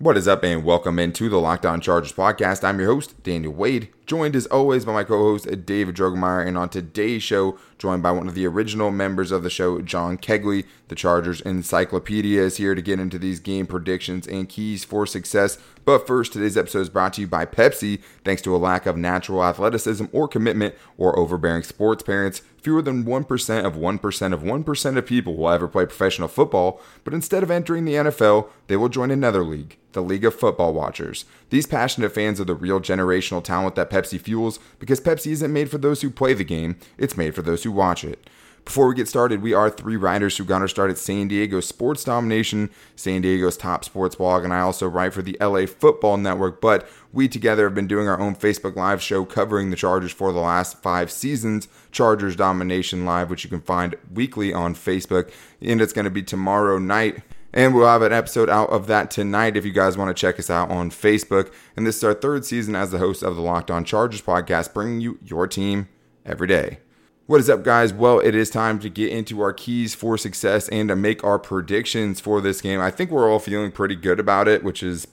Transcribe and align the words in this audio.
What 0.00 0.16
is 0.16 0.26
up, 0.26 0.42
and 0.42 0.64
welcome 0.64 0.98
into 0.98 1.28
the 1.28 1.38
Locked 1.38 1.64
On 1.64 1.80
Chargers 1.80 2.12
podcast. 2.12 2.64
I'm 2.64 2.80
your 2.80 2.92
host, 2.92 3.22
Daniel 3.22 3.52
Wade, 3.52 3.90
joined 4.06 4.36
as 4.36 4.46
always 4.46 4.84
by 4.84 4.92
my 4.92 5.04
co 5.04 5.18
host, 5.18 5.46
David 5.66 5.96
Drogemeyer. 5.96 6.46
And 6.46 6.58
on 6.58 6.68
today's 6.68 7.22
show, 7.22 7.58
joined 7.78 8.02
by 8.02 8.12
one 8.12 8.28
of 8.28 8.34
the 8.34 8.46
original 8.46 8.90
members 8.90 9.30
of 9.30 9.42
the 9.42 9.50
show, 9.50 9.80
John 9.80 10.18
Kegley. 10.18 10.64
The 10.88 10.94
Chargers 10.94 11.40
Encyclopedia 11.40 12.42
is 12.42 12.58
here 12.58 12.74
to 12.74 12.82
get 12.82 13.00
into 13.00 13.18
these 13.18 13.40
game 13.40 13.66
predictions 13.66 14.26
and 14.26 14.48
keys 14.48 14.84
for 14.84 15.06
success. 15.06 15.58
But 15.84 16.06
first, 16.06 16.32
today's 16.32 16.56
episode 16.56 16.80
is 16.80 16.88
brought 16.88 17.14
to 17.14 17.22
you 17.22 17.26
by 17.26 17.46
Pepsi. 17.46 18.00
Thanks 18.24 18.42
to 18.42 18.54
a 18.54 18.58
lack 18.58 18.86
of 18.86 18.96
natural 18.96 19.44
athleticism 19.44 20.06
or 20.12 20.28
commitment 20.28 20.74
or 20.96 21.18
overbearing 21.18 21.62
sports 21.62 22.02
parents, 22.02 22.42
fewer 22.62 22.80
than 22.80 23.04
1% 23.04 23.64
of 23.64 23.74
1% 23.74 24.32
of 24.32 24.42
1% 24.42 24.96
of 24.96 25.06
people 25.06 25.36
will 25.36 25.50
ever 25.50 25.68
play 25.68 25.84
professional 25.84 26.28
football. 26.28 26.80
But 27.02 27.12
instead 27.12 27.42
of 27.42 27.50
entering 27.50 27.84
the 27.84 27.94
NFL, 27.94 28.48
they 28.66 28.76
will 28.76 28.88
join 28.88 29.10
another 29.10 29.44
league, 29.44 29.76
the 29.92 30.02
League 30.02 30.24
of 30.24 30.34
Football 30.34 30.72
Watchers. 30.72 31.26
These 31.50 31.66
passionate 31.66 32.12
fans 32.12 32.40
are 32.40 32.44
the 32.44 32.54
real 32.54 32.80
generational 32.80 33.44
talent 33.44 33.74
that 33.74 33.90
Pepsi 33.94 34.20
fuels 34.20 34.58
because 34.80 35.00
Pepsi 35.00 35.30
isn't 35.30 35.52
made 35.52 35.70
for 35.70 35.78
those 35.78 36.02
who 36.02 36.10
play 36.10 36.34
the 36.34 36.44
game, 36.44 36.76
it's 36.98 37.16
made 37.16 37.34
for 37.34 37.42
those 37.42 37.62
who 37.62 37.70
watch 37.70 38.02
it. 38.02 38.28
Before 38.64 38.88
we 38.88 38.94
get 38.94 39.08
started, 39.08 39.42
we 39.42 39.52
are 39.52 39.68
three 39.68 39.96
writers 39.96 40.38
who 40.38 40.44
got 40.44 40.62
our 40.62 40.68
start 40.68 40.90
at 40.90 40.96
San 40.96 41.28
Diego 41.28 41.60
Sports 41.60 42.02
Domination, 42.02 42.70
San 42.96 43.20
Diego's 43.20 43.58
top 43.58 43.84
sports 43.84 44.16
blog, 44.16 44.42
and 44.42 44.54
I 44.54 44.60
also 44.60 44.88
write 44.88 45.12
for 45.12 45.20
the 45.20 45.36
LA 45.38 45.66
Football 45.66 46.16
Network. 46.16 46.62
But 46.62 46.88
we 47.12 47.28
together 47.28 47.64
have 47.64 47.74
been 47.74 47.86
doing 47.86 48.08
our 48.08 48.18
own 48.18 48.34
Facebook 48.34 48.74
Live 48.74 49.02
show 49.02 49.26
covering 49.26 49.68
the 49.68 49.76
Chargers 49.76 50.12
for 50.12 50.32
the 50.32 50.40
last 50.40 50.82
five 50.82 51.10
seasons, 51.10 51.68
Chargers 51.92 52.36
Domination 52.36 53.04
Live, 53.04 53.28
which 53.28 53.44
you 53.44 53.50
can 53.50 53.60
find 53.60 53.96
weekly 54.10 54.54
on 54.54 54.74
Facebook. 54.74 55.30
And 55.60 55.82
it's 55.82 55.92
going 55.92 56.06
to 56.06 56.10
be 56.10 56.22
tomorrow 56.22 56.78
night. 56.78 57.22
And 57.56 57.72
we'll 57.72 57.86
have 57.86 58.02
an 58.02 58.12
episode 58.12 58.50
out 58.50 58.70
of 58.70 58.88
that 58.88 59.12
tonight 59.12 59.56
if 59.56 59.64
you 59.64 59.70
guys 59.70 59.96
want 59.96 60.14
to 60.14 60.20
check 60.20 60.40
us 60.40 60.50
out 60.50 60.72
on 60.72 60.90
Facebook. 60.90 61.52
And 61.76 61.86
this 61.86 61.96
is 61.96 62.02
our 62.02 62.12
third 62.12 62.44
season 62.44 62.74
as 62.74 62.90
the 62.90 62.98
host 62.98 63.22
of 63.22 63.36
the 63.36 63.42
Locked 63.42 63.70
On 63.70 63.84
Chargers 63.84 64.20
podcast, 64.20 64.74
bringing 64.74 65.00
you 65.00 65.20
your 65.24 65.46
team 65.46 65.88
every 66.26 66.48
day. 66.48 66.80
What 67.26 67.38
is 67.38 67.48
up, 67.48 67.62
guys? 67.62 67.92
Well, 67.94 68.18
it 68.18 68.34
is 68.34 68.50
time 68.50 68.80
to 68.80 68.90
get 68.90 69.12
into 69.12 69.40
our 69.40 69.52
keys 69.52 69.94
for 69.94 70.18
success 70.18 70.68
and 70.70 70.88
to 70.88 70.96
make 70.96 71.22
our 71.22 71.38
predictions 71.38 72.18
for 72.18 72.40
this 72.40 72.60
game. 72.60 72.80
I 72.80 72.90
think 72.90 73.12
we're 73.12 73.30
all 73.30 73.38
feeling 73.38 73.70
pretty 73.70 73.94
good 73.94 74.18
about 74.18 74.48
it, 74.48 74.64
which 74.64 74.82
is 74.82 75.06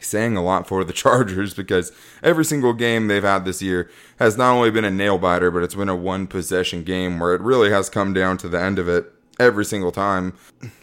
saying 0.00 0.38
a 0.38 0.42
lot 0.42 0.66
for 0.66 0.84
the 0.84 0.92
Chargers 0.94 1.52
because 1.52 1.92
every 2.22 2.46
single 2.46 2.72
game 2.72 3.08
they've 3.08 3.22
had 3.22 3.44
this 3.44 3.60
year 3.60 3.90
has 4.18 4.38
not 4.38 4.54
only 4.54 4.70
been 4.70 4.86
a 4.86 4.90
nail 4.90 5.18
biter, 5.18 5.50
but 5.50 5.62
it's 5.62 5.74
been 5.74 5.90
a 5.90 5.94
one 5.94 6.28
possession 6.28 6.82
game 6.82 7.18
where 7.18 7.34
it 7.34 7.42
really 7.42 7.68
has 7.68 7.90
come 7.90 8.14
down 8.14 8.38
to 8.38 8.48
the 8.48 8.58
end 8.60 8.78
of 8.78 8.88
it 8.88 9.13
every 9.38 9.64
single 9.64 9.92
time. 9.92 10.34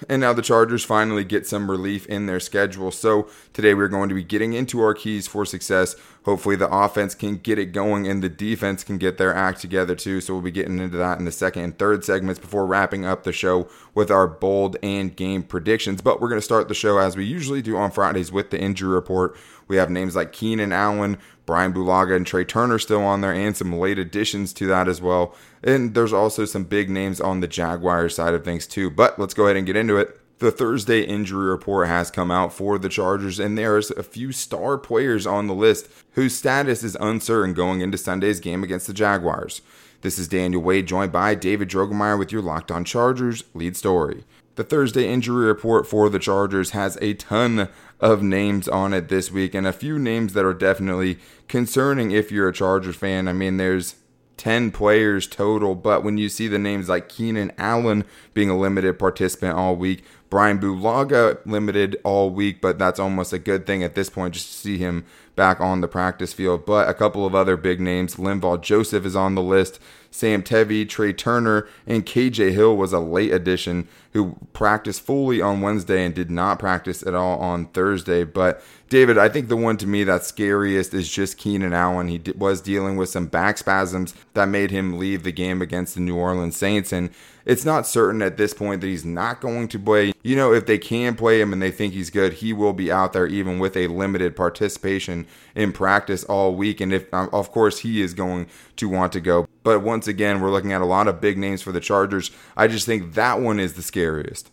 And 0.09 0.21
now 0.21 0.33
the 0.33 0.41
Chargers 0.41 0.83
finally 0.83 1.23
get 1.23 1.47
some 1.47 1.71
relief 1.71 2.05
in 2.07 2.25
their 2.25 2.39
schedule. 2.39 2.91
So 2.91 3.29
today 3.53 3.73
we're 3.73 3.87
going 3.87 4.09
to 4.09 4.15
be 4.15 4.23
getting 4.23 4.53
into 4.53 4.81
our 4.81 4.93
keys 4.93 5.27
for 5.27 5.45
success. 5.45 5.95
Hopefully 6.25 6.55
the 6.55 6.69
offense 6.69 7.15
can 7.15 7.37
get 7.37 7.57
it 7.57 7.67
going 7.67 8.07
and 8.07 8.21
the 8.21 8.29
defense 8.29 8.83
can 8.83 8.97
get 8.97 9.17
their 9.17 9.33
act 9.33 9.61
together 9.61 9.95
too. 9.95 10.21
So 10.21 10.33
we'll 10.33 10.43
be 10.43 10.51
getting 10.51 10.79
into 10.79 10.97
that 10.97 11.17
in 11.17 11.25
the 11.25 11.31
second 11.31 11.63
and 11.63 11.77
third 11.77 12.03
segments 12.03 12.39
before 12.39 12.65
wrapping 12.65 13.05
up 13.05 13.23
the 13.23 13.31
show 13.31 13.67
with 13.95 14.11
our 14.11 14.27
bold 14.27 14.77
and 14.83 15.15
game 15.15 15.43
predictions. 15.43 16.01
But 16.01 16.21
we're 16.21 16.29
going 16.29 16.41
to 16.41 16.45
start 16.45 16.67
the 16.67 16.73
show 16.73 16.97
as 16.97 17.15
we 17.15 17.25
usually 17.25 17.61
do 17.61 17.77
on 17.77 17.91
Fridays 17.91 18.31
with 18.31 18.51
the 18.51 18.59
injury 18.59 18.93
report. 18.93 19.35
We 19.71 19.77
have 19.77 19.89
names 19.89 20.17
like 20.17 20.33
Keenan 20.33 20.73
Allen, 20.73 21.17
Brian 21.45 21.71
Bulaga, 21.71 22.13
and 22.13 22.25
Trai 22.25 22.45
Turner 22.45 22.77
still 22.77 23.03
on 23.03 23.21
there, 23.21 23.31
and 23.31 23.55
some 23.55 23.71
late 23.71 23.97
additions 23.97 24.51
to 24.51 24.67
that 24.67 24.89
as 24.89 25.01
well. 25.01 25.33
And 25.63 25.93
there's 25.93 26.11
also 26.11 26.43
some 26.43 26.65
big 26.65 26.89
names 26.89 27.21
on 27.21 27.39
the 27.39 27.47
Jaguars 27.47 28.15
side 28.15 28.33
of 28.33 28.43
things 28.43 28.67
too. 28.67 28.89
But 28.89 29.17
let's 29.17 29.33
go 29.33 29.45
ahead 29.45 29.55
and 29.55 29.65
get 29.65 29.77
into 29.77 29.95
it. 29.95 30.19
The 30.39 30.51
Thursday 30.51 31.03
injury 31.03 31.49
report 31.49 31.87
has 31.87 32.11
come 32.11 32.31
out 32.31 32.51
for 32.51 32.77
the 32.77 32.89
Chargers, 32.89 33.39
and 33.39 33.57
there's 33.57 33.91
a 33.91 34.03
few 34.03 34.33
star 34.33 34.77
players 34.77 35.25
on 35.25 35.47
the 35.47 35.55
list 35.55 35.87
whose 36.15 36.35
status 36.35 36.83
is 36.83 36.97
uncertain 36.99 37.53
going 37.53 37.79
into 37.79 37.97
Sunday's 37.97 38.41
game 38.41 38.65
against 38.65 38.87
the 38.87 38.93
Jaguars. 38.93 39.61
This 40.01 40.19
is 40.19 40.27
Daniel 40.27 40.61
Wade, 40.61 40.85
joined 40.85 41.13
by 41.13 41.35
David 41.35 41.69
Drogemeyer 41.69 42.19
with 42.19 42.33
your 42.33 42.41
Locked 42.41 42.71
On 42.71 42.83
Chargers 42.83 43.45
lead 43.53 43.77
story. 43.77 44.25
The 44.55 44.63
Thursday 44.65 45.07
injury 45.07 45.45
report 45.45 45.87
for 45.87 46.09
the 46.09 46.19
Chargers 46.19 46.71
has 46.71 46.97
a 47.01 47.13
ton 47.13 47.69
of 48.01 48.21
names 48.21 48.67
on 48.67 48.93
it 48.93 49.07
this 49.07 49.31
week, 49.31 49.53
and 49.53 49.65
a 49.65 49.71
few 49.71 49.97
names 49.97 50.33
that 50.33 50.45
are 50.45 50.53
definitely 50.53 51.19
concerning 51.47 52.11
if 52.11 52.31
you're 52.31 52.49
a 52.49 52.53
Chargers 52.53 52.95
fan. 52.95 53.27
I 53.27 53.33
mean, 53.33 53.57
there's 53.57 53.95
10 54.37 54.71
players 54.71 55.27
total, 55.27 55.75
but 55.75 56.03
when 56.03 56.17
you 56.17 56.27
see 56.27 56.47
the 56.47 56.57
names 56.57 56.89
like 56.89 57.07
Keenan 57.07 57.51
Allen 57.57 58.03
being 58.33 58.49
a 58.49 58.57
limited 58.57 58.97
participant 58.97 59.55
all 59.55 59.75
week, 59.75 60.03
Brian 60.29 60.59
Bulaga 60.59 61.37
limited 61.45 61.97
all 62.03 62.29
week, 62.29 62.59
but 62.59 62.79
that's 62.79 62.99
almost 62.99 63.33
a 63.33 63.39
good 63.39 63.65
thing 63.65 63.83
at 63.83 63.95
this 63.95 64.09
point 64.09 64.33
just 64.33 64.51
to 64.51 64.57
see 64.57 64.77
him 64.77 65.05
back 65.35 65.59
on 65.59 65.81
the 65.81 65.87
practice 65.87 66.33
field. 66.33 66.65
But 66.65 66.89
a 66.89 66.93
couple 66.93 67.25
of 67.25 67.35
other 67.35 67.57
big 67.57 67.79
names, 67.79 68.15
Linval 68.15 68.61
Joseph 68.61 69.05
is 69.05 69.15
on 69.15 69.35
the 69.35 69.41
list. 69.41 69.79
Sam 70.13 70.43
Tevi, 70.43 70.85
Trai 70.85 71.17
Turner, 71.17 71.67
and 71.87 72.05
KJ 72.05 72.51
Hill 72.51 72.75
was 72.75 72.91
a 72.91 72.99
late 72.99 73.31
addition 73.31 73.87
who 74.11 74.35
practiced 74.51 75.01
fully 75.01 75.41
on 75.41 75.61
Wednesday 75.61 76.03
and 76.03 76.13
did 76.13 76.29
not 76.29 76.59
practice 76.59 77.01
at 77.01 77.15
all 77.15 77.39
on 77.39 77.67
Thursday. 77.67 78.25
But 78.25 78.61
David, 78.89 79.17
I 79.17 79.29
think 79.29 79.47
the 79.47 79.55
one 79.55 79.77
to 79.77 79.87
me 79.87 80.03
that's 80.03 80.27
scariest 80.27 80.93
is 80.93 81.09
just 81.09 81.37
Keenan 81.37 81.71
Allen. 81.71 82.09
He 82.09 82.21
was 82.35 82.59
dealing 82.59 82.97
with 82.97 83.07
some 83.07 83.27
back 83.27 83.57
spasms 83.57 84.13
that 84.33 84.49
made 84.49 84.69
him 84.69 84.99
leave 84.99 85.23
the 85.23 85.31
game 85.31 85.61
against 85.61 85.95
the 85.95 86.01
New 86.01 86.17
Orleans 86.17 86.57
Saints. 86.57 86.91
And 86.91 87.09
it's 87.45 87.65
not 87.65 87.87
certain 87.87 88.21
at 88.21 88.37
this 88.37 88.53
point 88.53 88.81
that 88.81 88.87
he's 88.87 89.05
not 89.05 89.41
going 89.41 89.67
to 89.69 89.79
play. 89.79 90.13
You 90.23 90.35
know, 90.35 90.53
if 90.53 90.65
they 90.65 90.77
can 90.77 91.15
play 91.15 91.41
him 91.41 91.53
and 91.53 91.61
they 91.61 91.71
think 91.71 91.93
he's 91.93 92.09
good, 92.09 92.33
he 92.33 92.53
will 92.53 92.73
be 92.73 92.91
out 92.91 93.13
there 93.13 93.27
even 93.27 93.59
with 93.59 93.75
a 93.75 93.87
limited 93.87 94.35
participation 94.35 95.25
in 95.55 95.71
practice 95.71 96.23
all 96.23 96.55
week. 96.55 96.81
And 96.81 96.93
if, 96.93 97.11
um, 97.13 97.29
of 97.33 97.51
course, 97.51 97.79
he 97.79 98.01
is 98.01 98.13
going 98.13 98.47
to 98.77 98.89
want 98.89 99.13
to 99.13 99.21
go. 99.21 99.47
But 99.63 99.81
once 99.81 100.07
again, 100.07 100.41
we're 100.41 100.51
looking 100.51 100.73
at 100.73 100.81
a 100.81 100.85
lot 100.85 101.07
of 101.07 101.21
big 101.21 101.37
names 101.37 101.61
for 101.61 101.71
the 101.71 101.79
Chargers. 101.79 102.31
I 102.55 102.67
just 102.67 102.85
think 102.85 103.13
that 103.13 103.39
one 103.39 103.59
is 103.59 103.73
the 103.73 103.81
scariest. 103.81 104.51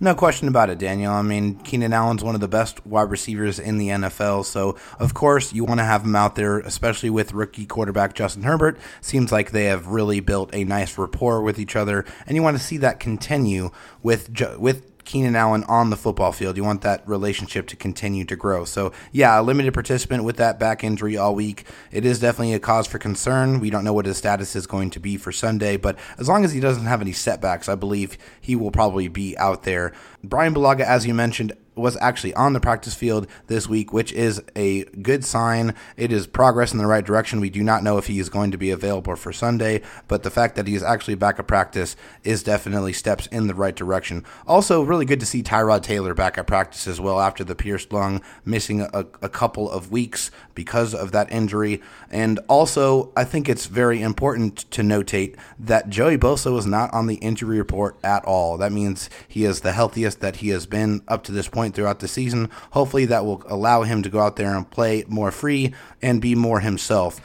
No 0.00 0.14
question 0.14 0.48
about 0.48 0.70
it, 0.70 0.78
Daniel. 0.78 1.12
I 1.12 1.22
mean, 1.22 1.56
Keenan 1.56 1.92
Allen's 1.92 2.24
one 2.24 2.34
of 2.34 2.40
the 2.40 2.48
best 2.48 2.84
wide 2.86 3.10
receivers 3.10 3.58
in 3.58 3.78
the 3.78 3.88
NFL. 3.88 4.44
So, 4.44 4.76
of 4.98 5.14
course, 5.14 5.52
you 5.52 5.64
want 5.64 5.78
to 5.80 5.84
have 5.84 6.04
him 6.04 6.16
out 6.16 6.34
there, 6.34 6.58
especially 6.60 7.10
with 7.10 7.32
rookie 7.32 7.66
quarterback 7.66 8.14
Justin 8.14 8.42
Herbert. 8.42 8.78
Seems 9.00 9.32
like 9.32 9.50
they 9.50 9.64
have 9.64 9.86
really 9.86 10.20
built 10.20 10.50
a 10.52 10.64
nice 10.64 10.96
rapport 10.98 11.42
with 11.42 11.58
each 11.58 11.76
other, 11.76 12.04
and 12.26 12.36
you 12.36 12.42
want 12.42 12.56
to 12.56 12.62
see 12.62 12.76
that 12.78 13.00
continue 13.00 13.70
with 14.02 14.30
with 14.58 14.89
Keenan 15.10 15.34
Allen 15.34 15.64
on 15.64 15.90
the 15.90 15.96
football 15.96 16.30
field. 16.30 16.56
You 16.56 16.62
want 16.62 16.82
that 16.82 17.02
relationship 17.08 17.66
to 17.66 17.74
continue 17.74 18.24
to 18.26 18.36
grow. 18.36 18.64
So, 18.64 18.92
yeah, 19.10 19.40
a 19.40 19.42
limited 19.42 19.74
participant 19.74 20.22
with 20.22 20.36
that 20.36 20.60
back 20.60 20.84
injury 20.84 21.16
all 21.16 21.34
week. 21.34 21.66
It 21.90 22.04
is 22.04 22.20
definitely 22.20 22.54
a 22.54 22.60
cause 22.60 22.86
for 22.86 23.00
concern. 23.00 23.58
We 23.58 23.70
don't 23.70 23.82
know 23.82 23.92
what 23.92 24.06
his 24.06 24.18
status 24.18 24.54
is 24.54 24.68
going 24.68 24.90
to 24.90 25.00
be 25.00 25.16
for 25.16 25.32
Sunday, 25.32 25.76
but 25.76 25.98
as 26.16 26.28
long 26.28 26.44
as 26.44 26.52
he 26.52 26.60
doesn't 26.60 26.86
have 26.86 27.00
any 27.00 27.10
setbacks, 27.10 27.68
I 27.68 27.74
believe 27.74 28.18
he 28.40 28.54
will 28.54 28.70
probably 28.70 29.08
be 29.08 29.36
out 29.36 29.64
there. 29.64 29.92
Brian 30.22 30.54
Bulaga, 30.54 30.82
as 30.82 31.04
you 31.04 31.12
mentioned, 31.12 31.54
was 31.80 31.96
actually 32.00 32.34
on 32.34 32.52
the 32.52 32.60
practice 32.60 32.94
field 32.94 33.26
this 33.46 33.68
week, 33.68 33.92
which 33.92 34.12
is 34.12 34.42
a 34.54 34.84
good 34.84 35.24
sign. 35.24 35.74
It 35.96 36.12
is 36.12 36.26
progress 36.26 36.72
in 36.72 36.78
the 36.78 36.86
right 36.86 37.04
direction. 37.04 37.40
We 37.40 37.50
do 37.50 37.62
not 37.62 37.82
know 37.82 37.98
if 37.98 38.06
he 38.06 38.18
is 38.18 38.28
going 38.28 38.50
to 38.50 38.58
be 38.58 38.70
available 38.70 39.16
for 39.16 39.32
Sunday, 39.32 39.82
but 40.08 40.22
the 40.22 40.30
fact 40.30 40.56
that 40.56 40.66
he 40.66 40.74
is 40.74 40.82
actually 40.82 41.14
back 41.14 41.38
at 41.38 41.46
practice 41.46 41.96
is 42.24 42.42
definitely 42.42 42.92
steps 42.92 43.26
in 43.28 43.46
the 43.46 43.54
right 43.54 43.74
direction. 43.74 44.24
Also, 44.46 44.82
really 44.82 45.04
good 45.04 45.20
to 45.20 45.26
see 45.26 45.42
Tyrod 45.42 45.82
Taylor 45.82 46.14
back 46.14 46.38
at 46.38 46.46
practice 46.46 46.86
as 46.86 47.00
well 47.00 47.20
after 47.20 47.44
the 47.44 47.54
pierced 47.54 47.92
lung, 47.92 48.22
missing 48.44 48.82
a, 48.82 49.06
a 49.22 49.28
couple 49.28 49.70
of 49.70 49.90
weeks 49.90 50.30
because 50.54 50.94
of 50.94 51.12
that 51.12 51.30
injury. 51.32 51.80
And 52.10 52.38
also, 52.48 53.12
I 53.16 53.24
think 53.24 53.48
it's 53.48 53.66
very 53.66 54.02
important 54.02 54.70
to 54.72 54.82
notate 54.82 55.36
that 55.58 55.88
Joey 55.88 56.18
Bosa 56.18 56.52
was 56.52 56.66
not 56.66 56.92
on 56.92 57.06
the 57.06 57.16
injury 57.16 57.58
report 57.58 57.96
at 58.02 58.24
all. 58.24 58.58
That 58.58 58.72
means 58.72 59.08
he 59.26 59.44
is 59.44 59.60
the 59.60 59.72
healthiest 59.72 60.20
that 60.20 60.36
he 60.36 60.48
has 60.50 60.66
been 60.66 61.02
up 61.08 61.22
to 61.24 61.32
this 61.32 61.48
point 61.48 61.69
point 61.70 61.76
throughout 61.76 62.00
the 62.00 62.08
season. 62.08 62.50
Hopefully, 62.72 63.06
that 63.06 63.24
will 63.24 63.42
allow 63.46 63.82
him 63.82 64.02
to 64.02 64.10
go 64.10 64.20
out 64.20 64.36
there 64.36 64.54
and 64.54 64.68
play 64.70 65.04
more 65.08 65.30
free 65.30 65.72
and 66.02 66.20
be 66.20 66.34
more 66.34 66.60
himself. 66.60 67.20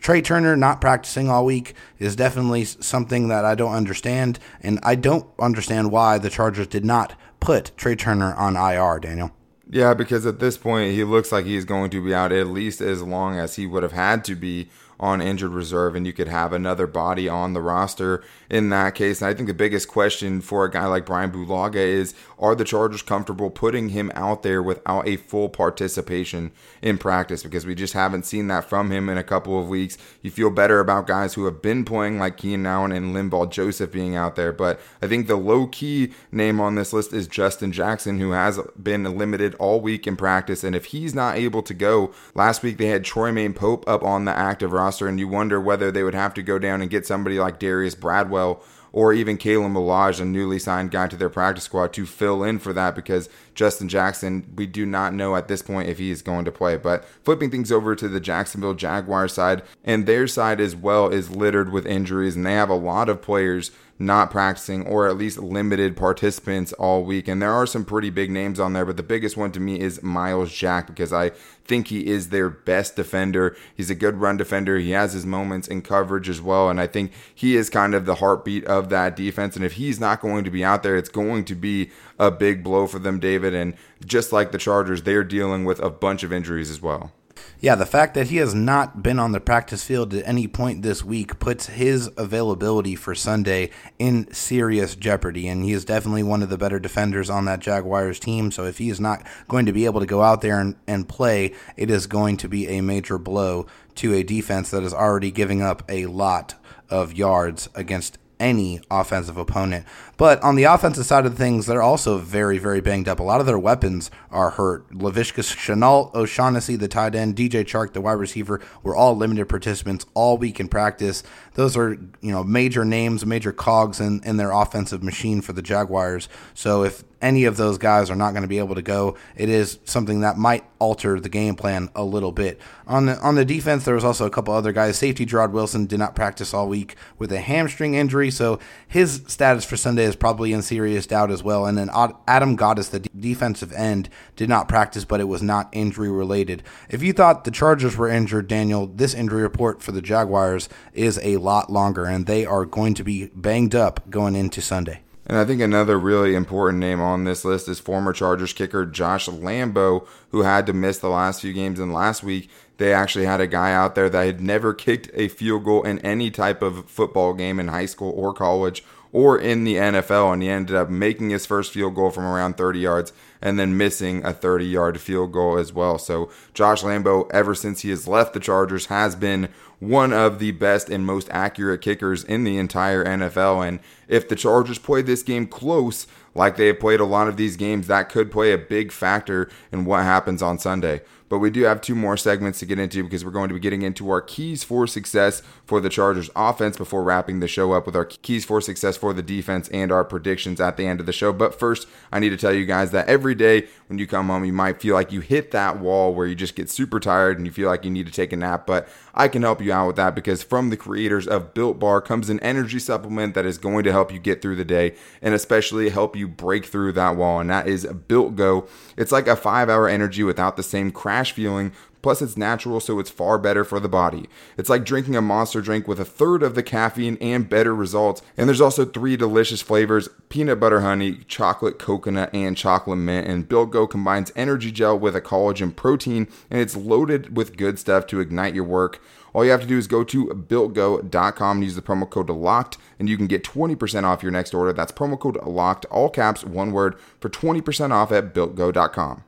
Trai 0.00 0.24
Turner 0.24 0.56
not 0.56 0.80
practicing 0.80 1.28
all 1.28 1.44
week 1.44 1.74
is 1.98 2.16
definitely 2.16 2.64
something 2.64 3.28
that 3.28 3.44
I 3.44 3.54
don't 3.54 3.74
understand, 3.74 4.38
and 4.62 4.78
I 4.82 4.94
don't 4.94 5.26
understand 5.38 5.92
why 5.92 6.16
the 6.16 6.30
Chargers 6.30 6.68
did 6.68 6.84
not 6.84 7.14
put 7.38 7.72
Trai 7.76 7.98
Turner 7.98 8.34
on 8.34 8.56
IR, 8.56 8.98
Daniel. 8.98 9.32
Yeah, 9.68 9.94
because 9.94 10.26
at 10.26 10.40
this 10.40 10.56
point, 10.56 10.94
he 10.94 11.04
looks 11.04 11.30
like 11.30 11.44
he's 11.44 11.64
going 11.64 11.90
to 11.90 12.02
be 12.02 12.14
out 12.14 12.32
at 12.32 12.48
least 12.48 12.80
as 12.80 13.02
long 13.02 13.38
as 13.38 13.56
he 13.56 13.66
would 13.66 13.82
have 13.82 13.92
had 13.92 14.24
to 14.24 14.34
be 14.34 14.68
on 15.00 15.22
injured 15.22 15.50
reserve, 15.50 15.96
and 15.96 16.06
you 16.06 16.12
could 16.12 16.28
have 16.28 16.52
another 16.52 16.86
body 16.86 17.28
on 17.28 17.54
the 17.54 17.60
roster 17.60 18.22
in 18.50 18.68
that 18.68 18.94
case. 18.94 19.20
And 19.20 19.28
I 19.28 19.34
think 19.34 19.48
the 19.48 19.54
biggest 19.54 19.88
question 19.88 20.40
for 20.42 20.64
a 20.64 20.70
guy 20.70 20.86
like 20.86 21.06
Brian 21.06 21.32
Bulaga 21.32 21.76
is 21.76 22.14
are 22.38 22.54
the 22.54 22.64
Chargers 22.64 23.02
comfortable 23.02 23.50
putting 23.50 23.90
him 23.90 24.12
out 24.14 24.42
there 24.42 24.62
without 24.62 25.08
a 25.08 25.16
full 25.16 25.48
participation 25.48 26.52
in 26.82 26.98
practice? 26.98 27.42
Because 27.42 27.66
we 27.66 27.74
just 27.74 27.94
haven't 27.94 28.26
seen 28.26 28.48
that 28.48 28.64
from 28.64 28.90
him 28.90 29.08
in 29.08 29.16
a 29.16 29.24
couple 29.24 29.58
of 29.58 29.68
weeks. 29.68 29.96
You 30.20 30.30
feel 30.30 30.50
better 30.50 30.80
about 30.80 31.06
guys 31.06 31.34
who 31.34 31.46
have 31.46 31.62
been 31.62 31.84
playing 31.84 32.18
like 32.18 32.36
Keenan 32.36 32.66
Allen 32.66 32.92
and 32.92 33.14
Linval 33.14 33.50
Joseph 33.50 33.92
being 33.92 34.16
out 34.16 34.36
there. 34.36 34.52
But 34.52 34.80
I 35.00 35.06
think 35.06 35.26
the 35.26 35.36
low 35.36 35.66
key 35.66 36.12
name 36.30 36.60
on 36.60 36.74
this 36.74 36.92
list 36.92 37.12
is 37.14 37.26
Justin 37.26 37.72
Jackson, 37.72 38.20
who 38.20 38.32
has 38.32 38.58
been 38.80 39.04
limited 39.16 39.54
all 39.56 39.80
week 39.80 40.06
in 40.06 40.16
practice. 40.16 40.62
And 40.62 40.76
if 40.76 40.86
he's 40.86 41.14
not 41.14 41.36
able 41.36 41.62
to 41.62 41.74
go, 41.74 42.12
last 42.34 42.62
week 42.62 42.76
they 42.76 42.86
had 42.86 43.04
Troymaine 43.04 43.54
Pope 43.54 43.88
up 43.88 44.02
on 44.02 44.24
the 44.24 44.36
active 44.36 44.72
roster, 44.72 44.89
and 44.98 45.18
you 45.18 45.28
wonder 45.28 45.60
whether 45.60 45.90
they 45.90 46.02
would 46.02 46.14
have 46.14 46.34
to 46.34 46.42
go 46.42 46.58
down 46.58 46.80
and 46.80 46.90
get 46.90 47.06
somebody 47.06 47.38
like 47.38 47.58
Darius 47.58 47.94
Bradwell 47.94 48.62
or 48.92 49.12
even 49.12 49.38
Kalen 49.38 49.72
Ballage, 49.72 50.20
a 50.20 50.24
newly 50.24 50.58
signed 50.58 50.90
guy 50.90 51.06
to 51.06 51.16
their 51.16 51.28
practice 51.28 51.64
squad, 51.64 51.92
to 51.92 52.06
fill 52.06 52.42
in 52.42 52.58
for 52.58 52.72
that 52.72 52.94
because 52.94 53.28
Justin 53.60 53.90
Jackson, 53.90 54.54
we 54.56 54.64
do 54.64 54.86
not 54.86 55.12
know 55.12 55.36
at 55.36 55.46
this 55.46 55.60
point 55.60 55.90
if 55.90 55.98
he 55.98 56.10
is 56.10 56.22
going 56.22 56.46
to 56.46 56.50
play. 56.50 56.78
But 56.78 57.04
flipping 57.22 57.50
things 57.50 57.70
over 57.70 57.94
to 57.94 58.08
the 58.08 58.18
Jacksonville 58.18 58.72
Jaguars 58.72 59.34
side, 59.34 59.60
and 59.84 60.06
their 60.06 60.26
side 60.26 60.62
as 60.62 60.74
well 60.74 61.10
is 61.10 61.36
littered 61.36 61.70
with 61.70 61.84
injuries, 61.84 62.36
and 62.36 62.46
they 62.46 62.54
have 62.54 62.70
a 62.70 62.74
lot 62.74 63.10
of 63.10 63.20
players 63.20 63.70
not 64.00 64.30
practicing 64.30 64.86
or 64.86 65.06
at 65.06 65.18
least 65.18 65.38
limited 65.38 65.94
participants 65.94 66.72
all 66.72 67.04
week. 67.04 67.28
And 67.28 67.42
there 67.42 67.52
are 67.52 67.66
some 67.66 67.84
pretty 67.84 68.08
big 68.08 68.30
names 68.30 68.58
on 68.58 68.72
there, 68.72 68.86
but 68.86 68.96
the 68.96 69.02
biggest 69.02 69.36
one 69.36 69.52
to 69.52 69.60
me 69.60 69.78
is 69.78 70.02
Myles 70.02 70.50
Jack 70.50 70.86
because 70.86 71.12
I 71.12 71.32
think 71.66 71.88
he 71.88 72.06
is 72.06 72.30
their 72.30 72.48
best 72.48 72.96
defender. 72.96 73.54
He's 73.76 73.90
a 73.90 73.94
good 73.94 74.16
run 74.16 74.38
defender. 74.38 74.78
He 74.78 74.92
has 74.92 75.12
his 75.12 75.26
moments 75.26 75.68
in 75.68 75.82
coverage 75.82 76.30
as 76.30 76.40
well. 76.40 76.70
And 76.70 76.80
I 76.80 76.86
think 76.86 77.12
he 77.34 77.56
is 77.56 77.68
kind 77.68 77.94
of 77.94 78.06
the 78.06 78.16
heartbeat 78.16 78.64
of 78.64 78.88
that 78.88 79.16
defense. 79.16 79.54
And 79.54 79.66
if 79.66 79.74
he's 79.74 80.00
not 80.00 80.22
going 80.22 80.44
to 80.44 80.50
be 80.50 80.64
out 80.64 80.82
there, 80.82 80.96
it's 80.96 81.10
going 81.10 81.44
to 81.44 81.54
be 81.54 81.90
a 82.20 82.30
big 82.30 82.62
blow 82.62 82.86
for 82.86 83.00
them, 83.00 83.18
David. 83.18 83.54
And 83.54 83.74
just 84.04 84.30
like 84.30 84.52
the 84.52 84.58
Chargers, 84.58 85.02
they're 85.02 85.24
dealing 85.24 85.64
with 85.64 85.80
a 85.80 85.90
bunch 85.90 86.22
of 86.22 86.32
injuries 86.32 86.70
as 86.70 86.80
well. 86.80 87.12
Yeah, 87.58 87.74
the 87.74 87.86
fact 87.86 88.12
that 88.14 88.28
he 88.28 88.36
has 88.36 88.54
not 88.54 89.02
been 89.02 89.18
on 89.18 89.32
the 89.32 89.40
practice 89.40 89.82
field 89.82 90.12
at 90.12 90.26
any 90.26 90.46
point 90.46 90.82
this 90.82 91.02
week 91.02 91.38
puts 91.38 91.66
his 91.66 92.10
availability 92.18 92.94
for 92.94 93.14
Sunday 93.14 93.70
in 93.98 94.30
serious 94.32 94.94
jeopardy. 94.94 95.48
And 95.48 95.64
he 95.64 95.72
is 95.72 95.86
definitely 95.86 96.22
one 96.22 96.42
of 96.42 96.50
the 96.50 96.58
better 96.58 96.78
defenders 96.78 97.30
on 97.30 97.46
that 97.46 97.60
Jaguars 97.60 98.20
team. 98.20 98.50
So 98.50 98.64
if 98.64 98.76
he 98.76 98.90
is 98.90 99.00
not 99.00 99.26
going 99.48 99.64
to 99.64 99.72
be 99.72 99.86
able 99.86 100.00
to 100.00 100.06
go 100.06 100.22
out 100.22 100.42
there 100.42 100.60
and, 100.60 100.76
and 100.86 101.08
play, 101.08 101.54
it 101.78 101.90
is 101.90 102.06
going 102.06 102.36
to 102.38 102.48
be 102.48 102.68
a 102.68 102.82
major 102.82 103.16
blow 103.16 103.66
to 103.96 104.12
a 104.12 104.22
defense 104.22 104.70
that 104.70 104.82
is 104.82 104.92
already 104.92 105.30
giving 105.30 105.62
up 105.62 105.82
a 105.88 106.06
lot 106.06 106.54
of 106.90 107.14
yards 107.14 107.70
against 107.74 108.18
any 108.40 108.80
offensive 108.90 109.36
opponent. 109.36 109.86
But 110.20 110.42
on 110.42 110.54
the 110.54 110.64
offensive 110.64 111.06
side 111.06 111.24
of 111.24 111.38
things, 111.38 111.64
they're 111.64 111.80
also 111.80 112.18
very, 112.18 112.58
very 112.58 112.82
banged 112.82 113.08
up. 113.08 113.20
A 113.20 113.22
lot 113.22 113.40
of 113.40 113.46
their 113.46 113.58
weapons 113.58 114.10
are 114.30 114.50
hurt. 114.50 114.86
Laviska 114.90 115.42
Shenault, 115.42 116.14
O'Shaughnessy, 116.14 116.76
the 116.76 116.88
tight 116.88 117.14
end, 117.14 117.36
DJ 117.36 117.64
Chark, 117.64 117.94
the 117.94 118.02
wide 118.02 118.18
receiver, 118.18 118.60
were 118.82 118.94
all 118.94 119.16
limited 119.16 119.48
participants 119.48 120.04
all 120.12 120.36
week 120.36 120.60
in 120.60 120.68
practice. 120.68 121.22
Those 121.54 121.74
are, 121.74 121.92
you 122.20 122.32
know, 122.32 122.44
major 122.44 122.84
names, 122.84 123.24
major 123.24 123.50
cogs 123.50 123.98
in, 123.98 124.20
in 124.22 124.36
their 124.36 124.50
offensive 124.50 125.02
machine 125.02 125.40
for 125.40 125.54
the 125.54 125.62
Jaguars. 125.62 126.28
So 126.52 126.84
if 126.84 127.02
any 127.22 127.44
of 127.44 127.56
those 127.56 127.78
guys 127.78 128.10
are 128.10 128.16
not 128.16 128.32
going 128.32 128.42
to 128.42 128.48
be 128.48 128.58
able 128.58 128.74
to 128.74 128.82
go, 128.82 129.16
it 129.36 129.48
is 129.48 129.78
something 129.84 130.20
that 130.20 130.36
might 130.36 130.64
alter 130.78 131.20
the 131.20 131.28
game 131.28 131.54
plan 131.54 131.90
a 131.94 132.04
little 132.04 132.32
bit. 132.32 132.60
On 132.86 133.06
the 133.06 133.18
on 133.18 133.34
the 133.34 133.44
defense, 133.44 133.84
there 133.84 133.94
was 133.94 134.04
also 134.04 134.26
a 134.26 134.30
couple 134.30 134.54
other 134.54 134.72
guys. 134.72 134.96
Safety 134.96 135.26
Jarrod 135.26 135.50
Wilson 135.50 135.86
did 135.86 135.98
not 135.98 136.14
practice 136.14 136.54
all 136.54 136.68
week 136.68 136.96
with 137.18 137.30
a 137.32 137.40
hamstring 137.40 137.94
injury, 137.94 138.30
so 138.30 138.58
his 138.88 139.22
status 139.26 139.64
for 139.64 139.76
Sunday 139.76 140.06
is 140.10 140.16
probably 140.16 140.52
in 140.52 140.60
serious 140.60 141.06
doubt 141.06 141.30
as 141.30 141.42
well. 141.42 141.64
And 141.64 141.78
then 141.78 141.88
Adam 142.28 142.56
Gotsis, 142.56 142.90
the 142.90 143.00
defensive 143.00 143.72
end, 143.72 144.10
did 144.36 144.50
not 144.50 144.68
practice, 144.68 145.06
but 145.06 145.20
it 145.20 145.24
was 145.24 145.42
not 145.42 145.70
injury 145.72 146.10
related. 146.10 146.62
If 146.90 147.02
you 147.02 147.14
thought 147.14 147.44
the 147.44 147.50
Chargers 147.50 147.96
were 147.96 148.10
injured, 148.10 148.46
Daniel, 148.48 148.86
this 148.86 149.14
injury 149.14 149.40
report 149.40 149.82
for 149.82 149.92
the 149.92 150.02
Jaguars 150.02 150.68
is 150.92 151.18
a 151.22 151.38
lot 151.38 151.72
longer, 151.72 152.04
and 152.04 152.26
they 152.26 152.44
are 152.44 152.66
going 152.66 152.92
to 152.94 153.04
be 153.04 153.30
banged 153.34 153.74
up 153.74 154.10
going 154.10 154.36
into 154.36 154.60
Sunday. 154.60 155.00
And 155.26 155.38
I 155.38 155.44
think 155.44 155.60
another 155.60 155.96
really 155.96 156.34
important 156.34 156.80
name 156.80 157.00
on 157.00 157.22
this 157.22 157.44
list 157.44 157.68
is 157.68 157.78
former 157.78 158.12
Chargers 158.12 158.52
kicker 158.52 158.84
Josh 158.84 159.28
Lambo, 159.28 160.04
who 160.30 160.42
had 160.42 160.66
to 160.66 160.72
miss 160.72 160.98
the 160.98 161.08
last 161.08 161.40
few 161.40 161.52
games. 161.52 161.78
And 161.78 161.92
last 161.92 162.24
week, 162.24 162.50
they 162.78 162.92
actually 162.92 163.26
had 163.26 163.40
a 163.40 163.46
guy 163.46 163.72
out 163.72 163.94
there 163.94 164.10
that 164.10 164.26
had 164.26 164.40
never 164.40 164.74
kicked 164.74 165.08
a 165.14 165.28
field 165.28 165.64
goal 165.64 165.84
in 165.84 166.00
any 166.00 166.32
type 166.32 166.62
of 166.62 166.90
football 166.90 167.32
game 167.32 167.60
in 167.60 167.68
high 167.68 167.86
school 167.86 168.12
or 168.16 168.34
college 168.34 168.82
or 169.12 169.38
in 169.38 169.64
the 169.64 169.76
NFL. 169.76 170.32
And 170.32 170.42
he 170.42 170.48
ended 170.48 170.76
up 170.76 170.88
making 170.88 171.30
his 171.30 171.46
first 171.46 171.72
field 171.72 171.94
goal 171.94 172.10
from 172.10 172.24
around 172.24 172.56
30 172.56 172.78
yards 172.78 173.12
and 173.42 173.58
then 173.58 173.76
missing 173.76 174.24
a 174.24 174.32
30 174.32 174.66
yard 174.66 175.00
field 175.00 175.32
goal 175.32 175.58
as 175.58 175.72
well. 175.72 175.98
So 175.98 176.30
Josh 176.54 176.82
Lambo, 176.82 177.30
ever 177.32 177.54
since 177.54 177.80
he 177.80 177.90
has 177.90 178.06
left 178.06 178.34
the 178.34 178.40
Chargers, 178.40 178.86
has 178.86 179.14
been 179.14 179.48
one 179.78 180.12
of 180.12 180.38
the 180.38 180.50
best 180.52 180.90
and 180.90 181.06
most 181.06 181.28
accurate 181.30 181.80
kickers 181.80 182.22
in 182.22 182.44
the 182.44 182.58
entire 182.58 183.04
NFL. 183.04 183.66
And 183.66 183.80
if 184.08 184.28
the 184.28 184.36
Chargers 184.36 184.78
play 184.78 185.02
this 185.02 185.22
game 185.22 185.46
close, 185.46 186.06
like 186.34 186.56
they 186.56 186.68
have 186.68 186.80
played 186.80 187.00
a 187.00 187.04
lot 187.04 187.28
of 187.28 187.36
these 187.36 187.56
games, 187.56 187.86
that 187.86 188.08
could 188.08 188.30
play 188.30 188.52
a 188.52 188.58
big 188.58 188.92
factor 188.92 189.50
in 189.72 189.84
what 189.84 190.02
happens 190.02 190.42
on 190.42 190.58
Sunday. 190.58 191.02
But 191.30 191.38
we 191.38 191.50
do 191.50 191.62
have 191.62 191.80
two 191.80 191.94
more 191.94 192.16
segments 192.16 192.58
to 192.58 192.66
get 192.66 192.80
into 192.80 193.04
because 193.04 193.24
we're 193.24 193.30
going 193.30 193.48
to 193.48 193.54
be 193.54 193.60
getting 193.60 193.82
into 193.82 194.10
our 194.10 194.20
keys 194.20 194.64
for 194.64 194.88
success 194.88 195.42
for 195.64 195.80
the 195.80 195.88
Chargers 195.88 196.28
offense 196.34 196.76
before 196.76 197.04
wrapping 197.04 197.38
the 197.38 197.46
show 197.46 197.72
up 197.72 197.86
with 197.86 197.94
our 197.94 198.04
keys 198.04 198.44
for 198.44 198.60
success 198.60 198.96
for 198.96 199.12
the 199.12 199.22
defense 199.22 199.68
and 199.68 199.92
our 199.92 200.04
predictions 200.04 200.60
at 200.60 200.76
the 200.76 200.88
end 200.88 200.98
of 200.98 201.06
the 201.06 201.12
show. 201.12 201.32
But 201.32 201.56
first, 201.56 201.86
I 202.10 202.18
need 202.18 202.30
to 202.30 202.36
tell 202.36 202.52
you 202.52 202.66
guys 202.66 202.90
that 202.90 203.06
every 203.06 203.36
day 203.36 203.68
when 203.86 204.00
you 204.00 204.08
come 204.08 204.26
home, 204.26 204.44
you 204.44 204.52
might 204.52 204.80
feel 204.82 204.94
like 204.96 205.12
you 205.12 205.20
hit 205.20 205.52
that 205.52 205.78
wall 205.78 206.12
where 206.12 206.26
you 206.26 206.34
just 206.34 206.56
get 206.56 206.68
super 206.68 206.98
tired 206.98 207.36
and 207.36 207.46
you 207.46 207.52
feel 207.52 207.68
like 207.68 207.84
you 207.84 207.92
need 207.92 208.06
to 208.06 208.12
take 208.12 208.32
a 208.32 208.36
nap. 208.36 208.66
But 208.66 208.88
I 209.14 209.28
can 209.28 209.42
help 209.42 209.60
you 209.60 209.72
out 209.72 209.88
with 209.88 209.96
that 209.96 210.14
because 210.14 210.42
from 210.42 210.70
the 210.70 210.76
creators 210.76 211.26
of 211.26 211.54
Built 211.54 211.78
Bar 211.78 212.00
comes 212.00 212.30
an 212.30 212.40
energy 212.40 212.78
supplement 212.78 213.34
that 213.34 213.46
is 213.46 213.58
going 213.58 213.84
to 213.84 213.92
help 213.92 214.12
you 214.12 214.18
get 214.18 214.42
through 214.42 214.56
the 214.56 214.64
day 214.64 214.94
and 215.20 215.34
especially 215.34 215.88
help 215.88 216.16
you 216.16 216.28
break 216.28 216.66
through 216.66 216.92
that 216.92 217.16
wall. 217.16 217.40
And 217.40 217.50
that 217.50 217.66
is 217.66 217.86
Built 217.86 218.36
Go. 218.36 218.66
It's 218.96 219.12
like 219.12 219.26
a 219.26 219.36
five 219.36 219.68
hour 219.68 219.88
energy 219.88 220.22
without 220.22 220.56
the 220.56 220.62
same 220.62 220.90
crash 220.90 221.32
feeling 221.32 221.72
Plus, 222.02 222.22
it's 222.22 222.36
natural, 222.36 222.80
so 222.80 222.98
it's 222.98 223.10
far 223.10 223.38
better 223.38 223.64
for 223.64 223.78
the 223.78 223.88
body. 223.88 224.28
It's 224.56 224.70
like 224.70 224.84
drinking 224.84 225.16
a 225.16 225.22
monster 225.22 225.60
drink 225.60 225.86
with 225.86 226.00
a 226.00 226.04
third 226.04 226.42
of 226.42 226.54
the 226.54 226.62
caffeine 226.62 227.18
and 227.20 227.48
better 227.48 227.74
results. 227.74 228.22
And 228.36 228.48
there's 228.48 228.60
also 228.60 228.84
three 228.84 229.16
delicious 229.16 229.60
flavors 229.60 230.08
peanut 230.28 230.60
butter 230.60 230.80
honey, 230.80 231.18
chocolate 231.28 231.78
coconut, 231.78 232.30
and 232.32 232.56
chocolate 232.56 232.98
mint. 232.98 233.26
And 233.26 233.48
Built 233.48 233.70
Go 233.70 233.86
combines 233.86 234.32
energy 234.34 234.70
gel 234.70 234.98
with 234.98 235.14
a 235.14 235.20
collagen 235.20 235.74
protein, 235.74 236.28
and 236.50 236.60
it's 236.60 236.76
loaded 236.76 237.36
with 237.36 237.56
good 237.56 237.78
stuff 237.78 238.06
to 238.08 238.20
ignite 238.20 238.54
your 238.54 238.64
work. 238.64 239.00
All 239.32 239.44
you 239.44 239.50
have 239.50 239.60
to 239.60 239.66
do 239.66 239.78
is 239.78 239.86
go 239.86 240.02
to 240.04 240.26
builtgo.com 240.26 241.56
and 241.56 241.64
use 241.64 241.76
the 241.76 241.82
promo 241.82 242.08
code 242.08 242.28
LOCKED, 242.28 242.78
and 242.98 243.08
you 243.08 243.16
can 243.16 243.26
get 243.26 243.44
20% 243.44 244.04
off 244.04 244.22
your 244.22 244.32
next 244.32 244.54
order. 244.54 244.72
That's 244.72 244.92
promo 244.92 245.18
code 245.18 245.36
LOCKED, 245.36 245.86
all 245.90 246.10
caps, 246.10 246.44
one 246.44 246.72
word, 246.72 246.98
for 247.20 247.28
20% 247.28 247.92
off 247.92 248.10
at 248.10 248.34
builtgo.com. 248.34 249.24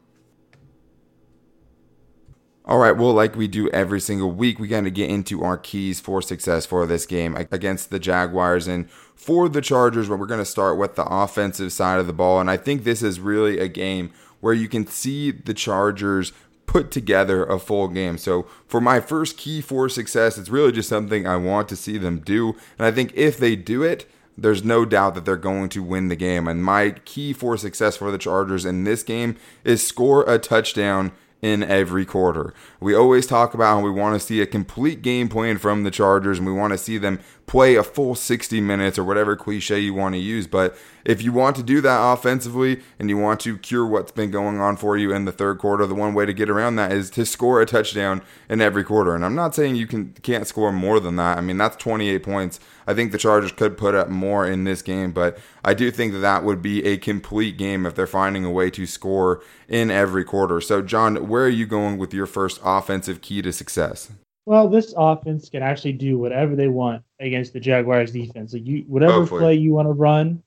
All 2.64 2.78
right, 2.78 2.97
well, 2.97 3.12
like 3.12 3.35
we 3.35 3.49
do 3.49 3.69
every 3.71 4.00
single 4.00 4.31
week, 4.31 4.59
we 4.61 4.69
got 4.69 4.85
to 4.85 4.90
get 4.90 5.11
into 5.11 5.42
our 5.42 5.59
keys 5.59 5.99
for 5.99 6.23
success 6.23 6.64
for 6.64 6.87
this 6.87 7.07
game 7.07 7.37
against 7.50 7.90
the 7.90 7.99
Jaguars. 7.99 8.69
And 8.69 8.88
for 9.23 9.49
the 9.49 9.61
Chargers, 9.61 10.09
but 10.09 10.19
we're 10.19 10.26
going 10.26 10.40
to 10.40 10.45
start 10.45 10.76
with 10.76 10.97
the 10.97 11.04
offensive 11.04 11.73
side 11.73 12.00
of 12.00 12.09
the 12.09 12.12
ball. 12.12 12.40
And 12.40 12.50
I 12.50 12.57
think 12.57 12.83
this 12.83 13.02
is 13.02 13.21
really 13.21 13.61
a 13.61 13.69
game 13.69 14.11
where 14.40 14.52
you 14.52 14.69
can 14.69 14.85
see 14.85 15.31
the 15.31 15.54
Chargers 15.54 16.33
put 16.66 16.90
together 16.90 17.45
a 17.45 17.61
full 17.61 17.87
game. 17.87 18.19
So 18.19 18.49
for 18.66 18.81
my 18.81 18.99
first 18.99 19.37
key 19.37 19.61
for 19.61 19.88
success, 19.88 20.38
it's 20.38 20.49
really 20.49 20.73
just 20.73 20.88
something 20.88 21.25
I 21.25 21.37
want 21.37 21.69
to 21.69 21.76
see 21.76 21.99
them 21.99 22.19
do. 22.19 22.57
And 22.78 22.87
I 22.87 22.90
think 22.90 23.12
if 23.14 23.38
they 23.38 23.54
do 23.54 23.85
it, 23.85 24.11
there's 24.37 24.64
no 24.64 24.85
doubt 24.85 25.14
that 25.14 25.25
they're 25.25 25.37
going 25.37 25.69
to 25.69 25.85
win 25.85 26.09
the 26.09 26.16
game. 26.16 26.49
And 26.49 26.64
my 26.64 26.90
key 27.04 27.33
for 27.33 27.57
success 27.57 27.97
for 27.97 28.11
the 28.11 28.19
Chargers 28.19 28.64
in 28.64 28.83
this 28.83 29.04
game 29.04 29.37
is 29.62 29.87
score 29.87 30.25
a 30.28 30.40
touchdown 30.40 31.12
in 31.42 31.64
every 31.64 32.06
quarter. 32.06 32.54
We 32.80 32.94
always 32.94 33.26
talk 33.26 33.52
about 33.52 33.76
how 33.76 33.80
we 33.80 33.90
want 33.90 34.18
to 34.18 34.25
see 34.25 34.40
a 34.40 34.46
complete 34.46 35.02
game 35.02 35.28
plan 35.28 35.58
from 35.58 35.82
the 35.82 35.90
Chargers 35.90 36.38
and 36.38 36.46
we 36.46 36.52
want 36.52 36.72
to 36.72 36.78
see 36.78 36.99
them 36.99 37.18
play 37.46 37.75
a 37.75 37.82
full 37.82 38.14
60 38.14 38.61
minutes 38.61 38.99
or 38.99 39.04
whatever 39.04 39.37
cliche 39.37 39.78
you 39.78 39.94
want 39.94 40.14
to 40.14 40.18
use. 40.18 40.46
But 40.46 40.76
if 41.04 41.22
you 41.22 41.32
want 41.32 41.56
to 41.56 41.62
do 41.62 41.80
that 41.80 41.99
offensively 41.99 42.80
and 42.99 43.11
you 43.11 43.16
want 43.16 43.40
to 43.40 43.58
cure 43.58 43.87
what's 43.87 44.12
been 44.12 44.30
going 44.30 44.58
on 44.61 44.76
for 44.76 44.96
you 44.96 45.12
in 45.12 45.25
the 45.25 45.32
third 45.32 45.58
quarter, 45.58 45.87
the 45.87 45.94
one 45.94 46.14
way 46.14 46.25
to 46.25 46.32
get 46.32 46.49
around 46.49 46.76
that 46.76 46.92
is 46.92 47.11
to 47.11 47.26
score 47.26 47.61
a 47.61 47.66
touchdown 47.66 48.22
in 48.49 48.61
every 48.61 48.84
quarter. 48.84 49.14
And 49.14 49.25
I'm 49.25 49.34
not 49.34 49.54
saying 49.54 49.76
you 49.76 49.87
can 49.87 50.12
can't 50.22 50.46
score 50.46 50.72
more 50.72 51.00
than 51.00 51.16
that. 51.16 51.38
I 51.38 51.40
mean, 51.40 51.58
that's 51.58 51.76
28 51.76 52.22
points. 52.22 52.61
I 52.87 52.94
think 52.94 53.12
the 53.12 53.18
Chargers 53.18 53.52
could 53.52 53.76
put 53.76 53.94
up 53.94 54.08
more 54.08 54.46
in 54.46 54.64
this 54.64 54.82
game, 54.82 55.12
but 55.12 55.38
I 55.64 55.75
do 55.75 55.90
think 55.90 56.12
that 56.12 56.18
that 56.20 56.44
would 56.44 56.62
be 56.62 56.84
a 56.84 56.96
complete 56.96 57.56
game 57.56 57.87
if 57.87 57.94
they're 57.94 58.06
finding 58.06 58.44
a 58.44 58.50
way 58.50 58.70
to 58.70 58.87
score 58.87 59.42
in 59.68 59.90
every 59.90 60.25
quarter. 60.25 60.61
So, 60.61 60.82
John, 60.82 61.28
where 61.28 61.44
are 61.44 61.49
you 61.49 61.66
going 61.66 61.99
with 61.99 62.14
your 62.14 62.26
first 62.26 62.61
offensive 62.64 63.20
key 63.20 63.42
to 63.42 63.52
success? 63.52 64.11
Well, 64.44 64.68
this 64.68 64.92
offense 64.96 65.49
can 65.49 65.62
actually 65.62 65.92
do 65.92 66.18
whatever 66.18 66.56
they 66.56 66.68
want 66.68 67.04
against 67.20 67.52
the 67.52 67.61
Jaguars 67.61 68.12
defense. 68.12 68.52
Like 68.52 68.66
you, 68.66 68.84
whatever 68.88 69.26
play 69.26 69.54
you 69.54 69.72
want 69.72 69.87
to 69.87 69.92
run, 69.92 70.42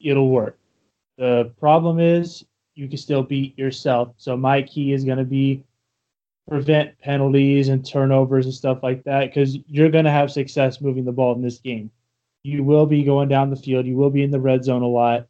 it'll 0.00 0.30
work. 0.30 0.58
The 1.18 1.52
problem 1.60 2.00
is 2.00 2.44
you 2.74 2.88
can 2.88 2.96
still 2.96 3.22
beat 3.22 3.58
yourself. 3.58 4.14
So 4.16 4.36
my 4.36 4.62
key 4.62 4.92
is 4.92 5.04
going 5.04 5.18
to 5.18 5.24
be 5.24 5.62
prevent 6.48 6.98
penalties 7.00 7.68
and 7.68 7.86
turnovers 7.86 8.46
and 8.46 8.54
stuff 8.54 8.82
like 8.82 9.04
that 9.04 9.26
because 9.26 9.56
you're 9.66 9.90
going 9.90 10.06
to 10.06 10.10
have 10.10 10.32
success 10.32 10.80
moving 10.80 11.04
the 11.04 11.12
ball 11.12 11.34
in 11.34 11.42
this 11.42 11.58
game. 11.58 11.90
You 12.42 12.64
will 12.64 12.86
be 12.86 13.04
going 13.04 13.28
down 13.28 13.50
the 13.50 13.56
field. 13.56 13.86
You 13.86 13.96
will 13.96 14.10
be 14.10 14.22
in 14.22 14.30
the 14.30 14.40
red 14.40 14.64
zone 14.64 14.82
a 14.82 14.88
lot, 14.88 15.28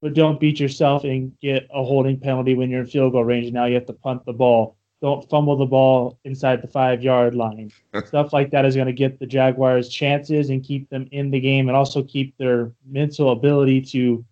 but 0.00 0.14
don't 0.14 0.40
beat 0.40 0.58
yourself 0.58 1.04
and 1.04 1.38
get 1.40 1.68
a 1.72 1.84
holding 1.84 2.18
penalty 2.18 2.54
when 2.54 2.70
you're 2.70 2.80
in 2.80 2.86
field 2.86 3.12
goal 3.12 3.24
range. 3.24 3.52
Now 3.52 3.66
you 3.66 3.74
have 3.74 3.86
to 3.86 3.92
punt 3.92 4.24
the 4.24 4.32
ball. 4.32 4.77
Don't 5.00 5.28
fumble 5.28 5.56
the 5.56 5.66
ball 5.66 6.18
inside 6.24 6.60
the 6.60 6.68
five 6.68 7.02
yard 7.02 7.34
line. 7.34 7.70
stuff 8.06 8.32
like 8.32 8.50
that 8.50 8.64
is 8.64 8.74
going 8.74 8.86
to 8.86 8.92
get 8.92 9.18
the 9.18 9.26
Jaguars 9.26 9.88
chances 9.88 10.50
and 10.50 10.62
keep 10.62 10.88
them 10.90 11.08
in 11.12 11.30
the 11.30 11.40
game 11.40 11.68
and 11.68 11.76
also 11.76 12.02
keep 12.02 12.36
their 12.36 12.72
mental 12.86 13.30
ability 13.30 13.80
to 13.82 14.24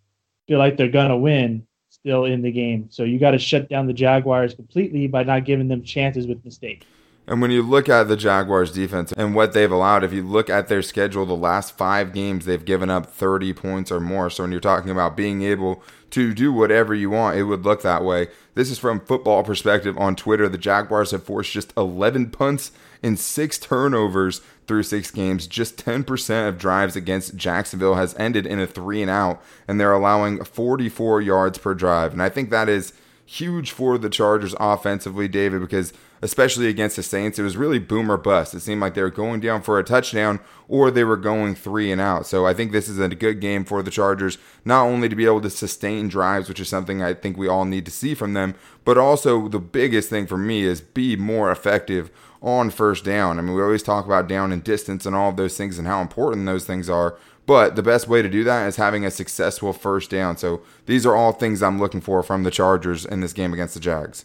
feel 0.48 0.58
like 0.58 0.76
they're 0.76 0.88
going 0.88 1.10
to 1.10 1.16
win 1.16 1.66
still 1.90 2.24
in 2.24 2.42
the 2.42 2.50
game. 2.50 2.88
So 2.90 3.04
you 3.04 3.18
got 3.18 3.32
to 3.32 3.38
shut 3.38 3.68
down 3.68 3.86
the 3.86 3.92
Jaguars 3.92 4.54
completely 4.54 5.06
by 5.06 5.22
not 5.22 5.44
giving 5.44 5.68
them 5.68 5.82
chances 5.82 6.26
with 6.26 6.44
mistakes. 6.44 6.86
And 7.28 7.42
when 7.42 7.50
you 7.50 7.62
look 7.62 7.88
at 7.88 8.04
the 8.04 8.16
Jaguars 8.16 8.72
defense 8.72 9.12
and 9.12 9.34
what 9.34 9.52
they've 9.52 9.70
allowed, 9.70 10.04
if 10.04 10.12
you 10.12 10.22
look 10.22 10.48
at 10.48 10.68
their 10.68 10.82
schedule, 10.82 11.26
the 11.26 11.34
last 11.34 11.76
five 11.76 12.12
games, 12.12 12.44
they've 12.44 12.64
given 12.64 12.88
up 12.88 13.06
30 13.06 13.52
points 13.52 13.90
or 13.90 13.98
more. 13.98 14.30
So 14.30 14.44
when 14.44 14.52
you're 14.52 14.60
talking 14.60 14.90
about 14.90 15.16
being 15.16 15.42
able 15.42 15.82
to 16.10 16.32
do 16.32 16.52
whatever 16.52 16.94
you 16.94 17.10
want, 17.10 17.36
it 17.36 17.42
would 17.42 17.64
look 17.64 17.82
that 17.82 18.04
way. 18.04 18.28
This 18.54 18.70
is 18.70 18.78
from 18.78 19.00
football 19.00 19.42
perspective 19.42 19.98
on 19.98 20.14
Twitter. 20.14 20.48
The 20.48 20.56
Jaguars 20.56 21.10
have 21.10 21.24
forced 21.24 21.52
just 21.52 21.72
11 21.76 22.30
punts 22.30 22.70
and 23.02 23.18
six 23.18 23.58
turnovers 23.58 24.40
through 24.68 24.84
six 24.84 25.10
games. 25.10 25.48
Just 25.48 25.84
10% 25.84 26.48
of 26.48 26.58
drives 26.58 26.94
against 26.94 27.36
Jacksonville 27.36 27.96
has 27.96 28.14
ended 28.18 28.46
in 28.46 28.60
a 28.60 28.66
three 28.66 29.02
and 29.02 29.10
out, 29.10 29.42
and 29.66 29.80
they're 29.80 29.92
allowing 29.92 30.42
44 30.44 31.20
yards 31.22 31.58
per 31.58 31.74
drive. 31.74 32.12
And 32.12 32.22
I 32.22 32.28
think 32.28 32.50
that 32.50 32.68
is 32.68 32.92
huge 33.26 33.72
for 33.72 33.98
the 33.98 34.08
Chargers 34.08 34.54
offensively, 34.58 35.26
David, 35.28 35.60
because 35.60 35.92
especially 36.22 36.68
against 36.68 36.96
the 36.96 37.02
Saints, 37.02 37.38
it 37.38 37.42
was 37.42 37.56
really 37.56 37.78
boom 37.78 38.10
or 38.10 38.16
bust. 38.16 38.54
It 38.54 38.60
seemed 38.60 38.80
like 38.80 38.94
they 38.94 39.02
were 39.02 39.10
going 39.10 39.40
down 39.40 39.62
for 39.62 39.78
a 39.78 39.84
touchdown 39.84 40.40
or 40.68 40.90
they 40.90 41.04
were 41.04 41.16
going 41.16 41.54
three 41.54 41.92
and 41.92 42.00
out. 42.00 42.26
So 42.26 42.46
I 42.46 42.54
think 42.54 42.72
this 42.72 42.88
is 42.88 42.98
a 42.98 43.08
good 43.08 43.40
game 43.40 43.64
for 43.64 43.82
the 43.82 43.90
Chargers, 43.90 44.38
not 44.64 44.84
only 44.84 45.08
to 45.08 45.16
be 45.16 45.26
able 45.26 45.42
to 45.42 45.50
sustain 45.50 46.08
drives, 46.08 46.48
which 46.48 46.60
is 46.60 46.68
something 46.68 47.02
I 47.02 47.14
think 47.14 47.36
we 47.36 47.48
all 47.48 47.64
need 47.64 47.84
to 47.84 47.90
see 47.90 48.14
from 48.14 48.32
them, 48.32 48.54
but 48.84 48.96
also 48.96 49.48
the 49.48 49.58
biggest 49.58 50.08
thing 50.08 50.26
for 50.26 50.38
me 50.38 50.62
is 50.62 50.80
be 50.80 51.16
more 51.16 51.50
effective 51.50 52.10
on 52.40 52.70
first 52.70 53.04
down. 53.04 53.38
I 53.38 53.42
mean, 53.42 53.54
we 53.54 53.62
always 53.62 53.82
talk 53.82 54.06
about 54.06 54.28
down 54.28 54.52
and 54.52 54.62
distance 54.62 55.04
and 55.04 55.16
all 55.16 55.30
of 55.30 55.36
those 55.36 55.56
things 55.56 55.78
and 55.78 55.88
how 55.88 56.00
important 56.00 56.46
those 56.46 56.64
things 56.64 56.88
are. 56.88 57.18
But 57.46 57.76
the 57.76 57.82
best 57.82 58.08
way 58.08 58.22
to 58.22 58.28
do 58.28 58.44
that 58.44 58.66
is 58.66 58.76
having 58.76 59.04
a 59.04 59.10
successful 59.10 59.72
first 59.72 60.10
down. 60.10 60.36
So 60.36 60.62
these 60.86 61.06
are 61.06 61.14
all 61.14 61.32
things 61.32 61.62
I'm 61.62 61.78
looking 61.78 62.00
for 62.00 62.22
from 62.22 62.42
the 62.42 62.50
Chargers 62.50 63.04
in 63.04 63.20
this 63.20 63.32
game 63.32 63.52
against 63.52 63.74
the 63.74 63.80
Jags. 63.80 64.24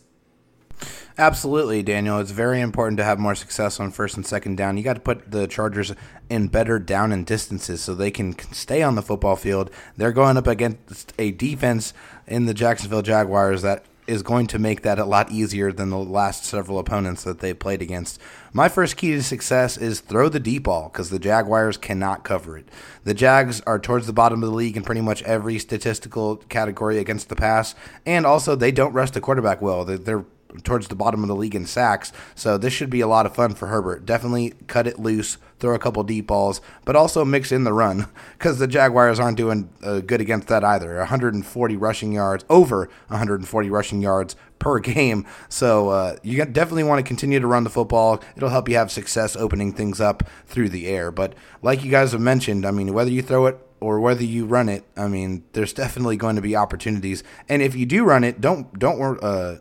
Absolutely, 1.18 1.84
Daniel. 1.84 2.20
It's 2.20 2.32
very 2.32 2.62
important 2.62 2.98
to 2.98 3.04
have 3.04 3.20
more 3.20 3.36
success 3.36 3.80
on 3.80 3.92
first 3.92 4.16
and 4.16 4.26
second 4.26 4.56
down. 4.56 4.78
You 4.78 4.84
got 4.84 4.94
to 4.94 5.02
put 5.02 5.30
the 5.30 5.46
Chargers 5.46 5.94
in 6.30 6.48
better 6.48 6.80
down 6.80 7.12
and 7.12 7.26
distances 7.26 7.82
so 7.82 7.94
they 7.94 8.12
can 8.12 8.38
stay 8.54 8.82
on 8.82 8.96
the 8.96 9.02
football 9.02 9.36
field. 9.36 9.70
They're 9.98 10.14
going 10.14 10.38
up 10.38 10.48
against 10.48 11.14
a 11.20 11.32
defense 11.32 11.94
in 12.26 12.46
the 12.46 12.54
Jacksonville 12.54 13.02
Jaguars 13.02 13.62
that 13.62 13.86
is 14.12 14.22
going 14.22 14.46
to 14.48 14.60
make 14.60 14.82
that 14.82 15.00
a 15.00 15.06
lot 15.06 15.32
easier 15.32 15.72
than 15.72 15.90
the 15.90 15.98
last 15.98 16.44
several 16.44 16.78
opponents 16.78 17.24
that 17.24 17.40
they 17.40 17.54
played 17.54 17.82
against. 17.82 18.20
My 18.52 18.68
first 18.68 18.98
key 18.98 19.12
to 19.12 19.24
success 19.24 19.78
is 19.78 20.02
throw 20.02 20.28
the 20.28 20.40
deep 20.40 20.64
ball 20.64 20.90
because 20.90 21.10
the 21.10 21.18
Jaguars 21.18 21.78
cannot 21.78 22.26
cover 22.26 22.58
it. 22.58 22.68
The 23.06 23.14
Jags 23.14 23.62
are 23.62 23.80
towards 23.80 24.08
the 24.08 24.14
bottom 24.14 24.44
of 24.44 24.50
the 24.50 24.56
league 24.56 24.76
in 24.76 24.84
pretty 24.84 25.02
much 25.02 25.24
every 25.24 25.58
statistical 25.60 26.36
category 26.36 27.00
against 27.00 27.30
the 27.30 27.36
pass, 27.38 27.74
and 28.06 28.26
also 28.26 28.56
they 28.56 28.72
don't 28.72 28.94
rush 28.94 29.12
the 29.12 29.22
quarterback 29.22 29.62
well. 29.62 29.86
They're 29.86 30.26
towards 30.64 30.88
the 30.88 30.96
bottom 30.96 31.22
of 31.24 31.28
the 31.28 31.36
league 31.36 31.56
in 31.56 31.66
sacks. 31.66 32.12
So 32.36 32.58
this 32.58 32.74
should 32.74 32.90
be 32.90 33.02
a 33.02 33.08
lot 33.08 33.26
of 33.26 33.36
fun 33.36 33.56
for 33.56 33.68
Herbert. 33.68 34.06
Definitely 34.06 34.54
cut 34.68 34.88
it 34.88 35.00
loose, 35.00 35.38
throw 35.60 35.76
a 35.76 35.80
couple 35.80 36.04
deep 36.04 36.28
balls, 36.28 36.62
but 36.86 36.96
also 36.96 37.24
mix 37.24 37.52
in 37.52 37.64
the 37.64 37.74
run 37.74 38.08
because 38.38 38.60
the 38.60 38.68
Jaguars 38.68 39.20
aren't 39.20 39.38
doing 39.38 39.70
uh, 39.84 40.00
good 40.00 40.22
against 40.22 40.48
that 40.48 40.64
either. 40.64 40.98
140 40.98 41.78
rushing 41.78 42.12
yards, 42.12 42.46
over 42.50 42.90
140 43.08 43.70
rushing 43.70 44.02
yards 44.02 44.36
per 44.60 44.80
game. 44.80 45.26
So 45.50 45.90
uh, 45.90 46.16
you 46.24 46.44
definitely 46.46 46.84
want 46.84 47.00
to 47.00 47.08
continue 47.08 47.40
to 47.40 47.48
run 47.48 47.64
the 47.64 47.70
football. 47.70 48.24
It'll 48.36 48.50
help 48.50 48.70
you 48.70 48.76
have 48.76 48.92
success 48.92 49.36
opening 49.36 49.74
things 49.74 50.00
up 50.00 50.24
through 50.46 50.70
the 50.70 50.88
air. 50.88 51.12
But 51.12 51.34
like 51.62 51.84
you 51.84 51.92
guys 51.92 52.14
have 52.14 52.22
mentioned, 52.22 52.66
I 52.66 52.72
mean, 52.72 52.94
whether 52.94 53.12
you 53.12 53.22
throw 53.22 53.46
it 53.48 53.58
or 53.80 54.00
whether 54.00 54.24
you 54.24 54.46
run 54.46 54.70
it, 54.70 54.86
I 54.96 55.08
mean, 55.08 55.44
there's 55.54 55.74
definitely 55.74 56.16
going 56.16 56.36
to 56.36 56.42
be 56.42 56.56
opportunities. 56.56 57.24
And 57.50 57.62
if 57.62 57.76
you 57.76 57.86
do 57.86 58.04
run 58.04 58.24
it, 58.24 58.40
don't 58.40 58.78
don't 58.78 59.22
uh, 59.24 59.58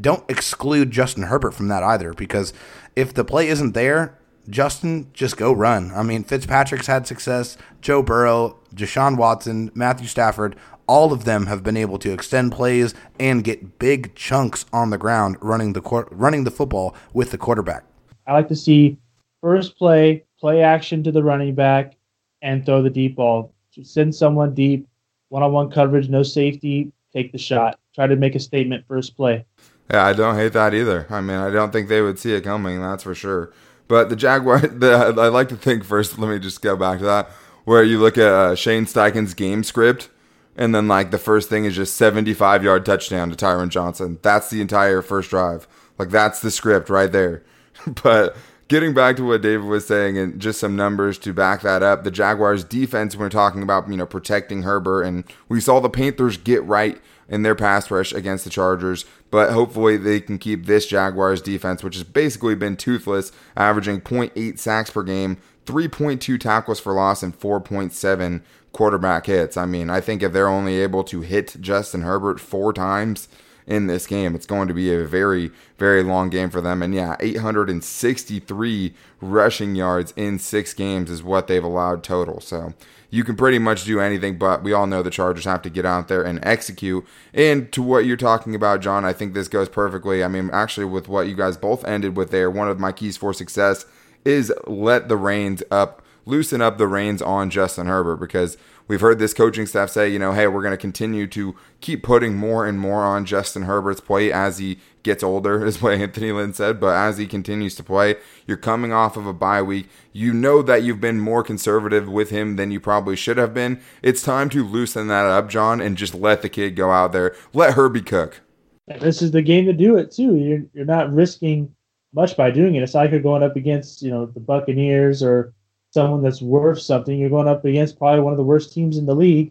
don't 0.00 0.28
exclude 0.28 0.90
Justin 0.90 1.24
Herbert 1.24 1.52
from 1.52 1.68
that 1.68 1.82
either 1.82 2.12
because 2.12 2.52
if 2.94 3.14
the 3.14 3.24
play 3.24 3.48
isn't 3.48 3.72
there, 3.72 4.18
Justin, 4.48 5.10
just 5.12 5.36
go 5.36 5.52
run. 5.52 5.92
I 5.94 6.02
mean, 6.02 6.22
Fitzpatrick's 6.22 6.86
had 6.86 7.06
success, 7.06 7.56
Joe 7.80 8.02
Burrow, 8.02 8.58
Deshaun 8.74 9.16
Watson, 9.16 9.70
Matthew 9.74 10.06
Stafford, 10.06 10.56
all 10.86 11.12
of 11.12 11.24
them 11.24 11.46
have 11.46 11.62
been 11.62 11.76
able 11.76 11.98
to 11.98 12.12
extend 12.12 12.52
plays 12.52 12.94
and 13.18 13.42
get 13.42 13.78
big 13.78 14.14
chunks 14.14 14.64
on 14.72 14.90
the 14.90 14.98
ground 14.98 15.36
running 15.40 15.72
the 15.72 15.82
running 16.10 16.44
the 16.44 16.50
football 16.50 16.94
with 17.12 17.32
the 17.32 17.38
quarterback. 17.38 17.84
I 18.26 18.32
like 18.32 18.48
to 18.48 18.56
see 18.56 18.98
first 19.40 19.76
play, 19.76 20.24
play 20.38 20.62
action 20.62 21.02
to 21.04 21.12
the 21.12 21.22
running 21.22 21.54
back, 21.54 21.96
and 22.42 22.64
throw 22.64 22.82
the 22.82 22.90
deep 22.90 23.16
ball. 23.16 23.52
Just 23.72 23.92
send 23.92 24.14
someone 24.14 24.54
deep, 24.54 24.86
one-on-one 25.28 25.70
coverage, 25.70 26.08
no 26.08 26.22
safety, 26.22 26.92
take 27.12 27.32
the 27.32 27.38
shot. 27.38 27.78
Try 27.94 28.06
to 28.06 28.16
make 28.16 28.34
a 28.34 28.40
statement 28.40 28.84
first 28.86 29.16
play. 29.16 29.44
Yeah, 29.90 30.04
I 30.04 30.12
don't 30.12 30.36
hate 30.36 30.52
that 30.54 30.74
either. 30.74 31.06
I 31.10 31.20
mean, 31.20 31.36
I 31.36 31.50
don't 31.50 31.72
think 31.72 31.88
they 31.88 32.02
would 32.02 32.18
see 32.18 32.32
it 32.32 32.42
coming. 32.42 32.80
That's 32.80 33.04
for 33.04 33.14
sure. 33.14 33.52
But 33.88 34.08
the 34.08 34.16
Jaguar, 34.16 34.58
the, 34.60 35.14
I 35.16 35.28
like 35.28 35.48
to 35.50 35.56
think 35.56 35.84
first. 35.84 36.18
Let 36.18 36.30
me 36.30 36.38
just 36.38 36.62
go 36.62 36.76
back 36.76 36.98
to 36.98 37.04
that, 37.04 37.30
where 37.64 37.82
you 37.82 37.98
look 38.00 38.18
at 38.18 38.32
uh, 38.32 38.54
Shane 38.54 38.86
Steichen's 38.86 39.34
game 39.34 39.62
script, 39.62 40.08
and 40.56 40.74
then 40.74 40.88
like 40.88 41.10
the 41.10 41.18
first 41.18 41.48
thing 41.48 41.64
is 41.64 41.76
just 41.76 41.96
75 41.96 42.64
yard 42.64 42.84
touchdown 42.84 43.30
to 43.30 43.36
Tyron 43.36 43.68
Johnson. 43.68 44.18
That's 44.22 44.50
the 44.50 44.60
entire 44.60 45.02
first 45.02 45.30
drive. 45.30 45.68
Like 45.98 46.10
that's 46.10 46.40
the 46.40 46.50
script 46.50 46.90
right 46.90 47.10
there. 47.10 47.42
but 48.02 48.36
getting 48.68 48.94
back 48.94 49.16
to 49.16 49.26
what 49.26 49.42
David 49.42 49.66
was 49.66 49.86
saying 49.86 50.18
and 50.18 50.40
just 50.40 50.58
some 50.58 50.76
numbers 50.76 51.18
to 51.18 51.32
back 51.32 51.62
that 51.62 51.82
up, 51.82 52.04
the 52.04 52.10
Jaguars 52.10 52.64
defense, 52.64 53.14
when 53.14 53.24
we're 53.24 53.30
talking 53.30 53.62
about, 53.62 53.88
you 53.88 53.96
know, 53.96 54.06
protecting 54.06 54.62
Herbert 54.62 55.02
and 55.02 55.24
we 55.48 55.60
saw 55.60 55.80
the 55.80 55.88
Panthers 55.90 56.36
get 56.36 56.64
right 56.64 57.00
in 57.28 57.42
their 57.42 57.54
pass 57.54 57.90
rush 57.90 58.12
against 58.12 58.44
the 58.44 58.50
Chargers, 58.50 59.04
but 59.30 59.52
hopefully 59.52 59.96
they 59.96 60.20
can 60.20 60.38
keep 60.38 60.66
this 60.66 60.86
Jaguars 60.86 61.42
defense, 61.42 61.82
which 61.82 61.94
has 61.96 62.04
basically 62.04 62.54
been 62.54 62.76
toothless, 62.76 63.32
averaging 63.56 64.00
0.8 64.00 64.58
sacks 64.58 64.90
per 64.90 65.02
game, 65.02 65.38
3.2 65.64 66.38
tackles 66.38 66.78
for 66.78 66.92
loss, 66.92 67.22
and 67.22 67.38
4.7 67.38 68.42
quarterback 68.72 69.26
hits. 69.26 69.56
I 69.56 69.64
mean, 69.66 69.90
I 69.90 70.00
think 70.00 70.22
if 70.22 70.32
they're 70.32 70.48
only 70.48 70.76
able 70.76 71.02
to 71.04 71.22
hit 71.22 71.56
Justin 71.60 72.02
Herbert 72.02 72.38
four 72.38 72.72
times 72.72 73.28
in 73.66 73.88
this 73.88 74.06
game, 74.06 74.34
it's 74.34 74.46
going 74.46 74.68
to 74.68 74.74
be 74.74 74.94
a 74.94 75.04
very, 75.04 75.50
very 75.78 76.02
long 76.02 76.30
game 76.30 76.50
for 76.50 76.60
them. 76.60 76.82
And 76.82 76.94
yeah, 76.94 77.16
863 77.18 78.94
rushing 79.20 79.74
yards 79.74 80.12
in 80.14 80.38
six 80.38 80.74
games 80.74 81.10
is 81.10 81.22
what 81.22 81.48
they've 81.48 81.64
allowed 81.64 82.04
total. 82.04 82.40
So 82.40 82.74
you 83.10 83.24
can 83.24 83.36
pretty 83.36 83.58
much 83.58 83.84
do 83.84 84.00
anything, 84.00 84.38
but 84.38 84.62
we 84.62 84.72
all 84.72 84.86
know 84.86 85.02
the 85.02 85.10
Chargers 85.10 85.44
have 85.44 85.62
to 85.62 85.70
get 85.70 85.86
out 85.86 86.08
there 86.08 86.22
and 86.22 86.38
execute. 86.42 87.06
And 87.32 87.70
to 87.72 87.82
what 87.82 88.04
you're 88.04 88.16
talking 88.16 88.54
about, 88.54 88.80
John, 88.80 89.04
I 89.04 89.12
think 89.12 89.34
this 89.34 89.48
goes 89.48 89.68
perfectly. 89.68 90.24
I 90.24 90.28
mean, 90.28 90.50
actually, 90.52 90.86
with 90.86 91.08
what 91.08 91.28
you 91.28 91.34
guys 91.34 91.56
both 91.56 91.84
ended 91.84 92.16
with 92.16 92.30
there, 92.30 92.50
one 92.50 92.68
of 92.68 92.80
my 92.80 92.92
keys 92.92 93.16
for 93.16 93.32
success 93.32 93.86
is 94.24 94.52
let 94.66 95.08
the 95.08 95.16
reins 95.16 95.62
up, 95.70 96.02
loosen 96.24 96.60
up 96.60 96.78
the 96.78 96.88
reins 96.88 97.22
on 97.22 97.48
Justin 97.48 97.86
Herbert 97.86 98.16
because 98.16 98.56
we've 98.88 99.00
heard 99.00 99.18
this 99.18 99.34
coaching 99.34 99.66
staff 99.66 99.90
say, 99.90 100.08
you 100.08 100.18
know, 100.18 100.32
hey, 100.32 100.46
we're 100.46 100.62
going 100.62 100.72
to 100.72 100.76
continue 100.76 101.26
to 101.28 101.54
keep 101.80 102.02
putting 102.02 102.36
more 102.36 102.66
and 102.66 102.78
more 102.78 103.02
on 103.02 103.24
Justin 103.24 103.62
Herbert's 103.62 104.00
plate 104.00 104.32
as 104.32 104.58
he 104.58 104.78
gets 105.02 105.22
older, 105.22 105.64
is 105.66 105.80
what 105.80 105.94
Anthony 105.94 106.32
Lynn 106.32 106.54
said. 106.54 106.80
But 106.80 106.94
as 106.94 107.18
he 107.18 107.26
continues 107.26 107.74
to 107.76 107.82
play, 107.82 108.16
you're 108.46 108.56
coming 108.56 108.92
off 108.92 109.16
of 109.16 109.26
a 109.26 109.32
bye 109.32 109.62
week. 109.62 109.88
You 110.12 110.32
know 110.32 110.62
that 110.62 110.82
you've 110.82 111.00
been 111.00 111.20
more 111.20 111.42
conservative 111.42 112.08
with 112.08 112.30
him 112.30 112.56
than 112.56 112.70
you 112.70 112.80
probably 112.80 113.16
should 113.16 113.38
have 113.38 113.54
been. 113.54 113.80
It's 114.02 114.22
time 114.22 114.48
to 114.50 114.64
loosen 114.64 115.08
that 115.08 115.26
up, 115.26 115.48
John, 115.48 115.80
and 115.80 115.96
just 115.96 116.14
let 116.14 116.42
the 116.42 116.48
kid 116.48 116.76
go 116.76 116.90
out 116.90 117.12
there. 117.12 117.34
Let 117.52 117.74
Herbie 117.74 118.02
cook. 118.02 118.40
And 118.88 119.00
this 119.00 119.20
is 119.20 119.32
the 119.32 119.42
game 119.42 119.66
to 119.66 119.72
do 119.72 119.96
it 119.96 120.12
too. 120.12 120.36
You're 120.36 120.62
you're 120.72 120.84
not 120.84 121.12
risking 121.12 121.74
much 122.14 122.36
by 122.36 122.52
doing 122.52 122.76
it. 122.76 122.82
It's 122.82 122.94
like 122.94 123.10
you're 123.10 123.20
going 123.20 123.42
up 123.42 123.56
against 123.56 124.00
you 124.00 124.10
know 124.10 124.26
the 124.26 124.40
Buccaneers 124.40 125.24
or 125.24 125.52
someone 125.96 126.22
that's 126.22 126.42
worth 126.42 126.78
something. 126.78 127.18
You're 127.18 127.30
going 127.30 127.48
up 127.48 127.64
against 127.64 127.98
probably 127.98 128.20
one 128.20 128.34
of 128.34 128.36
the 128.36 128.44
worst 128.44 128.70
teams 128.70 128.98
in 128.98 129.06
the 129.06 129.14
league. 129.16 129.50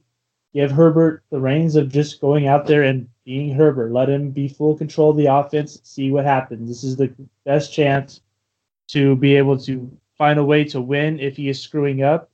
Give 0.54 0.70
Herbert 0.70 1.24
the 1.32 1.42
reins 1.42 1.76
of 1.76 1.92
just 1.92 2.22
going 2.22 2.46
out 2.46 2.68
there 2.68 2.84
and 2.84 3.10
being 3.26 3.52
Herbert. 3.52 3.92
Let 3.92 4.12
him 4.12 4.30
be 4.30 4.48
full 4.48 4.78
control 4.78 5.10
of 5.10 5.18
the 5.18 5.26
offense. 5.26 5.82
See 5.84 6.12
what 6.12 6.24
happens. 6.24 6.70
This 6.70 6.84
is 6.84 6.98
the 6.98 7.12
best 7.46 7.74
chance 7.74 8.22
to 8.90 9.16
be 9.16 9.36
able 9.36 9.58
to 9.62 9.92
find 10.20 10.38
a 10.38 10.46
way 10.46 10.64
to 10.66 10.80
win 10.80 11.20
if 11.20 11.36
he 11.36 11.50
is 11.50 11.60
screwing 11.60 12.04
up, 12.04 12.30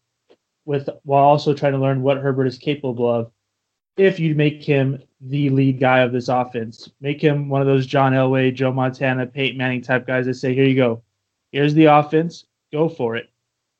with 0.65 0.89
while 1.03 1.23
also 1.23 1.53
trying 1.53 1.71
to 1.71 1.79
learn 1.79 2.01
what 2.01 2.17
Herbert 2.17 2.47
is 2.47 2.57
capable 2.57 3.09
of. 3.09 3.31
If 3.95 4.19
you 4.19 4.35
make 4.35 4.61
him 4.61 5.01
the 5.21 5.49
lead 5.51 5.79
guy 5.79 6.01
of 6.01 6.11
this 6.11 6.27
offense, 6.27 6.91
make 6.99 7.23
him 7.23 7.47
one 7.47 7.61
of 7.61 7.67
those 7.67 7.87
John 7.87 8.11
Elway, 8.11 8.53
Joe 8.53 8.73
Montana, 8.73 9.25
Peyton 9.25 9.57
Manning 9.57 9.81
type 9.81 10.05
guys 10.05 10.25
that 10.25 10.33
say, 10.33 10.53
"Here 10.53 10.65
you 10.65 10.75
go, 10.75 11.01
here's 11.53 11.73
the 11.73 11.85
offense, 11.85 12.45
go 12.73 12.89
for 12.89 13.15
it." 13.15 13.30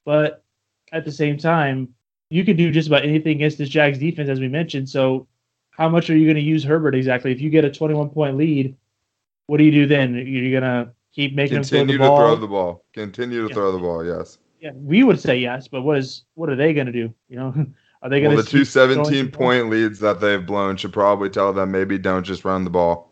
But 0.05 0.43
at 0.91 1.05
the 1.05 1.12
same 1.12 1.38
time, 1.38 1.89
you 2.29 2.43
can 2.46 2.55
do 2.55 2.72
just 2.72 2.88
about 2.88 3.03
anything 3.03 3.36
against 3.38 3.58
this 3.58 3.70
Jags 3.70 3.98
defense, 4.00 4.29
as 4.29 4.39
we 4.39 4.48
mentioned. 4.48 4.89
So, 4.89 5.27
how 5.72 5.89
much 5.89 6.10
are 6.10 6.15
you 6.17 6.25
going 6.25 6.36
to 6.36 6.41
use 6.41 6.63
Herbert 6.63 6.96
exactly? 6.96 7.31
If 7.31 7.41
you 7.41 7.50
get 7.50 7.65
a 7.65 7.72
21 7.72 8.10
point 8.10 8.38
lead, 8.38 8.75
what 9.48 9.58
do 9.58 9.63
you 9.63 9.72
do 9.72 9.86
then? 9.88 10.13
You're 10.15 10.60
going 10.62 10.63
to 10.86 10.91
keep 11.13 11.34
making 11.36 11.58
Continue 11.58 11.96
him 11.96 11.98
throw 12.00 12.03
the 12.03 12.08
ball. 12.08 12.17
ball. 12.17 12.17
to 12.17 12.36
throw 12.36 12.41
the 12.41 12.48
ball. 12.48 12.86
Continue 12.93 13.41
to 13.43 13.48
Yeah. 13.50 13.53
throw 13.53 13.72
the 13.72 13.79
ball. 13.79 14.05
Yes. 14.05 14.38
Yeah, 14.60 14.72
we 14.75 15.03
would 15.03 15.20
say 15.20 15.38
yes, 15.38 15.67
but 15.67 15.81
what 15.81 15.98
is 15.98 16.24
what 16.36 16.48
are 16.50 16.55
they 16.55 16.74
going 16.74 16.86
to 16.86 16.91
do? 16.93 17.12
You 17.29 17.36
know, 17.38 17.65
are 18.03 18.10
they 18.10 18.22
going 18.22 18.36
Well, 18.36 18.43
to 18.43 18.51
the 18.51 18.58
two 18.60 18.63
17 18.65 19.31
point 19.31 19.70
leads 19.70 20.00
that 20.00 20.20
they've 20.22 20.46
blown 20.46 20.77
should 20.77 20.93
probably 20.93 21.29
tell 21.29 21.51
them 21.51 21.72
maybe 21.72 21.98
don't 21.98 22.24
just 22.24 22.46
run 22.46 22.63
the 22.63 22.70
ball. 22.70 23.12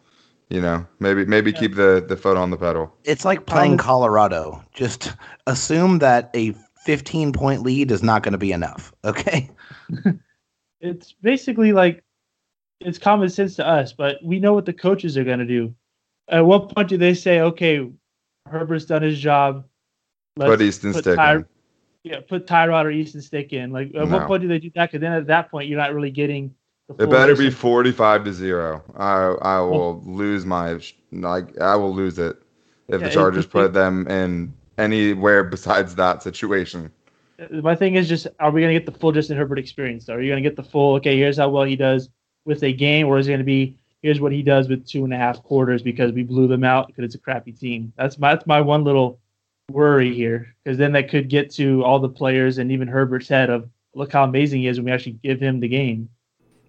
You 0.51 0.61
know, 0.61 0.85
maybe 0.99 1.25
maybe 1.25 1.51
Yeah. 1.51 1.59
keep 1.59 1.75
the 1.75 2.03
the 2.07 2.15
foot 2.17 2.37
on 2.37 2.51
the 2.51 2.57
pedal. 2.57 2.93
It's 3.03 3.25
like 3.25 3.45
playing 3.47 3.77
Colorado. 3.77 4.63
Just 4.73 5.13
assume 5.47 5.99
that 5.99 6.29
a 6.35 6.53
15 6.85 7.33
point 7.33 7.61
lead 7.63 7.91
is 7.91 8.01
not 8.03 8.23
going 8.23 8.31
to 8.33 8.37
be 8.37 8.51
enough. 8.51 8.93
Okay. 9.03 9.49
It's 10.81 11.11
basically 11.11 11.73
like 11.73 12.05
it's 12.79 12.97
common 12.97 13.27
sense 13.29 13.57
to 13.57 13.67
us, 13.67 13.91
but 13.91 14.15
we 14.23 14.39
know 14.39 14.53
what 14.53 14.65
the 14.65 14.71
coaches 14.71 15.17
are 15.17 15.25
going 15.25 15.39
to 15.39 15.45
do. 15.45 15.75
At 16.29 16.45
what 16.45 16.73
point 16.73 16.87
do 16.87 16.97
they 16.97 17.13
say, 17.13 17.41
"Okay, 17.41 17.89
Herbert's 18.49 18.85
done 18.85 19.01
his 19.01 19.19
job"? 19.19 19.65
Put 20.37 20.61
Easton 20.61 20.93
put 20.93 21.03
Stick 21.03 21.17
Ty- 21.17 21.35
in. 21.35 21.45
Yeah, 22.03 22.19
put 22.25 22.47
Tyrod 22.47 22.85
or 22.85 22.91
Easton 22.91 23.21
Stick 23.21 23.51
in. 23.51 23.71
Like, 23.73 23.87
at 23.89 23.95
No. 23.95 24.05
what 24.05 24.27
point 24.27 24.41
do 24.41 24.47
they 24.47 24.59
do 24.59 24.71
that? 24.75 24.89
Because 24.89 25.01
then 25.01 25.11
at 25.11 25.27
that 25.27 25.51
point, 25.51 25.67
you're 25.67 25.77
not 25.77 25.93
really 25.93 26.11
getting. 26.11 26.55
The 26.87 27.03
It 27.03 27.09
better 27.09 27.35
be 27.35 27.49
45 27.49 28.23
to 28.23 28.31
0. 28.31 28.81
I 28.95 29.35
I 29.41 29.59
will 29.59 30.01
lose 30.05 30.45
my 30.45 30.79
like 31.11 31.59
I 31.59 31.75
will 31.75 31.93
lose 31.93 32.17
it 32.19 32.37
if 32.87 32.93
Yeah, 32.93 32.97
the 32.99 33.05
it- 33.07 33.11
Chargers 33.13 33.43
it- 33.43 33.51
put 33.51 33.73
them 33.73 34.07
in 34.07 34.53
anywhere 34.79 35.43
besides 35.43 35.95
that 35.95 36.23
situation. 36.23 36.91
My 37.51 37.75
thing 37.75 37.95
is 37.95 38.09
just, 38.09 38.27
are 38.39 38.51
we 38.51 38.61
going 38.61 38.73
to 38.73 38.79
get 38.79 38.91
the 38.91 38.99
full 38.99 39.11
Justin 39.11 39.37
Herbert 39.37 39.59
experience? 39.59 40.05
Though? 40.05 40.15
Are 40.15 40.21
you 40.21 40.31
going 40.31 40.43
to 40.43 40.49
get 40.49 40.55
the 40.55 40.63
full? 40.63 40.95
Okay, 40.95 41.17
here's 41.17 41.37
how 41.37 41.49
well 41.49 41.63
he 41.63 41.75
does 41.75 42.09
with 42.45 42.63
a 42.63 42.73
game, 42.73 43.07
or 43.07 43.17
is 43.17 43.27
it 43.27 43.31
going 43.31 43.39
to 43.39 43.45
be 43.45 43.77
here's 44.01 44.19
what 44.19 44.31
he 44.31 44.41
does 44.41 44.69
with 44.69 44.87
two 44.87 45.03
and 45.03 45.13
a 45.13 45.17
half 45.17 45.43
quarters 45.43 45.81
because 45.81 46.11
we 46.11 46.23
blew 46.23 46.47
them 46.47 46.63
out 46.63 46.87
because 46.87 47.03
it's 47.03 47.15
a 47.15 47.19
crappy 47.19 47.51
team? 47.51 47.93
That's 47.97 48.17
my 48.17 48.33
that's 48.33 48.47
my 48.47 48.61
one 48.61 48.83
little 48.83 49.19
worry 49.69 50.13
here 50.13 50.55
because 50.63 50.77
then 50.77 50.93
that 50.93 51.09
could 51.09 51.29
get 51.29 51.51
to 51.51 51.83
all 51.83 51.99
the 51.99 52.09
players 52.09 52.57
and 52.57 52.71
even 52.71 52.87
Herbert's 52.87 53.27
head 53.27 53.49
of 53.49 53.69
look 53.93 54.11
how 54.11 54.23
amazing 54.23 54.61
he 54.61 54.67
is 54.67 54.77
when 54.77 54.85
we 54.85 54.91
actually 54.91 55.19
give 55.23 55.39
him 55.39 55.59
the 55.59 55.67
game. 55.67 56.09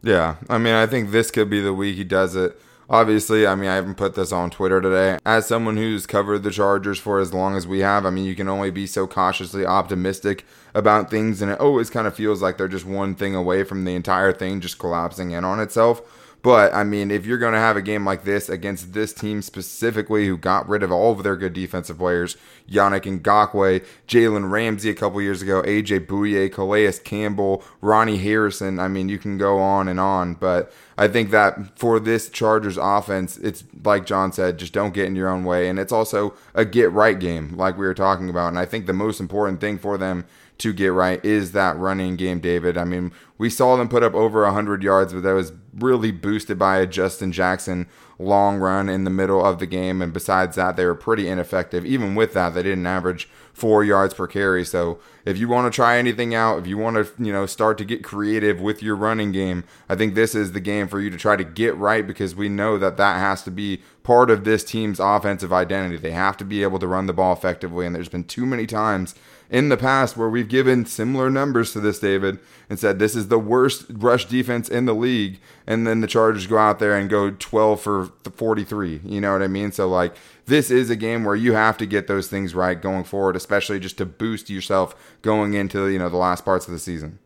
Yeah, 0.03 0.37
I 0.49 0.59
mean, 0.59 0.75
I 0.75 0.87
think 0.87 1.11
this 1.11 1.31
could 1.31 1.51
be 1.51 1.61
the 1.61 1.75
week 1.75 1.97
he 1.97 2.05
does 2.05 2.37
it. 2.37 2.61
Obviously, 2.91 3.47
I 3.47 3.55
mean, 3.55 3.71
I 3.71 3.77
haven't 3.77 3.95
put 3.95 4.17
this 4.17 4.33
on 4.33 4.51
Twitter 4.51 4.81
today. 4.81 5.17
As 5.25 5.47
someone 5.47 5.77
who's 5.77 6.07
covered 6.07 6.43
the 6.43 6.51
Chargers 6.51 6.99
for 6.99 7.21
as 7.21 7.33
long 7.33 7.57
as 7.57 7.65
we 7.65 7.79
have, 7.79 8.05
I 8.05 8.11
mean, 8.11 8.25
you 8.25 8.35
can 8.35 8.49
only 8.49 8.73
be 8.73 8.85
so 8.89 9.07
cautiously 9.07 9.65
optimistic 9.65 10.45
about 10.75 11.09
things, 11.09 11.41
and 11.41 11.53
it 11.53 11.61
always 11.61 11.89
kind 11.89 12.09
of 12.09 12.17
feels 12.17 12.43
like 12.43 12.59
they're 12.59 12.67
just 12.67 12.85
one 12.85 13.15
thing 13.15 13.37
away 13.37 13.63
from 13.63 13.85
the 13.85 13.95
entire 13.95 14.33
thing 14.33 14.61
just 14.61 14.81
collapsing 14.81 15.31
in 15.31 15.45
on 15.45 15.61
itself. 15.61 16.03
But 16.43 16.73
I 16.73 16.85
mean, 16.85 17.11
if 17.11 17.27
you're 17.27 17.39
going 17.39 17.53
to 17.53 17.59
have 17.59 17.77
a 17.77 17.83
game 17.83 18.05
like 18.05 18.25
this 18.25 18.49
against 18.49 18.93
this 18.93 19.13
team 19.13 19.43
specifically, 19.43 20.27
who 20.27 20.37
got 20.37 20.69
rid 20.69 20.83
of 20.83 20.91
all 20.91 21.13
of 21.13 21.23
their 21.23 21.37
good 21.37 21.53
defensive 21.53 21.99
players, 21.99 22.37
Yannick 22.69 23.03
Ngakoue, 23.03 23.85
Jalen 24.09 24.51
Ramsey 24.51 24.91
a 24.91 24.95
couple 24.95 25.21
years 25.21 25.43
ago, 25.43 25.63
AJ 25.63 26.07
Bouye, 26.07 26.51
Calais 26.51 26.93
Campbell, 27.05 27.63
Ronnie 27.81 28.17
Harrison. 28.17 28.79
I 28.79 28.89
mean, 28.89 29.09
you 29.09 29.19
can 29.19 29.37
go 29.37 29.59
on 29.59 29.87
and 29.87 30.01
on. 30.01 30.35
But 30.35 30.73
I 31.01 31.09
think 31.09 31.31
that 31.31 31.79
for 31.79 31.99
this 31.99 32.29
Chargers 32.29 32.77
offense, 32.77 33.39
it's 33.39 33.65
like 33.83 34.05
John 34.05 34.33
said, 34.33 34.59
just 34.59 34.75
don't 34.75 34.93
get 34.93 35.07
in 35.07 35.17
your 35.17 35.31
own 35.31 35.45
way. 35.45 35.67
And 35.67 35.79
it's 35.79 35.93
also 35.93 36.35
a 36.55 36.67
get 36.67 36.93
right 36.93 37.19
game, 37.19 37.57
like 37.57 37.79
we 37.79 37.87
were 37.87 37.95
talking 37.95 38.29
about. 38.29 38.49
And 38.49 38.59
I 38.59 38.67
think 38.67 38.85
the 38.85 38.93
most 38.93 39.19
important 39.19 39.63
thing 39.63 39.79
for 39.79 39.97
them 39.97 40.27
to 40.59 40.75
get 40.75 40.93
right 40.93 41.25
is 41.25 41.53
that 41.53 41.79
running 41.79 42.17
game, 42.17 42.39
David. 42.39 42.77
I 42.77 42.85
mean, 42.85 43.13
we 43.39 43.49
saw 43.49 43.79
them 43.79 43.89
put 43.89 44.03
up 44.03 44.13
over 44.13 44.43
100 44.43 44.83
yards, 44.83 45.15
but 45.15 45.23
that 45.23 45.33
was 45.33 45.55
really 45.75 46.11
boosted 46.11 46.59
by 46.59 46.77
a 46.77 46.87
Justin 46.87 47.33
Jackson 47.33 47.89
long 48.21 48.59
run 48.59 48.89
in 48.89 49.05
the 49.05 49.11
middle 49.11 49.45
of 49.45 49.59
the 49.59 49.67
game. 49.67 50.03
And 50.03 50.13
besides 50.13 50.57
that, 50.57 50.77
they 50.77 50.85
were 50.85 50.95
pretty 50.95 51.29
ineffective. 51.29 51.85
Even 51.85 52.15
with 52.15 52.35
that, 52.35 52.55
they 52.55 52.63
didn't 52.63 52.87
average 52.87 53.29
four 53.53 53.83
yards 53.83 54.15
per 54.15 54.27
carry. 54.27 54.65
So 54.65 54.99
if 55.25 55.39
you 55.39 55.49
want 55.49 55.73
to 55.73 55.75
try 55.75 55.99
anything 55.99 56.35
out, 56.35 56.59
if 56.59 56.67
you 56.67 56.79
want 56.79 56.97
to, 56.97 57.23
you 57.23 57.33
know, 57.33 57.47
start 57.47 57.79
to 57.79 57.85
get 57.85 58.05
creative 58.05 58.61
with 58.61 58.83
your 58.83 58.97
running 58.97 59.33
game, 59.33 59.65
I 59.89 59.97
think 59.97 60.15
this 60.15 60.35
is 60.35 60.53
the 60.53 60.61
game 60.61 60.89
for 60.89 61.01
you 61.01 61.11
to 61.11 61.17
try 61.17 61.37
to 61.37 61.45
get 61.45 61.77
right 61.77 62.07
because 62.07 62.35
we 62.35 62.49
know 62.49 62.79
that 62.79 62.97
that 62.99 63.19
has 63.19 63.43
to 63.45 63.51
be 63.51 63.83
part 64.03 64.31
of 64.31 64.45
this 64.45 64.65
team's 64.65 65.01
offensive 65.01 65.53
identity. 65.53 65.97
They 65.97 66.13
have 66.13 66.37
to 66.39 66.45
be 66.45 66.63
able 66.63 66.79
to 66.79 66.87
run 66.87 67.07
the 67.07 67.13
ball 67.13 67.33
effectively. 67.33 67.87
And 67.87 67.95
there's 67.95 68.09
been 68.09 68.25
too 68.25 68.47
many 68.47 68.67
times 68.67 69.15
in 69.51 69.69
the 69.69 69.77
past 69.77 70.17
where 70.17 70.29
we've 70.29 70.49
given 70.49 70.87
similar 70.87 71.29
numbers 71.29 71.73
to 71.73 71.81
this, 71.81 71.99
David, 71.99 72.39
and 72.69 72.79
said 72.79 72.99
this 72.99 73.17
is 73.17 73.29
the 73.29 73.39
worst 73.39 73.85
rush 73.91 74.25
defense 74.27 74.69
in 74.69 74.87
the 74.87 74.95
league, 74.95 75.41
and 75.67 75.87
then 75.87 76.01
the 76.01 76.07
Chargers 76.07 76.47
go 76.47 76.57
out 76.57 76.79
there 76.79 76.97
and 76.97 77.11
go 77.11 77.31
12 77.31 77.81
for 77.81 78.10
43. 78.11 79.01
You 79.05 79.21
know 79.21 79.33
what 79.33 79.43
I 79.43 79.49
mean? 79.49 79.73
So, 79.73 79.89
like, 79.89 80.15
this 80.47 80.71
is 80.71 80.91
a 80.91 80.97
game 80.97 81.25
where 81.25 81.37
you 81.37 81.53
have 81.55 81.77
to 81.79 81.87
get 81.87 82.07
those 82.07 82.29
things 82.29 82.55
right 82.55 82.81
going 82.81 83.05
forward, 83.05 83.37
especially 83.37 83.81
just 83.81 83.99
to 83.99 84.07
boost 84.07 84.51
yourself 84.51 84.95
going 85.23 85.55
into, 85.55 85.89
you 85.89 85.99
know, 85.99 86.09
the 86.09 86.17
last 86.17 86.45
parts 86.45 86.67
of 86.67 86.73
the 86.73 86.79
season. 86.79 87.19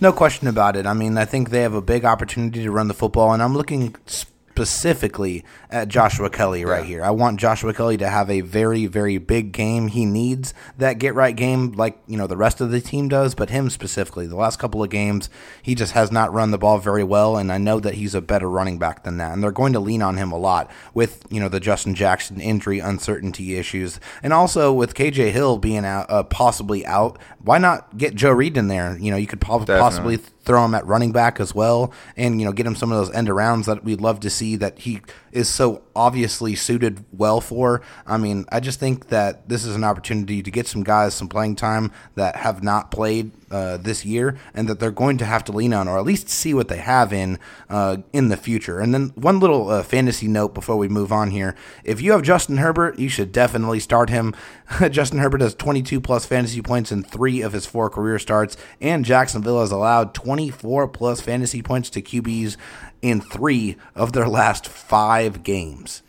No 0.00 0.12
question 0.12 0.48
about 0.48 0.76
it. 0.76 0.86
I 0.86 0.92
mean, 0.94 1.18
I 1.18 1.24
think 1.24 1.50
they 1.50 1.62
have 1.62 1.74
a 1.74 1.82
big 1.82 2.04
opportunity 2.04 2.62
to 2.62 2.70
run 2.70 2.88
the 2.88 2.94
football, 2.94 3.32
and 3.32 3.42
I'm 3.42 3.54
looking 3.54 3.94
specifically 4.58 5.44
at 5.70 5.88
Joshua 5.88 6.28
Kelley 6.30 6.64
right 6.64 6.80
Yeah. 6.82 6.86
here. 6.88 7.04
I 7.04 7.10
want 7.10 7.38
Joshua 7.38 7.72
Kelley 7.72 7.96
to 7.98 8.08
have 8.08 8.28
a 8.30 8.40
very, 8.40 8.86
very 8.86 9.18
big 9.18 9.52
game. 9.52 9.88
He 9.88 10.04
needs 10.04 10.52
that 10.78 10.98
get 10.98 11.14
right 11.14 11.34
game 11.36 11.72
like, 11.72 11.98
you 12.06 12.16
know, 12.16 12.26
the 12.26 12.36
rest 12.36 12.60
of 12.60 12.70
the 12.70 12.80
team 12.80 13.08
does, 13.08 13.34
but 13.34 13.50
him 13.50 13.70
specifically. 13.70 14.26
The 14.26 14.36
last 14.36 14.58
couple 14.58 14.82
of 14.82 14.90
games, 14.90 15.30
he 15.62 15.74
just 15.74 15.92
has 15.92 16.10
not 16.10 16.32
run 16.32 16.50
the 16.50 16.58
ball 16.58 16.78
very 16.78 17.04
well, 17.04 17.36
and 17.36 17.52
I 17.52 17.58
know 17.58 17.78
that 17.80 17.94
he's 17.94 18.14
a 18.14 18.20
better 18.20 18.48
running 18.50 18.78
back 18.78 19.04
than 19.04 19.16
that. 19.18 19.32
And 19.32 19.42
they're 19.42 19.52
going 19.52 19.72
to 19.74 19.80
lean 19.80 20.02
on 20.02 20.16
him 20.16 20.32
a 20.32 20.38
lot 20.38 20.70
with, 20.94 21.22
you 21.30 21.38
know, 21.38 21.48
the 21.48 21.60
Justin 21.60 21.94
Jackson 21.94 22.40
injury 22.40 22.78
uncertainty 22.80 23.56
issues. 23.56 24.00
And 24.22 24.32
also 24.32 24.72
with 24.72 24.94
KJ 24.94 25.30
Hill 25.30 25.58
being 25.58 25.84
out, 25.84 26.06
uh, 26.10 26.22
possibly 26.24 26.84
out, 26.84 27.18
why 27.42 27.58
not 27.58 27.96
get 27.96 28.14
Joe 28.14 28.32
Reed 28.32 28.56
in 28.56 28.68
there? 28.68 28.96
You 28.98 29.10
know, 29.10 29.16
you 29.16 29.26
could 29.26 29.40
po- 29.40 29.64
possibly 29.64 30.18
throw 30.48 30.64
him 30.64 30.74
at 30.74 30.86
running 30.86 31.12
back 31.12 31.38
as 31.38 31.54
well 31.54 31.92
and 32.16 32.40
you 32.40 32.46
know 32.46 32.52
get 32.52 32.66
him 32.66 32.74
some 32.74 32.90
of 32.90 32.98
those 32.98 33.14
end 33.14 33.28
arounds 33.28 33.66
that 33.66 33.84
we'd 33.84 34.00
love 34.00 34.18
to 34.18 34.30
see 34.30 34.56
that 34.56 34.78
he 34.80 35.00
is 35.30 35.48
so 35.48 35.82
obviously 35.94 36.54
suited 36.54 37.04
well 37.12 37.40
for. 37.40 37.82
I 38.06 38.16
mean, 38.16 38.44
I 38.50 38.60
just 38.60 38.80
think 38.80 39.08
that 39.08 39.48
this 39.48 39.64
is 39.64 39.74
an 39.74 39.84
opportunity 39.84 40.42
to 40.42 40.50
get 40.50 40.66
some 40.66 40.82
guys 40.82 41.14
some 41.14 41.28
playing 41.28 41.56
time 41.56 41.92
that 42.14 42.36
have 42.36 42.62
not 42.62 42.90
played 42.90 43.32
uh, 43.50 43.78
this 43.78 44.04
year 44.04 44.38
and 44.54 44.68
that 44.68 44.78
they're 44.78 44.90
going 44.90 45.18
to 45.18 45.24
have 45.24 45.42
to 45.44 45.52
lean 45.52 45.72
on 45.72 45.88
or 45.88 45.98
at 45.98 46.04
least 46.04 46.28
see 46.28 46.52
what 46.52 46.68
they 46.68 46.78
have 46.78 47.12
in 47.12 47.38
uh, 47.68 47.98
in 48.12 48.28
the 48.28 48.36
future. 48.36 48.78
And 48.78 48.94
then 48.94 49.08
one 49.14 49.40
little 49.40 49.68
uh, 49.70 49.82
fantasy 49.82 50.28
note 50.28 50.54
before 50.54 50.76
we 50.76 50.88
move 50.88 51.12
on 51.12 51.30
here. 51.30 51.54
If 51.84 52.00
you 52.00 52.12
have 52.12 52.22
Justin 52.22 52.58
Herbert, 52.58 52.98
you 52.98 53.08
should 53.08 53.32
definitely 53.32 53.80
start 53.80 54.10
him. 54.10 54.34
Justin 54.90 55.18
Herbert 55.18 55.40
has 55.40 55.54
22 55.54 56.00
plus 56.00 56.26
fantasy 56.26 56.62
points 56.62 56.92
in 56.92 57.02
3 57.02 57.40
of 57.42 57.52
his 57.52 57.66
4 57.66 57.90
career 57.90 58.18
starts 58.18 58.56
and 58.80 59.04
Jacksonville 59.04 59.60
has 59.60 59.72
allowed 59.72 60.14
24 60.38 60.86
plus 60.86 61.20
fantasy 61.20 61.62
points 61.62 61.90
to 61.90 62.00
QBs 62.00 62.56
in 63.02 63.20
3 63.20 63.76
of 63.96 64.12
their 64.12 64.28
last 64.28 64.68
5 64.68 65.42
games. 65.42 66.02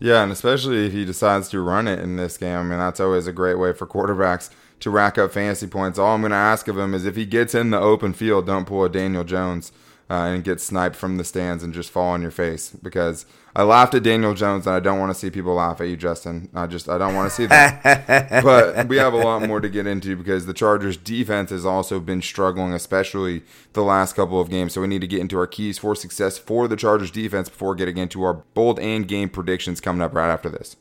Yeah, 0.00 0.22
and 0.22 0.32
especially 0.32 0.86
if 0.86 0.92
he 0.92 1.04
decides 1.04 1.50
to 1.50 1.60
run 1.60 1.86
it 1.86 1.98
in 1.98 2.16
this 2.16 2.38
game. 2.38 2.56
I 2.56 2.62
mean, 2.62 2.78
that's 2.78 2.98
always 2.98 3.26
a 3.26 3.32
great 3.32 3.58
way 3.58 3.74
for 3.74 3.86
quarterbacks 3.86 4.48
to 4.80 4.88
rack 4.88 5.18
up 5.18 5.32
fantasy 5.32 5.66
points. 5.66 5.98
All 5.98 6.14
I'm 6.14 6.22
going 6.22 6.30
to 6.30 6.36
ask 6.36 6.66
of 6.66 6.78
him 6.78 6.94
is 6.94 7.04
if 7.04 7.14
he 7.14 7.26
gets 7.26 7.54
in 7.54 7.68
the 7.68 7.78
open 7.78 8.14
field, 8.14 8.46
don't 8.46 8.64
pull 8.64 8.84
a 8.84 8.88
Daniel 8.88 9.24
Jones 9.24 9.70
uh, 10.08 10.14
and 10.14 10.44
get 10.44 10.62
sniped 10.62 10.96
from 10.96 11.18
the 11.18 11.24
stands 11.24 11.62
and 11.62 11.74
just 11.74 11.90
fall 11.90 12.12
on 12.12 12.22
your 12.22 12.30
face. 12.30 12.70
Because 12.70 13.26
I 13.56 13.62
laughed 13.62 13.94
at 13.94 14.02
Daniel 14.02 14.34
Jones, 14.34 14.66
and 14.66 14.76
I 14.76 14.80
don't 14.80 14.98
want 14.98 15.10
to 15.10 15.18
see 15.18 15.30
people 15.30 15.54
laugh 15.54 15.80
at 15.80 15.88
you, 15.88 15.96
Justin. 15.96 16.48
I 16.54 16.66
just 16.66 16.88
I 16.88 16.98
don't 16.98 17.14
want 17.14 17.30
to 17.30 17.34
see 17.34 17.46
that. 17.46 18.42
but 18.44 18.86
we 18.88 18.96
have 18.98 19.14
a 19.14 19.16
lot 19.16 19.42
more 19.46 19.60
to 19.60 19.68
get 19.68 19.86
into 19.86 20.16
because 20.16 20.46
the 20.46 20.54
Chargers 20.54 20.96
defense 20.96 21.50
has 21.50 21.66
also 21.66 21.98
been 21.98 22.22
struggling, 22.22 22.72
especially 22.72 23.42
the 23.72 23.82
last 23.82 24.14
couple 24.14 24.40
of 24.40 24.50
games. 24.50 24.74
So 24.74 24.80
we 24.80 24.86
need 24.86 25.00
to 25.00 25.06
get 25.06 25.20
into 25.20 25.38
our 25.38 25.46
keys 25.46 25.78
for 25.78 25.94
success 25.94 26.38
for 26.38 26.68
the 26.68 26.76
Chargers 26.76 27.10
defense 27.10 27.48
before 27.48 27.74
getting 27.74 27.96
into 27.96 28.22
our 28.22 28.34
bold 28.54 28.78
and 28.78 29.08
game 29.08 29.28
predictions 29.28 29.80
coming 29.80 30.02
up 30.02 30.14
right 30.14 30.30
after 30.30 30.48
this. 30.48 30.76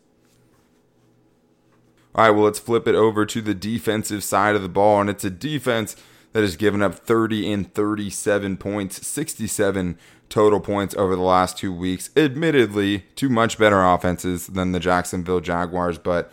All 2.14 2.26
right, 2.26 2.32
well, 2.32 2.46
let's 2.46 2.60
flip 2.60 2.88
it 2.88 2.96
over 2.96 3.26
to 3.28 3.42
the 3.42 3.54
defensive 3.54 4.24
side 4.24 4.56
of 4.56 4.64
the 4.64 4.70
ball, 4.70 5.00
and 5.00 5.10
it's 5.10 5.24
a 5.24 5.30
defense 5.30 5.96
that 6.34 6.42
has 6.42 6.56
given 6.56 6.82
up 6.82 6.96
30 6.96 7.52
and 7.52 7.74
37 7.74 8.58
points, 8.58 9.06
67 9.08 9.98
total 10.30 10.60
points 10.60 10.96
over 10.96 11.16
the 11.16 11.22
last 11.22 11.58
two 11.58 11.74
weeks. 11.74 12.10
Admittedly, 12.16 13.06
two 13.16 13.30
much 13.30 13.58
better 13.58 13.84
offenses 13.84 14.48
than 14.48 14.72
the 14.72 14.80
Jacksonville 14.80 15.40
Jaguars, 15.40 15.98
but 15.98 16.32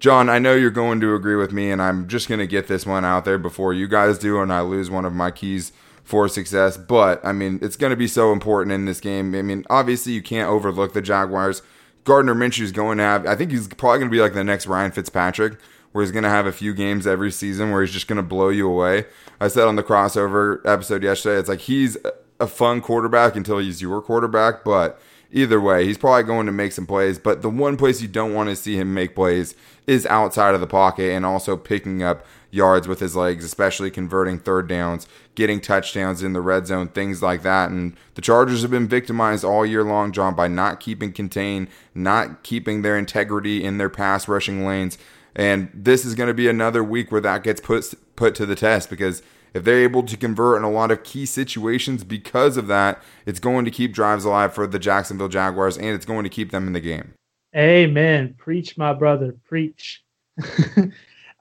John, 0.00 0.28
I 0.28 0.38
know 0.38 0.54
you're 0.54 0.70
going 0.70 1.00
to 1.00 1.14
agree 1.16 1.34
with 1.34 1.52
me, 1.52 1.72
and 1.72 1.82
I'm 1.82 2.06
just 2.06 2.28
going 2.28 2.38
to 2.38 2.46
get 2.46 2.68
this 2.68 2.86
one 2.86 3.04
out 3.04 3.24
there 3.24 3.38
before 3.38 3.74
you 3.74 3.88
guys 3.88 4.16
do, 4.16 4.40
and 4.40 4.52
I 4.52 4.60
lose 4.60 4.90
one 4.90 5.04
of 5.04 5.12
my 5.12 5.32
keys 5.32 5.72
for 6.04 6.28
success. 6.28 6.76
But, 6.76 7.20
I 7.24 7.32
mean, 7.32 7.58
it's 7.62 7.76
going 7.76 7.90
to 7.90 7.96
be 7.96 8.06
so 8.06 8.32
important 8.32 8.72
in 8.72 8.84
this 8.84 9.00
game. 9.00 9.34
I 9.34 9.42
mean, 9.42 9.64
obviously, 9.68 10.12
you 10.12 10.22
can't 10.22 10.48
overlook 10.48 10.92
the 10.92 11.02
Jaguars. 11.02 11.62
Gardner 12.04 12.34
Minshew 12.34 12.62
is 12.62 12.70
going 12.70 12.98
to 12.98 13.04
have, 13.04 13.26
I 13.26 13.34
think 13.34 13.50
he's 13.50 13.66
probably 13.66 13.98
going 13.98 14.10
to 14.10 14.16
be 14.16 14.20
like 14.20 14.34
the 14.34 14.44
next 14.44 14.68
Ryan 14.68 14.92
Fitzpatrick, 14.92 15.58
where 15.90 16.04
he's 16.04 16.12
going 16.12 16.22
to 16.22 16.30
have 16.30 16.46
a 16.46 16.52
few 16.52 16.74
games 16.74 17.06
every 17.06 17.32
season 17.32 17.72
where 17.72 17.82
he's 17.82 17.92
just 17.92 18.06
going 18.06 18.18
to 18.18 18.22
blow 18.22 18.50
you 18.50 18.70
away. 18.70 19.06
I 19.40 19.48
said 19.48 19.66
on 19.66 19.74
the 19.74 19.82
crossover 19.82 20.64
episode 20.64 21.02
yesterday, 21.02 21.40
it's 21.40 21.48
like 21.48 21.60
he's 21.60 21.96
a 22.40 22.46
fun 22.46 22.80
quarterback 22.80 23.36
until 23.36 23.58
he's 23.58 23.82
your 23.82 24.00
quarterback, 24.00 24.64
but 24.64 25.00
either 25.32 25.60
way, 25.60 25.84
he's 25.84 25.98
probably 25.98 26.22
going 26.22 26.46
to 26.46 26.52
make 26.52 26.72
some 26.72 26.86
plays. 26.86 27.18
But 27.18 27.42
the 27.42 27.50
one 27.50 27.76
place 27.76 28.00
you 28.00 28.08
don't 28.08 28.34
want 28.34 28.48
to 28.48 28.56
see 28.56 28.76
him 28.76 28.94
make 28.94 29.14
plays 29.14 29.54
is 29.86 30.06
outside 30.06 30.54
of 30.54 30.60
the 30.60 30.66
pocket 30.66 31.12
and 31.12 31.24
also 31.26 31.56
picking 31.56 32.02
up 32.02 32.24
yards 32.50 32.88
with 32.88 33.00
his 33.00 33.14
legs, 33.14 33.44
especially 33.44 33.90
converting 33.90 34.38
third 34.38 34.68
downs, 34.68 35.06
getting 35.34 35.60
touchdowns 35.60 36.22
in 36.22 36.32
the 36.32 36.40
red 36.40 36.66
zone, 36.66 36.88
things 36.88 37.22
like 37.22 37.42
that. 37.42 37.70
And 37.70 37.96
the 38.14 38.22
Chargers 38.22 38.62
have 38.62 38.70
been 38.70 38.88
victimized 38.88 39.44
all 39.44 39.66
year 39.66 39.84
long, 39.84 40.12
John, 40.12 40.34
by 40.34 40.48
not 40.48 40.80
keeping 40.80 41.12
contained, 41.12 41.68
not 41.94 42.42
keeping 42.42 42.82
their 42.82 42.96
integrity 42.96 43.62
in 43.62 43.78
their 43.78 43.90
pass 43.90 44.28
rushing 44.28 44.64
lanes. 44.66 44.96
And 45.38 45.70
this 45.72 46.04
is 46.04 46.16
going 46.16 46.26
to 46.26 46.34
be 46.34 46.48
another 46.48 46.82
week 46.82 47.12
where 47.12 47.20
that 47.20 47.44
gets 47.44 47.60
put 47.60 47.94
put 48.16 48.34
to 48.34 48.44
the 48.44 48.56
test 48.56 48.90
because 48.90 49.22
if 49.54 49.64
they're 49.64 49.78
able 49.78 50.02
to 50.02 50.16
convert 50.16 50.58
in 50.58 50.64
a 50.64 50.70
lot 50.70 50.90
of 50.90 51.04
key 51.04 51.24
situations 51.24 52.02
because 52.04 52.56
of 52.56 52.66
that, 52.66 53.00
it's 53.24 53.38
going 53.38 53.64
to 53.64 53.70
keep 53.70 53.94
drives 53.94 54.24
alive 54.24 54.52
for 54.52 54.66
the 54.66 54.80
Jacksonville 54.80 55.28
Jaguars 55.28 55.78
and 55.78 55.86
it's 55.86 56.04
going 56.04 56.24
to 56.24 56.28
keep 56.28 56.50
them 56.50 56.66
in 56.66 56.72
the 56.72 56.80
game. 56.80 57.14
Amen. 57.56 58.34
Preach, 58.36 58.76
my 58.76 58.92
brother. 58.92 59.34
Preach. 59.46 60.02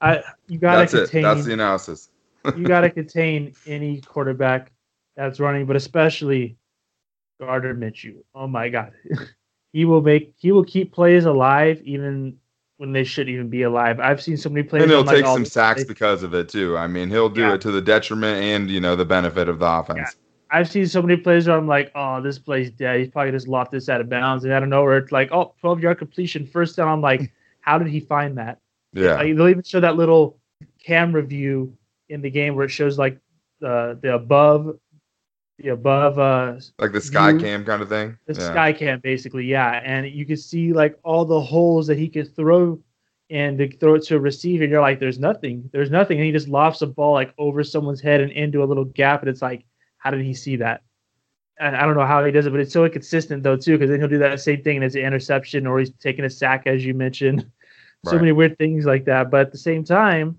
I 0.02 0.22
you 0.48 0.60
gotta 0.60 0.80
that's 0.82 0.92
contain. 0.94 1.20
It. 1.20 1.24
That's 1.24 1.46
the 1.46 1.54
analysis. 1.54 2.10
you 2.56 2.64
gotta 2.64 2.90
contain 2.90 3.56
any 3.66 4.02
quarterback 4.02 4.72
that's 5.16 5.40
running, 5.40 5.66
but 5.66 5.76
especially 5.76 6.56
Gardner 7.40 7.74
Minshew. 7.74 8.18
Oh 8.36 8.48
my 8.48 8.70
God, 8.70 8.94
he 9.74 9.86
will 9.86 10.02
make 10.02 10.34
he 10.38 10.52
will 10.52 10.64
keep 10.64 10.94
plays 10.94 11.26
alive 11.26 11.82
even 11.84 12.38
when 12.78 12.92
they 12.92 13.04
shouldn't 13.04 13.34
even 13.34 13.50
be 13.50 13.64
alive. 13.64 14.00
I've 14.00 14.22
seen 14.22 14.38
so 14.38 14.50
many 14.50 14.64
plays. 14.64 14.84
And 14.84 14.92
he'll 14.92 15.04
take 15.04 15.26
like, 15.26 15.34
some 15.34 15.46
sacks 15.46 15.84
because 15.84 16.24
of 16.24 16.34
it 16.34 16.48
too. 16.48 16.78
I 16.78 16.88
mean, 16.88 17.10
he'll 17.10 17.30
do 17.30 17.42
yeah. 17.42 17.54
it 17.56 17.62
to 17.62 17.72
the 17.72 17.82
detriment 17.82 18.42
and 18.42 18.70
you 18.70 18.80
know 18.80 18.96
the 18.96 19.06
benefit 19.06 19.50
of 19.50 19.60
the 19.60 19.66
offense. 19.66 20.00
Yeah. 20.00 20.10
I've 20.50 20.70
seen 20.70 20.88
so 20.88 21.02
many 21.02 21.18
plays 21.18 21.48
where 21.48 21.58
I'm 21.58 21.68
like, 21.68 21.92
oh, 21.94 22.22
this 22.22 22.40
play's 22.40 22.72
dead. 22.72 23.00
He's 23.00 23.10
probably 23.10 23.32
just 23.32 23.48
lost 23.48 23.72
this 23.72 23.90
out 23.90 24.00
of 24.00 24.10
bounds. 24.10 24.46
And 24.46 24.54
I 24.54 24.60
don't 24.60 24.70
know 24.70 24.84
where 24.84 24.98
it's 24.98 25.12
like, 25.12 25.30
oh, 25.34 25.54
12 25.60 25.82
yard 25.82 25.98
completion, 25.98 26.46
first 26.46 26.78
down. 26.78 26.88
I'm 26.88 27.02
like, 27.02 27.34
how 27.60 27.78
did 27.78 27.88
he 27.88 28.00
find 28.00 28.38
that? 28.38 28.60
Yeah. 28.94 29.16
Like, 29.16 29.36
they'll 29.36 29.50
even 29.50 29.64
show 29.64 29.82
that 29.82 29.98
little 29.98 30.38
camera 30.82 31.22
view 31.22 31.76
in 32.08 32.22
the 32.22 32.30
game 32.30 32.56
where 32.56 32.66
it 32.66 32.70
shows 32.70 32.98
like 32.98 33.20
the 33.60 33.98
the 34.02 34.14
above 34.14 34.80
the 35.58 35.70
above 35.70 36.20
uh 36.20 36.56
like 36.78 36.92
the 36.92 37.02
sky 37.02 37.32
view, 37.32 37.42
cam 37.42 37.66
kind 37.66 37.82
of 37.82 37.90
thing? 37.90 38.18
The 38.28 38.34
yeah. 38.34 38.52
sky 38.52 38.74
cam 38.74 39.00
basically 39.00 39.46
yeah. 39.46 39.82
And 39.84 40.08
you 40.10 40.26
can 40.26 40.38
see 40.38 40.74
like 40.74 40.98
all 41.04 41.26
the 41.26 41.42
holes 41.42 41.88
that 41.88 41.98
he 41.98 42.10
could 42.10 42.36
throw 42.36 42.80
and 43.30 43.58
to 43.58 43.78
throw 43.78 43.96
it 43.96 44.04
to 44.04 44.16
a 44.16 44.20
receiver 44.20 44.64
and 44.64 44.72
you're 44.72 44.82
like 44.82 45.00
there's 45.00 45.20
nothing. 45.20 45.70
There's 45.74 45.90
nothing. 45.90 46.18
And 46.18 46.26
he 46.26 46.32
just 46.32 46.48
lofts 46.48 46.82
a 46.82 46.88
ball 46.88 47.14
like 47.14 47.34
over 47.38 47.64
someone's 47.64 48.02
head 48.02 48.22
and 48.22 48.32
into 48.32 48.64
a 48.64 48.66
little 48.66 48.86
gap 48.86 49.22
and 49.22 49.30
it's 49.30 49.42
like 49.42 49.66
how 49.98 50.12
did 50.12 50.24
he 50.24 50.34
see 50.34 50.58
that? 50.58 50.84
And 51.60 51.76
i 51.76 51.82
don't 51.82 51.98
know 51.98 52.06
how 52.06 52.24
he 52.24 52.32
does 52.32 52.46
it 52.46 52.52
but 52.52 52.60
it's 52.60 52.74
so 52.74 52.86
inconsistent 52.86 53.42
though 53.42 53.58
too 53.58 53.78
because 53.78 53.90
then 53.90 54.00
he'll 54.00 54.08
do 54.08 54.20
that 54.20 54.40
same 54.40 54.62
thing 54.62 54.78
and 54.78 54.86
it's 54.86 54.94
an 54.94 55.02
interception 55.02 55.66
or 55.66 55.80
he's 55.80 55.92
taking 55.94 56.24
a 56.26 56.30
sack 56.30 56.68
as 56.68 56.86
you 56.86 56.94
mentioned. 56.94 57.50
So 58.06 58.12
right. 58.12 58.22
many 58.22 58.32
weird 58.32 58.60
things 58.60 58.86
like 58.86 59.06
that 59.06 59.32
but 59.32 59.42
at 59.42 59.52
the 59.52 59.58
same 59.58 59.84
time 59.84 60.38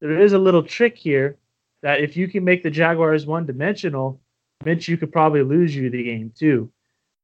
there 0.00 0.20
is 0.20 0.32
a 0.32 0.38
little 0.38 0.64
trick 0.64 0.98
here 0.98 1.38
that 1.86 2.00
if 2.00 2.16
you 2.16 2.26
can 2.26 2.42
make 2.42 2.64
the 2.64 2.70
Jaguars 2.70 3.26
one 3.26 3.46
dimensional, 3.46 4.20
Minshew 4.64 4.98
could 4.98 5.12
probably 5.12 5.44
lose 5.44 5.72
you 5.72 5.88
the 5.88 6.02
game 6.02 6.32
too. 6.36 6.68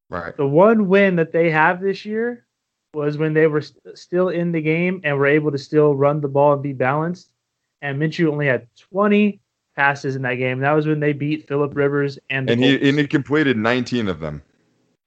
Right. 0.09 0.37
The 0.37 0.47
one 0.47 0.87
win 0.87 1.17
that 1.17 1.33
they 1.33 1.51
have 1.51 1.81
this 1.81 2.05
year 2.05 2.47
was 2.95 3.19
when 3.19 3.35
they 3.35 3.49
were 3.49 3.63
st- 3.63 3.99
still 3.99 4.29
in 4.29 4.53
the 4.53 4.61
game 4.61 5.01
and 5.03 5.19
were 5.19 5.27
able 5.27 5.51
to 5.51 5.59
still 5.59 5.97
run 5.97 6.21
the 6.21 6.29
ball 6.29 6.53
and 6.53 6.63
be 6.63 6.73
balanced. 6.73 7.33
And 7.81 8.01
Minshew 8.01 8.31
only 8.31 8.47
had 8.47 8.69
20 8.77 9.41
passes 9.75 10.15
in 10.15 10.23
that 10.23 10.37
game. 10.37 10.61
That 10.61 10.75
was 10.75 10.87
when 10.87 11.01
they 11.01 11.13
beat 11.13 11.49
Philip 11.49 11.75
Rivers 11.75 12.21
and 12.31 12.49
and 12.49 12.63
he 12.63 12.89
and 12.89 13.01
he 13.01 13.09
completed 13.09 13.57
19 13.57 14.07
of 14.07 14.21
them. 14.21 14.43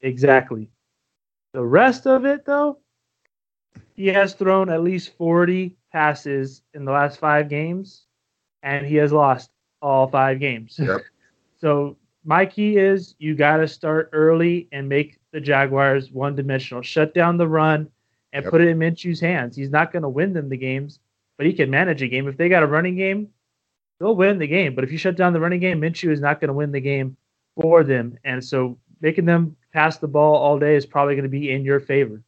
Exactly. 0.02 0.70
The 1.54 1.64
rest 1.64 2.08
of 2.08 2.26
it 2.26 2.46
though, 2.46 2.80
he 3.94 4.08
has 4.08 4.34
thrown 4.34 4.70
at 4.70 4.84
least 4.84 5.16
40 5.18 5.78
passes 5.94 6.62
in 6.74 6.84
the 6.84 6.92
last 6.92 7.22
five 7.22 7.48
games, 7.48 8.05
and 8.66 8.86
he 8.86 8.96
has 8.96 9.14
lost 9.14 9.52
all 9.82 10.08
five 10.08 10.40
games. 10.40 10.78
Yep. 10.84 11.02
so 11.62 11.96
my 12.26 12.46
key 12.46 12.78
is 12.78 13.16
you 13.20 13.36
got 13.36 13.58
to 13.58 13.68
start 13.68 14.10
early 14.12 14.68
and 14.72 14.90
make 14.90 15.20
the 15.32 15.40
Jaguars 15.40 16.12
one 16.12 16.36
dimensional. 16.36 16.82
Shut 16.82 17.14
down 17.14 17.38
the 17.38 17.48
run 17.48 17.88
and 18.34 18.44
yep. 18.44 18.52
put 18.52 18.62
it 18.62 18.68
in 18.68 18.80
Minshew's 18.80 19.22
hands. 19.22 19.56
He's 19.56 19.70
not 19.70 19.94
going 19.94 20.04
to 20.04 20.10
win 20.10 20.34
them 20.34 20.50
the 20.50 20.58
games, 20.58 21.00
but 21.38 21.46
he 21.46 21.54
can 21.54 21.70
manage 21.70 22.02
a 22.02 22.08
game. 22.08 22.28
If 22.28 22.36
they 22.36 22.50
got 22.50 22.64
a 22.64 22.68
running 22.68 22.98
game, 22.98 23.30
they'll 24.00 24.16
win 24.16 24.40
the 24.40 24.48
game. 24.48 24.74
But 24.74 24.84
if 24.84 24.92
you 24.92 24.98
shut 24.98 25.16
down 25.16 25.34
the 25.34 25.40
running 25.40 25.60
game, 25.60 25.80
Minshew 25.80 26.12
is 26.12 26.20
not 26.20 26.42
going 26.42 26.50
to 26.50 26.54
win 26.54 26.72
the 26.72 26.82
game 26.82 27.16
for 27.62 27.84
them. 27.84 28.18
And 28.26 28.44
so 28.44 28.78
making 29.02 29.26
them 29.26 29.56
pass 29.72 29.98
the 29.98 30.08
ball 30.08 30.36
all 30.36 30.58
day 30.58 30.76
is 30.76 30.86
probably 30.86 31.14
going 31.14 31.24
to 31.24 31.30
be 31.30 31.52
in 31.52 31.64
your 31.64 31.80
favor. 31.80 32.22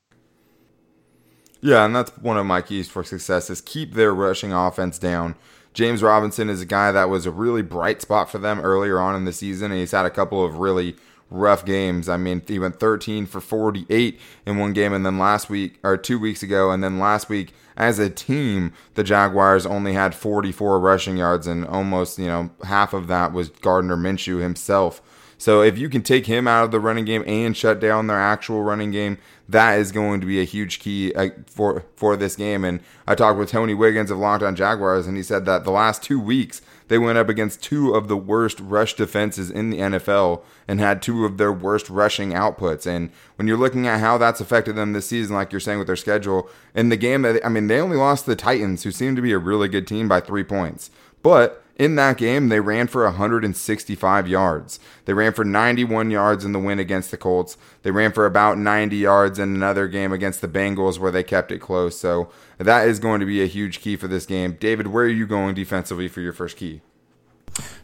Yeah, 1.60 1.86
and 1.86 1.96
that's 1.96 2.12
one 2.20 2.38
of 2.38 2.46
my 2.46 2.62
keys 2.62 2.88
for 2.88 3.04
success 3.04 3.50
is 3.50 3.62
keep 3.62 3.96
their 3.96 4.14
rushing 4.14 4.54
offense 4.54 5.00
down. 5.00 5.36
James 5.78 6.02
Robinson 6.02 6.50
is 6.50 6.60
a 6.60 6.66
guy 6.66 6.92
that 6.92 7.08
was 7.08 7.28
a 7.28 7.32
really 7.32 7.62
bright 7.62 8.02
spot 8.02 8.32
for 8.32 8.40
them 8.40 8.60
earlier 8.62 9.00
on 9.00 9.16
in 9.16 9.26
the 9.26 9.32
season, 9.32 9.70
and 9.70 9.80
he's 9.80 9.92
had 9.92 10.08
a 10.08 10.10
couple 10.10 10.44
of 10.44 10.58
really 10.58 10.96
rough 11.30 11.64
games. 11.66 12.10
I 12.10 12.18
mean, 12.18 12.42
he 12.48 12.58
went 12.58 12.80
13 12.80 13.28
for 13.28 13.40
48 13.40 14.20
in 14.48 14.58
one 14.58 14.74
game, 14.74 14.92
and 14.92 15.06
then 15.06 15.20
last 15.20 15.52
week, 15.52 15.78
or 15.84 15.96
two 15.96 16.18
weeks 16.18 16.42
ago, 16.42 16.72
and 16.72 16.84
then 16.84 16.98
last 16.98 17.30
week, 17.30 17.54
as 17.76 18.00
a 18.00 18.10
team, 18.10 18.74
the 18.96 19.04
Jaguars 19.04 19.68
only 19.68 19.94
had 19.94 20.16
44 20.16 20.80
rushing 20.80 21.16
yards, 21.16 21.46
and 21.46 21.64
almost, 21.68 22.18
you 22.18 22.26
know, 22.26 22.50
half 22.64 22.96
of 22.96 23.06
that 23.06 23.32
was 23.32 23.50
Gardner 23.50 23.98
Minshew 23.98 24.42
himself. 24.42 25.00
So 25.38 25.62
if 25.62 25.78
you 25.78 25.88
can 25.88 26.02
take 26.02 26.26
him 26.26 26.48
out 26.48 26.66
of 26.66 26.72
the 26.72 26.80
running 26.80 27.06
game 27.06 27.24
and 27.28 27.56
shut 27.56 27.80
down 27.80 28.08
their 28.08 28.20
actual 28.20 28.64
running 28.64 28.92
game, 28.92 29.20
that 29.48 29.80
is 29.80 29.92
going 29.92 30.20
to 30.20 30.28
be 30.28 30.42
a 30.42 30.44
huge 30.44 30.80
key 30.80 31.14
uh, 31.14 31.30
for 31.46 31.86
for 31.96 32.18
this 32.18 32.36
game. 32.36 32.64
And 32.64 32.82
I 33.06 33.16
talked 33.16 33.38
with 33.38 33.50
Tony 33.50 33.74
Wiggins 33.74 34.12
of 34.12 34.18
Locked 34.18 34.44
On 34.44 34.56
Jaguars, 34.56 35.08
and 35.08 35.16
he 35.16 35.24
said 35.24 35.46
that 35.46 35.64
the 35.64 35.72
last 35.72 36.04
two 36.04 36.20
weeks 36.20 36.62
they 36.88 36.98
went 36.98 37.18
up 37.18 37.30
against 37.30 37.62
two 37.62 37.94
of 37.94 38.08
the 38.08 38.18
worst 38.18 38.60
rush 38.60 38.94
defenses 38.96 39.52
in 39.52 39.70
the 39.70 39.78
NFL 39.78 40.42
and 40.68 40.80
had 40.80 41.02
two 41.02 41.26
of 41.26 41.38
their 41.38 41.52
worst 41.52 41.90
rushing 41.90 42.32
outputs. 42.32 42.88
And 42.88 43.12
when 43.36 43.48
you're 43.48 43.58
looking 43.58 43.88
at 43.88 44.00
how 44.00 44.18
that's 44.18 44.40
affected 44.40 44.76
them 44.76 44.94
this 44.94 45.08
season, 45.08 45.36
like 45.36 45.52
you're 45.52 45.60
saying 45.60 45.80
with 45.80 45.88
their 45.88 45.96
schedule, 45.96 46.50
in 46.74 46.90
the 46.90 46.98
game 46.98 47.22
that 47.24 47.46
I 47.46 47.50
mean, 47.50 47.68
they 47.68 47.80
only 47.80 47.98
lost 47.98 48.26
the 48.26 48.36
Titans, 48.36 48.84
who 48.84 48.92
seem 48.92 49.16
to 49.16 49.22
be 49.22 49.34
a 49.34 49.38
really 49.38 49.68
good 49.68 49.88
team, 49.88 50.08
by 50.08 50.20
three 50.20 50.44
points, 50.44 50.90
but 51.22 51.64
in 51.78 51.96
that 51.96 52.18
game, 52.18 52.50
they 52.50 52.60
ran 52.60 52.88
for 52.88 53.04
165 53.04 54.28
yards. 54.28 54.80
They 55.06 55.14
ran 55.14 55.34
for 55.34 55.46
91 55.46 56.10
yards 56.10 56.44
in 56.44 56.52
the 56.52 56.60
win 56.60 56.80
against 56.80 57.12
the 57.12 57.18
Colts. 57.18 57.56
They 57.84 57.92
ran 57.92 58.12
for 58.12 58.26
about 58.26 58.58
90 58.58 58.98
yards 58.98 59.38
in 59.38 59.54
another 59.56 59.88
game 59.88 60.12
against 60.12 60.42
the 60.42 60.48
Bengals 60.48 60.98
where 60.98 61.12
they 61.12 61.24
kept 61.24 61.52
it 61.52 61.60
close. 61.60 61.98
So 62.00 62.30
that 62.58 62.88
is 62.88 63.00
going 63.00 63.20
to 63.20 63.28
be 63.28 63.44
a 63.44 63.48
huge 63.48 63.80
key 63.80 63.96
for 63.96 64.08
this 64.08 64.26
game. 64.26 64.58
David, 64.60 64.88
where 64.88 65.06
are 65.06 65.10
you 65.10 65.28
going 65.28 65.54
defensively 65.54 66.08
for 66.08 66.22
your 66.22 66.34
first 66.34 66.58
key? 66.58 66.82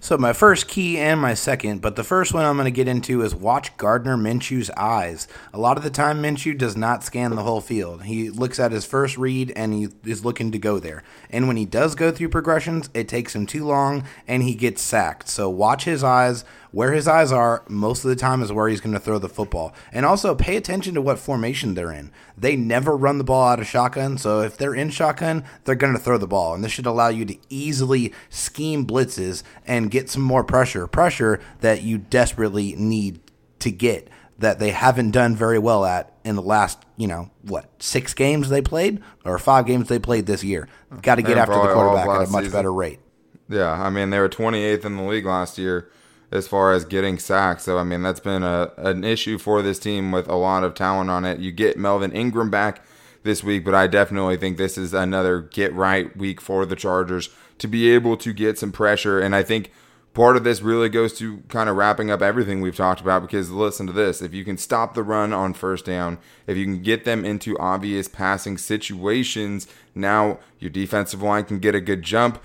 So 0.03 0.17
my 0.17 0.33
first 0.33 0.67
key 0.67 0.97
and 0.97 1.21
my 1.21 1.33
second, 1.33 1.79
but 1.79 1.95
the 1.95 2.03
first 2.03 2.33
one 2.33 2.43
I'm 2.43 2.57
going 2.57 2.65
to 2.65 2.71
get 2.71 2.89
into 2.89 3.21
is 3.21 3.33
watch 3.33 3.77
Gardner 3.77 4.17
Minshew's 4.17 4.69
eyes. 4.71 5.29
A 5.53 5.57
lot 5.57 5.77
of 5.77 5.83
the 5.83 5.89
time, 5.89 6.21
Minshew 6.21 6.57
does 6.57 6.75
not 6.75 7.05
scan 7.05 7.33
the 7.33 7.43
whole 7.43 7.61
field. 7.61 8.03
He 8.03 8.29
looks 8.29 8.59
at 8.59 8.73
his 8.73 8.83
first 8.83 9.17
read 9.17 9.53
and 9.55 9.73
he 9.73 9.87
is 10.03 10.25
looking 10.25 10.51
to 10.51 10.59
go 10.59 10.77
there. 10.77 11.03
And 11.29 11.47
when 11.47 11.55
he 11.55 11.63
does 11.65 11.95
go 11.95 12.11
through 12.11 12.27
progressions, 12.27 12.89
it 12.93 13.07
takes 13.07 13.33
him 13.33 13.45
too 13.45 13.63
long 13.63 14.03
and 14.27 14.43
he 14.43 14.55
gets 14.55 14.81
sacked. 14.81 15.29
So 15.29 15.49
watch 15.49 15.85
his 15.85 16.03
eyes 16.03 16.43
where 16.73 16.91
his 16.91 17.07
eyes 17.07 17.31
are 17.31 17.63
most 17.69 18.03
of 18.03 18.09
the 18.09 18.15
time 18.15 18.41
is 18.41 18.51
where 18.51 18.67
he's 18.67 18.81
going 18.81 18.93
to 18.93 18.99
throw 18.99 19.19
the 19.19 19.29
football. 19.29 19.73
And 19.91 20.05
also 20.05 20.35
pay 20.35 20.57
attention 20.57 20.95
to 20.95 21.01
what 21.01 21.19
formation 21.19 21.75
they're 21.75 21.91
in. 21.91 22.11
They 22.35 22.55
never 22.55 22.97
run 22.97 23.19
the 23.19 23.23
ball 23.23 23.47
out 23.47 23.59
of 23.59 23.67
shotgun, 23.67 24.17
so 24.17 24.41
if 24.41 24.57
they're 24.57 24.73
in 24.73 24.89
shotgun, 24.89 25.45
they're 25.63 25.75
going 25.75 25.93
to 25.93 25.99
throw 25.99 26.17
the 26.17 26.27
ball. 26.27 26.55
And 26.55 26.63
this 26.63 26.71
should 26.71 26.87
allow 26.87 27.09
you 27.09 27.25
to 27.25 27.37
easily 27.47 28.11
scheme 28.29 28.85
blitzes 28.87 29.43
and 29.67 29.91
get 29.91 30.09
some 30.09 30.23
more 30.23 30.43
pressure, 30.43 30.87
pressure 30.87 31.39
that 31.61 31.83
you 31.83 31.99
desperately 31.99 32.75
need 32.75 33.19
to 33.59 33.71
get 33.71 34.09
that 34.39 34.57
they 34.57 34.71
haven't 34.71 35.11
done 35.11 35.35
very 35.35 35.59
well 35.59 35.85
at 35.85 36.11
in 36.25 36.35
the 36.35 36.41
last, 36.41 36.79
you 36.97 37.07
know, 37.07 37.29
what, 37.43 37.69
six 37.77 38.15
games 38.15 38.49
they 38.49 38.61
played 38.61 38.99
or 39.23 39.37
five 39.37 39.67
games 39.67 39.89
they 39.89 39.99
played 39.99 40.25
this 40.25 40.43
year. 40.43 40.67
Got 41.03 41.15
to 41.15 41.21
get 41.21 41.37
after 41.37 41.53
the 41.53 41.71
quarterback 41.71 42.07
at 42.07 42.27
a 42.27 42.31
much 42.31 42.45
season. 42.45 42.57
better 42.57 42.73
rate. 42.73 42.99
Yeah, 43.47 43.71
I 43.71 43.91
mean, 43.91 44.09
they 44.09 44.17
were 44.17 44.27
28th 44.27 44.85
in 44.85 44.97
the 44.97 45.03
league 45.03 45.25
last 45.25 45.59
year 45.59 45.91
as 46.33 46.47
far 46.47 46.73
as 46.73 46.83
getting 46.83 47.19
sacks. 47.19 47.63
So 47.63 47.77
I 47.77 47.83
mean 47.83 48.01
that's 48.01 48.19
been 48.19 48.43
a 48.43 48.71
an 48.77 49.03
issue 49.03 49.37
for 49.37 49.61
this 49.61 49.79
team 49.79 50.11
with 50.11 50.27
a 50.27 50.35
lot 50.35 50.63
of 50.63 50.73
talent 50.73 51.09
on 51.09 51.23
it. 51.23 51.39
You 51.39 51.51
get 51.51 51.77
Melvin 51.77 52.11
Ingram 52.11 52.49
back 52.49 52.83
this 53.21 53.43
week, 53.43 53.63
but 53.63 53.75
I 53.75 53.87
definitely 53.87 54.35
think 54.35 54.57
this 54.57 54.77
is 54.77 54.93
another 54.93 55.41
get 55.41 55.73
right 55.73 56.15
week 56.17 56.41
for 56.41 56.65
the 56.65 56.75
Chargers 56.75 57.29
to 57.59 57.67
be 57.67 57.89
able 57.91 58.17
to 58.17 58.33
get 58.33 58.57
some 58.57 58.71
pressure. 58.71 59.19
And 59.19 59.35
I 59.35 59.43
think 59.43 59.71
part 60.13 60.35
of 60.35 60.43
this 60.43 60.61
really 60.61 60.89
goes 60.89 61.13
to 61.17 61.37
kind 61.47 61.69
of 61.69 61.75
wrapping 61.75 62.11
up 62.11 62.21
everything 62.21 62.61
we've 62.61 62.75
talked 62.75 63.01
about 63.01 63.21
because 63.21 63.49
listen 63.49 63.87
to 63.87 63.93
this 63.93 64.21
if 64.21 64.33
you 64.33 64.45
can 64.45 64.57
stop 64.57 64.93
the 64.93 65.03
run 65.03 65.33
on 65.33 65.53
first 65.53 65.85
down 65.85 66.19
if 66.45 66.55
you 66.55 66.65
can 66.65 66.81
get 66.81 67.03
them 67.03 67.25
into 67.25 67.57
obvious 67.57 68.07
passing 68.07 68.57
situations 68.57 69.67
now 69.95 70.37
your 70.59 70.69
defensive 70.69 71.21
line 71.21 71.43
can 71.43 71.57
get 71.59 71.73
a 71.73 71.81
good 71.81 72.03
jump 72.03 72.41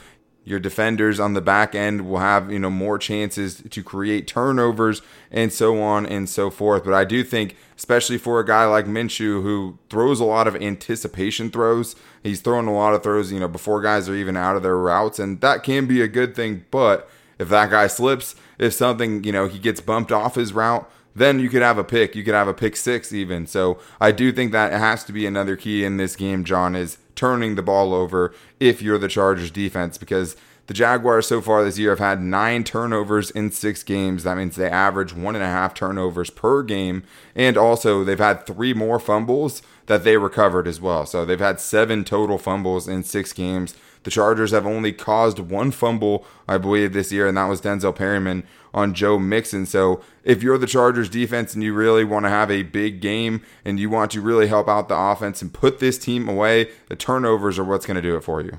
your 0.49 0.59
defenders 0.59 1.21
on 1.21 1.35
the 1.35 1.41
back 1.41 1.75
end 1.75 2.09
will 2.09 2.19
have 2.19 2.51
you 2.51 2.59
know 2.59 2.71
more 2.71 2.99
chances 2.99 3.63
to 3.71 3.83
create 3.83 4.27
turnovers 4.27 5.03
and 5.31 5.53
so 5.53 5.81
on 5.81 6.07
and 6.07 6.29
so 6.29 6.51
forth. 6.51 6.85
But 6.85 6.95
i 6.95 7.05
do 7.05 7.23
think 7.23 7.57
especially 7.77 8.19
for 8.19 8.41
a 8.41 8.47
guy 8.47 8.65
like 8.65 8.87
minshew 8.87 9.43
who 9.43 9.79
throws 9.91 10.21
a 10.21 10.25
lot 10.25 10.49
of 10.49 10.57
anticipation 10.57 11.49
throws 11.51 11.95
he's 12.23 12.41
throwing 12.41 12.67
a 12.67 12.75
lot 12.75 12.93
of 12.95 13.03
throws 13.05 13.31
you 13.31 13.39
know 13.39 13.47
before 13.47 13.81
guys 13.81 14.09
are 14.09 14.15
even 14.15 14.37
out 14.37 14.57
of 14.57 14.63
their 14.63 14.77
routes 14.77 15.19
and 15.19 15.41
that 15.41 15.63
can 15.63 15.87
be 15.87 16.01
a 16.01 16.09
good 16.09 16.35
thing. 16.35 16.65
But 16.71 17.09
if 17.39 17.49
that 17.49 17.71
guy 17.71 17.87
slips, 17.87 18.35
if 18.59 18.73
something, 18.73 19.25
you 19.25 19.33
know, 19.33 19.47
he 19.47 19.59
gets 19.59 19.81
bumped 19.81 20.13
off 20.13 20.35
his 20.35 20.53
route, 20.53 20.91
then 21.19 21.41
you 21.41 21.49
could 21.49 21.63
have 21.63 21.79
a 21.79 21.85
pick. 21.85 22.15
You 22.15 22.25
could 22.25 22.35
have 22.35 22.49
a 22.49 22.55
pick 22.55 22.77
six 22.77 23.13
even. 23.13 23.47
So 23.47 23.79
I 24.01 24.13
do 24.13 24.33
think 24.33 24.53
that 24.53 24.73
has 24.73 25.05
to 25.05 25.13
be 25.13 25.27
another 25.27 25.57
key 25.57 25.85
in 25.85 25.97
this 25.97 26.17
game, 26.17 26.45
John, 26.45 26.75
is 26.75 26.99
turning 27.15 27.55
the 27.55 27.63
ball 27.63 27.93
over 27.93 28.33
if 28.61 28.81
you're 28.81 28.99
the 28.99 29.09
Chargers 29.09 29.51
defense 29.51 29.99
because 29.99 30.37
the 30.69 30.75
Jaguars 30.75 31.27
so 31.27 31.41
far 31.41 31.65
this 31.65 31.79
year 31.79 31.91
have 31.91 31.99
had 31.99 32.23
nine 32.23 32.63
turnovers 32.63 33.31
in 33.31 33.51
six 33.51 33.83
games. 33.83 34.23
That 34.23 34.37
means 34.37 34.55
they 34.55 34.69
average 34.69 35.15
one 35.15 35.35
and 35.35 35.43
a 35.43 35.49
half 35.49 35.73
turnovers 35.73 36.29
per 36.29 36.63
game. 36.63 37.05
And 37.35 37.57
also, 37.57 38.05
they've 38.05 38.19
had 38.19 38.47
three 38.47 38.75
more 38.75 39.01
fumbles 39.01 39.63
that 39.87 40.05
they 40.05 40.19
recovered 40.19 40.69
as 40.69 40.79
well. 40.79 41.07
So 41.07 41.25
they've 41.25 41.41
had 41.41 41.59
seven 41.59 42.05
total 42.05 42.37
fumbles 42.37 42.87
in 42.87 43.03
six 43.03 43.33
games. 43.33 43.75
The 44.09 44.13
Chargers 44.13 44.53
have 44.53 44.67
only 44.67 44.95
caused 44.95 45.39
one 45.39 45.71
fumble, 45.71 46.25
I 46.49 46.57
believe, 46.57 46.95
this 46.95 47.13
year, 47.13 47.27
and 47.27 47.37
that 47.37 47.45
was 47.45 47.61
Denzel 47.61 47.95
Perryman 47.95 48.43
on 48.73 48.95
Joe 48.95 49.19
Mixon. 49.19 49.67
So 49.67 50.01
if 50.25 50.43
you're 50.43 50.57
the 50.57 50.67
Chargers 50.67 51.11
defense 51.11 51.53
and 51.53 51.63
you 51.63 51.75
really 51.75 52.05
want 52.05 52.25
to 52.25 52.31
have 52.31 52.51
a 52.51 52.63
big 52.63 53.03
game 53.03 53.43
and 53.67 53.79
you 53.79 53.91
want 53.91 54.11
to 54.13 54.23
really 54.23 54.47
help 54.47 54.67
out 54.67 54.89
the 54.89 54.97
offense 54.97 55.43
and 55.43 55.53
put 55.53 55.79
this 55.79 55.99
team 55.99 56.27
away, 56.27 56.71
the 56.89 56.97
turnovers 56.97 57.59
are 57.59 57.65
what's 57.65 57.85
going 57.85 57.97
to 57.97 58.01
do 58.01 58.17
it 58.17 58.25
for 58.25 58.41
you. 58.41 58.57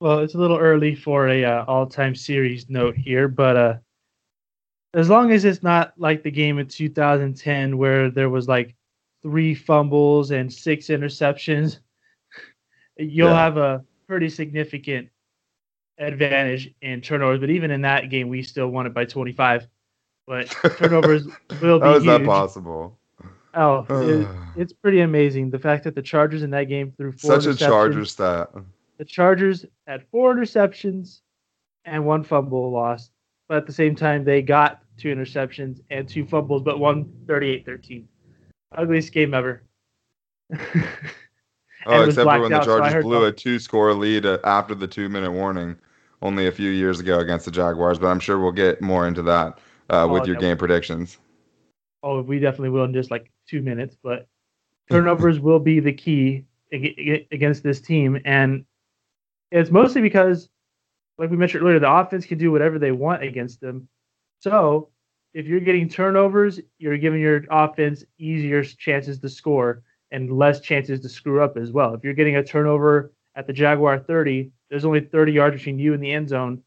Well, 0.00 0.20
it's 0.20 0.34
a 0.34 0.38
little 0.38 0.56
early 0.56 0.94
for 0.94 1.28
a 1.28 1.44
uh, 1.44 1.66
all-time 1.68 2.14
series 2.14 2.70
note 2.70 2.96
here, 2.96 3.28
but 3.28 3.56
uh, 3.58 3.74
as 4.94 5.10
long 5.10 5.30
as 5.30 5.44
it's 5.44 5.62
not 5.62 5.92
like 5.98 6.22
the 6.22 6.30
game 6.30 6.58
in 6.58 6.68
2010 6.68 7.76
where 7.76 8.10
there 8.10 8.30
was 8.30 8.48
like 8.48 8.74
three 9.20 9.54
fumbles 9.54 10.30
and 10.30 10.50
six 10.50 10.86
interceptions, 10.86 11.80
you'll 12.96 13.28
yeah. 13.28 13.36
have 13.36 13.58
a 13.58 13.84
pretty 14.06 14.28
significant 14.28 15.08
advantage 15.98 16.74
in 16.82 17.00
turnovers. 17.00 17.40
But 17.40 17.50
even 17.50 17.70
in 17.70 17.82
that 17.82 18.10
game, 18.10 18.28
we 18.28 18.42
still 18.42 18.68
won 18.68 18.86
it 18.86 18.94
by 18.94 19.04
25. 19.04 19.66
But 20.26 20.48
turnovers 20.76 21.26
will 21.60 21.78
be. 21.78 21.86
How 21.86 21.94
is 21.94 22.04
huge. 22.04 22.20
that 22.20 22.26
possible? 22.26 22.98
Oh, 23.54 23.86
it, 24.08 24.28
it's 24.56 24.72
pretty 24.72 25.00
amazing. 25.00 25.50
The 25.50 25.58
fact 25.58 25.84
that 25.84 25.94
the 25.94 26.02
Chargers 26.02 26.42
in 26.42 26.50
that 26.50 26.64
game 26.64 26.92
threw 26.96 27.12
four 27.12 27.40
such 27.40 27.54
a 27.54 27.56
Chargers 27.56 28.12
stat. 28.12 28.50
The 28.98 29.04
Chargers 29.04 29.64
had 29.86 30.06
four 30.10 30.34
interceptions 30.34 31.20
and 31.84 32.06
one 32.06 32.22
fumble 32.22 32.70
lost, 32.70 33.10
but 33.48 33.56
at 33.58 33.66
the 33.66 33.72
same 33.72 33.96
time 33.96 34.24
they 34.24 34.42
got 34.42 34.82
two 34.96 35.08
interceptions 35.14 35.80
and 35.90 36.08
two 36.08 36.24
fumbles, 36.24 36.62
but 36.62 36.78
won 36.78 37.04
38-13. 37.26 38.04
Ugliest 38.76 39.12
game 39.12 39.34
ever. 39.34 39.62
Oh, 41.86 42.04
except 42.04 42.30
for 42.30 42.40
when 42.40 42.52
the 42.52 42.60
Chargers 42.60 42.92
so 42.92 43.02
blew 43.02 43.24
a 43.24 43.32
two-score 43.32 43.94
lead 43.94 44.26
uh, 44.26 44.38
after 44.44 44.74
the 44.74 44.86
two-minute 44.86 45.32
warning 45.32 45.76
only 46.20 46.46
a 46.46 46.52
few 46.52 46.70
years 46.70 47.00
ago 47.00 47.18
against 47.18 47.44
the 47.44 47.50
Jaguars. 47.50 47.98
But 47.98 48.08
I'm 48.08 48.20
sure 48.20 48.38
we'll 48.38 48.52
get 48.52 48.80
more 48.80 49.06
into 49.06 49.22
that 49.22 49.58
uh, 49.90 50.08
with 50.10 50.22
oh, 50.22 50.26
your 50.26 50.36
yeah, 50.36 50.40
game 50.40 50.56
predictions. 50.56 51.18
Oh, 52.02 52.22
we 52.22 52.38
definitely 52.38 52.70
will 52.70 52.84
in 52.84 52.92
just 52.92 53.10
like 53.10 53.30
two 53.48 53.62
minutes. 53.62 53.96
But 54.02 54.28
turnovers 54.90 55.40
will 55.40 55.58
be 55.58 55.80
the 55.80 55.92
key 55.92 56.44
against 56.72 57.62
this 57.62 57.80
team, 57.80 58.20
and 58.24 58.64
it's 59.50 59.70
mostly 59.70 60.00
because, 60.00 60.48
like 61.18 61.30
we 61.30 61.36
mentioned 61.36 61.62
earlier, 61.62 61.78
the 61.78 61.92
offense 61.92 62.24
can 62.24 62.38
do 62.38 62.50
whatever 62.50 62.78
they 62.78 62.92
want 62.92 63.22
against 63.22 63.60
them. 63.60 63.88
So 64.40 64.88
if 65.34 65.46
you're 65.46 65.60
getting 65.60 65.88
turnovers, 65.88 66.60
you're 66.78 66.98
giving 66.98 67.20
your 67.20 67.44
offense 67.50 68.04
easier 68.18 68.64
chances 68.64 69.18
to 69.18 69.28
score 69.28 69.82
and 70.12 70.30
less 70.30 70.60
chances 70.60 71.00
to 71.00 71.08
screw 71.08 71.42
up 71.42 71.56
as 71.56 71.72
well. 71.72 71.94
If 71.94 72.04
you're 72.04 72.12
getting 72.12 72.36
a 72.36 72.44
turnover 72.44 73.12
at 73.34 73.46
the 73.46 73.52
Jaguar 73.52 73.98
30, 73.98 74.52
there's 74.70 74.84
only 74.84 75.00
30 75.00 75.32
yards 75.32 75.56
between 75.56 75.78
you 75.78 75.94
and 75.94 76.02
the 76.02 76.12
end 76.12 76.28
zone 76.28 76.62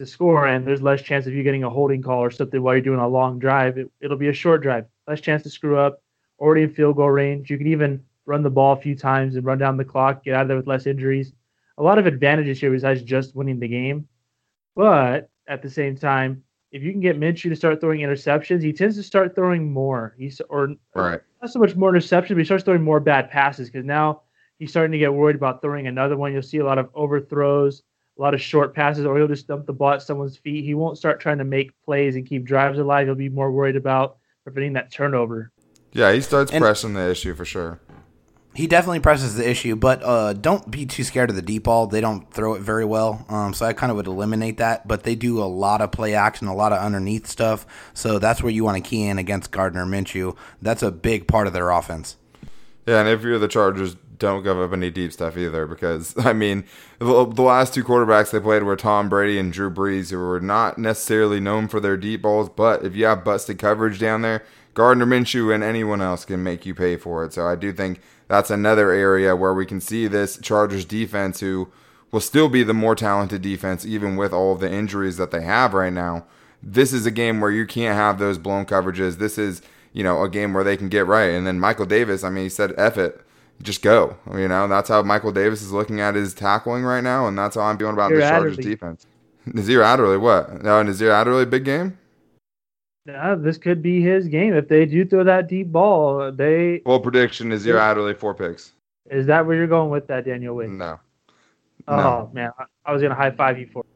to 0.00 0.06
score, 0.06 0.46
and 0.46 0.66
there's 0.66 0.82
less 0.82 1.02
chance 1.02 1.26
of 1.26 1.34
you 1.34 1.42
getting 1.42 1.64
a 1.64 1.70
holding 1.70 2.02
call 2.02 2.24
or 2.24 2.30
something 2.30 2.62
while 2.62 2.74
you're 2.74 2.80
doing 2.80 2.98
a 2.98 3.06
long 3.06 3.38
drive. 3.38 3.76
It, 3.78 3.90
will 4.00 4.16
be 4.16 4.28
a 4.28 4.32
short 4.32 4.62
drive, 4.62 4.86
less 5.06 5.20
chance 5.20 5.42
to 5.42 5.50
screw 5.50 5.78
up, 5.78 6.02
already 6.40 6.62
in 6.62 6.72
field 6.72 6.96
goal 6.96 7.10
range. 7.10 7.50
You 7.50 7.58
can 7.58 7.66
even 7.66 8.02
run 8.24 8.42
the 8.42 8.50
ball 8.50 8.72
a 8.72 8.80
few 8.80 8.96
times 8.96 9.36
and 9.36 9.44
run 9.44 9.58
down 9.58 9.76
the 9.76 9.84
clock, 9.84 10.24
get 10.24 10.34
out 10.34 10.42
of 10.42 10.48
there 10.48 10.56
with 10.56 10.66
less 10.66 10.86
injuries. 10.86 11.32
A 11.76 11.82
lot 11.82 11.98
of 11.98 12.06
advantages 12.06 12.58
here 12.58 12.70
besides 12.70 13.02
just 13.02 13.36
winning 13.36 13.60
the 13.60 13.68
game. 13.68 14.08
But 14.74 15.28
at 15.46 15.62
the 15.62 15.70
same 15.70 15.96
time, 15.96 16.42
if 16.70 16.82
you 16.82 16.92
can 16.92 17.00
get 17.00 17.18
Minshew 17.18 17.48
to 17.50 17.56
start 17.56 17.80
throwing 17.80 18.00
interceptions, 18.00 18.62
he 18.62 18.72
tends 18.72 18.96
to 18.96 19.02
start 19.02 19.34
throwing 19.34 19.72
more. 19.72 20.14
He's 20.18 20.40
or 20.48 20.74
right. 20.94 21.20
not 21.40 21.50
so 21.50 21.58
much 21.58 21.74
more 21.74 21.92
interceptions, 21.92 22.28
but 22.28 22.38
he 22.38 22.44
starts 22.44 22.64
throwing 22.64 22.82
more 22.82 23.00
bad 23.00 23.30
passes 23.30 23.70
because 23.70 23.86
now 23.86 24.22
he's 24.58 24.70
starting 24.70 24.92
to 24.92 24.98
get 24.98 25.12
worried 25.12 25.36
about 25.36 25.62
throwing 25.62 25.86
another 25.86 26.16
one. 26.16 26.32
You'll 26.32 26.42
see 26.42 26.58
a 26.58 26.64
lot 26.64 26.78
of 26.78 26.90
overthrows, 26.94 27.82
a 28.18 28.22
lot 28.22 28.34
of 28.34 28.40
short 28.40 28.74
passes, 28.74 29.06
or 29.06 29.16
he'll 29.16 29.28
just 29.28 29.46
dump 29.46 29.66
the 29.66 29.72
ball 29.72 29.92
at 29.92 30.02
someone's 30.02 30.36
feet. 30.36 30.64
He 30.64 30.74
won't 30.74 30.98
start 30.98 31.20
trying 31.20 31.38
to 31.38 31.44
make 31.44 31.72
plays 31.84 32.16
and 32.16 32.26
keep 32.26 32.44
drives 32.44 32.78
alive. 32.78 33.06
He'll 33.06 33.14
be 33.14 33.30
more 33.30 33.50
worried 33.50 33.76
about 33.76 34.18
preventing 34.44 34.74
that 34.74 34.92
turnover. 34.92 35.50
Yeah, 35.92 36.12
he 36.12 36.20
starts 36.20 36.52
and, 36.52 36.60
pressing 36.60 36.92
the 36.92 37.10
issue 37.10 37.34
for 37.34 37.46
sure. 37.46 37.80
He 38.54 38.66
definitely 38.66 39.00
presses 39.00 39.36
the 39.36 39.48
issue, 39.48 39.76
but 39.76 40.02
uh, 40.02 40.32
don't 40.32 40.68
be 40.68 40.84
too 40.84 41.04
scared 41.04 41.30
of 41.30 41.36
the 41.36 41.42
deep 41.42 41.64
ball. 41.64 41.86
They 41.86 42.00
don't 42.00 42.28
throw 42.32 42.54
it 42.54 42.60
very 42.60 42.84
well, 42.84 43.24
um, 43.28 43.54
so 43.54 43.64
I 43.64 43.72
kind 43.72 43.90
of 43.90 43.96
would 43.96 44.08
eliminate 44.08 44.56
that. 44.56 44.88
But 44.88 45.04
they 45.04 45.14
do 45.14 45.40
a 45.40 45.46
lot 45.46 45.80
of 45.80 45.92
play 45.92 46.14
action, 46.14 46.48
a 46.48 46.54
lot 46.54 46.72
of 46.72 46.80
underneath 46.80 47.28
stuff. 47.28 47.66
So 47.94 48.18
that's 48.18 48.42
where 48.42 48.50
you 48.50 48.64
want 48.64 48.82
to 48.82 48.88
key 48.88 49.06
in 49.06 49.18
against 49.18 49.52
Gardner 49.52 49.86
Minshew. 49.86 50.36
That's 50.60 50.82
a 50.82 50.90
big 50.90 51.28
part 51.28 51.46
of 51.46 51.52
their 51.52 51.70
offense. 51.70 52.16
Yeah, 52.84 53.00
and 53.00 53.08
if 53.08 53.22
you're 53.22 53.38
the 53.38 53.48
Chargers, 53.48 53.96
don't 54.18 54.42
give 54.42 54.58
up 54.58 54.72
any 54.72 54.90
deep 54.90 55.12
stuff 55.12 55.36
either, 55.36 55.66
because 55.66 56.14
I 56.26 56.32
mean, 56.32 56.64
the, 56.98 57.26
the 57.26 57.42
last 57.42 57.74
two 57.74 57.84
quarterbacks 57.84 58.30
they 58.30 58.40
played 58.40 58.64
were 58.64 58.76
Tom 58.76 59.08
Brady 59.08 59.38
and 59.38 59.52
Drew 59.52 59.70
Brees, 59.70 60.10
who 60.10 60.18
were 60.18 60.40
not 60.40 60.78
necessarily 60.78 61.38
known 61.38 61.68
for 61.68 61.80
their 61.80 61.96
deep 61.96 62.22
balls. 62.22 62.48
But 62.48 62.84
if 62.84 62.96
you 62.96 63.04
have 63.06 63.24
busted 63.24 63.58
coverage 63.58 64.00
down 64.00 64.22
there, 64.22 64.44
Gardner 64.74 65.06
Minshew 65.06 65.54
and 65.54 65.62
anyone 65.62 66.00
else 66.00 66.24
can 66.24 66.42
make 66.42 66.66
you 66.66 66.74
pay 66.74 66.96
for 66.96 67.24
it. 67.24 67.32
So 67.32 67.46
I 67.46 67.56
do 67.56 67.72
think 67.72 68.00
that's 68.28 68.50
another 68.50 68.90
area 68.90 69.34
where 69.34 69.54
we 69.54 69.66
can 69.66 69.80
see 69.80 70.06
this 70.06 70.38
Chargers 70.38 70.84
defense, 70.84 71.40
who 71.40 71.72
will 72.10 72.20
still 72.20 72.48
be 72.48 72.62
the 72.62 72.74
more 72.74 72.94
talented 72.94 73.42
defense, 73.42 73.84
even 73.84 74.16
with 74.16 74.32
all 74.32 74.52
of 74.52 74.60
the 74.60 74.70
injuries 74.70 75.16
that 75.16 75.30
they 75.30 75.42
have 75.42 75.74
right 75.74 75.92
now. 75.92 76.26
This 76.62 76.92
is 76.92 77.06
a 77.06 77.10
game 77.10 77.40
where 77.40 77.50
you 77.50 77.66
can't 77.66 77.96
have 77.96 78.18
those 78.18 78.38
blown 78.38 78.66
coverages. 78.66 79.18
This 79.18 79.38
is, 79.38 79.62
you 79.92 80.02
know, 80.02 80.22
a 80.22 80.28
game 80.28 80.52
where 80.52 80.64
they 80.64 80.76
can 80.76 80.88
get 80.88 81.06
right. 81.06 81.30
And 81.30 81.46
then 81.46 81.60
Michael 81.60 81.86
Davis, 81.86 82.24
I 82.24 82.30
mean, 82.30 82.44
he 82.44 82.48
said, 82.48 82.74
F 82.76 82.98
it. 82.98 83.20
Just 83.60 83.82
go. 83.82 84.16
You 84.32 84.46
know, 84.46 84.68
that's 84.68 84.88
how 84.88 85.02
Michael 85.02 85.32
Davis 85.32 85.62
is 85.62 85.72
looking 85.72 86.00
at 86.00 86.14
his 86.14 86.32
tackling 86.32 86.84
right 86.84 87.02
now, 87.02 87.26
and 87.26 87.36
that's 87.36 87.56
how 87.56 87.62
I'm 87.62 87.76
feeling 87.76 87.94
about 87.94 88.12
the 88.12 88.20
Chargers 88.20 88.56
defense. 88.56 89.06
Nasir 89.46 89.82
Adderley, 89.82 90.16
what? 90.16 90.62
No, 90.62 90.82
Nasir 90.82 91.10
Adderley, 91.10 91.42
a 91.42 91.46
big 91.46 91.64
game? 91.64 91.98
Yeah, 93.08 93.36
this 93.36 93.56
could 93.56 93.80
be 93.80 94.02
his 94.02 94.28
game 94.28 94.52
if 94.52 94.68
they 94.68 94.84
do 94.84 95.02
throw 95.02 95.24
that 95.24 95.48
deep 95.48 95.72
ball. 95.72 96.30
They 96.30 96.80
full 96.84 97.00
prediction 97.00 97.52
is 97.52 97.64
your 97.64 97.78
Adderley 97.78 98.12
four 98.12 98.34
picks. 98.34 98.72
Is 99.10 99.24
that 99.26 99.46
where 99.46 99.56
you're 99.56 99.66
going 99.66 99.88
with 99.88 100.06
that, 100.08 100.26
Daniel 100.26 100.54
Wade? 100.56 100.68
No. 100.68 101.00
Oh 101.86 101.96
no. 101.96 102.30
man, 102.34 102.50
I 102.84 102.92
was 102.92 103.00
gonna 103.00 103.14
high 103.14 103.30
five 103.30 103.58
you 103.58 103.66
for. 103.72 103.86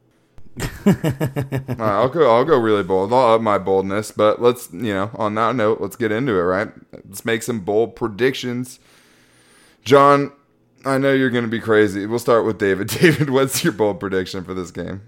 right, 0.85 1.79
I'll 1.79 2.09
go. 2.09 2.35
I'll 2.35 2.43
go 2.43 2.57
really 2.57 2.81
bold. 2.81 3.13
I'll 3.13 3.35
up 3.35 3.41
my 3.41 3.59
boldness, 3.59 4.09
but 4.09 4.41
let's 4.41 4.73
you 4.73 4.93
know. 4.95 5.11
On 5.13 5.35
that 5.35 5.55
note, 5.55 5.79
let's 5.79 5.95
get 5.95 6.11
into 6.11 6.31
it. 6.31 6.41
Right, 6.41 6.69
let's 7.07 7.23
make 7.23 7.43
some 7.43 7.59
bold 7.59 7.95
predictions. 7.95 8.79
John, 9.83 10.31
I 10.85 10.97
know 10.97 11.13
you're 11.13 11.29
going 11.29 11.43
to 11.43 11.51
be 11.51 11.59
crazy. 11.59 12.07
We'll 12.07 12.17
start 12.17 12.45
with 12.45 12.57
David. 12.57 12.87
David, 13.01 13.29
what's 13.29 13.63
your 13.63 13.73
bold 13.73 13.99
prediction 13.99 14.43
for 14.43 14.53
this 14.53 14.71
game? 14.71 15.01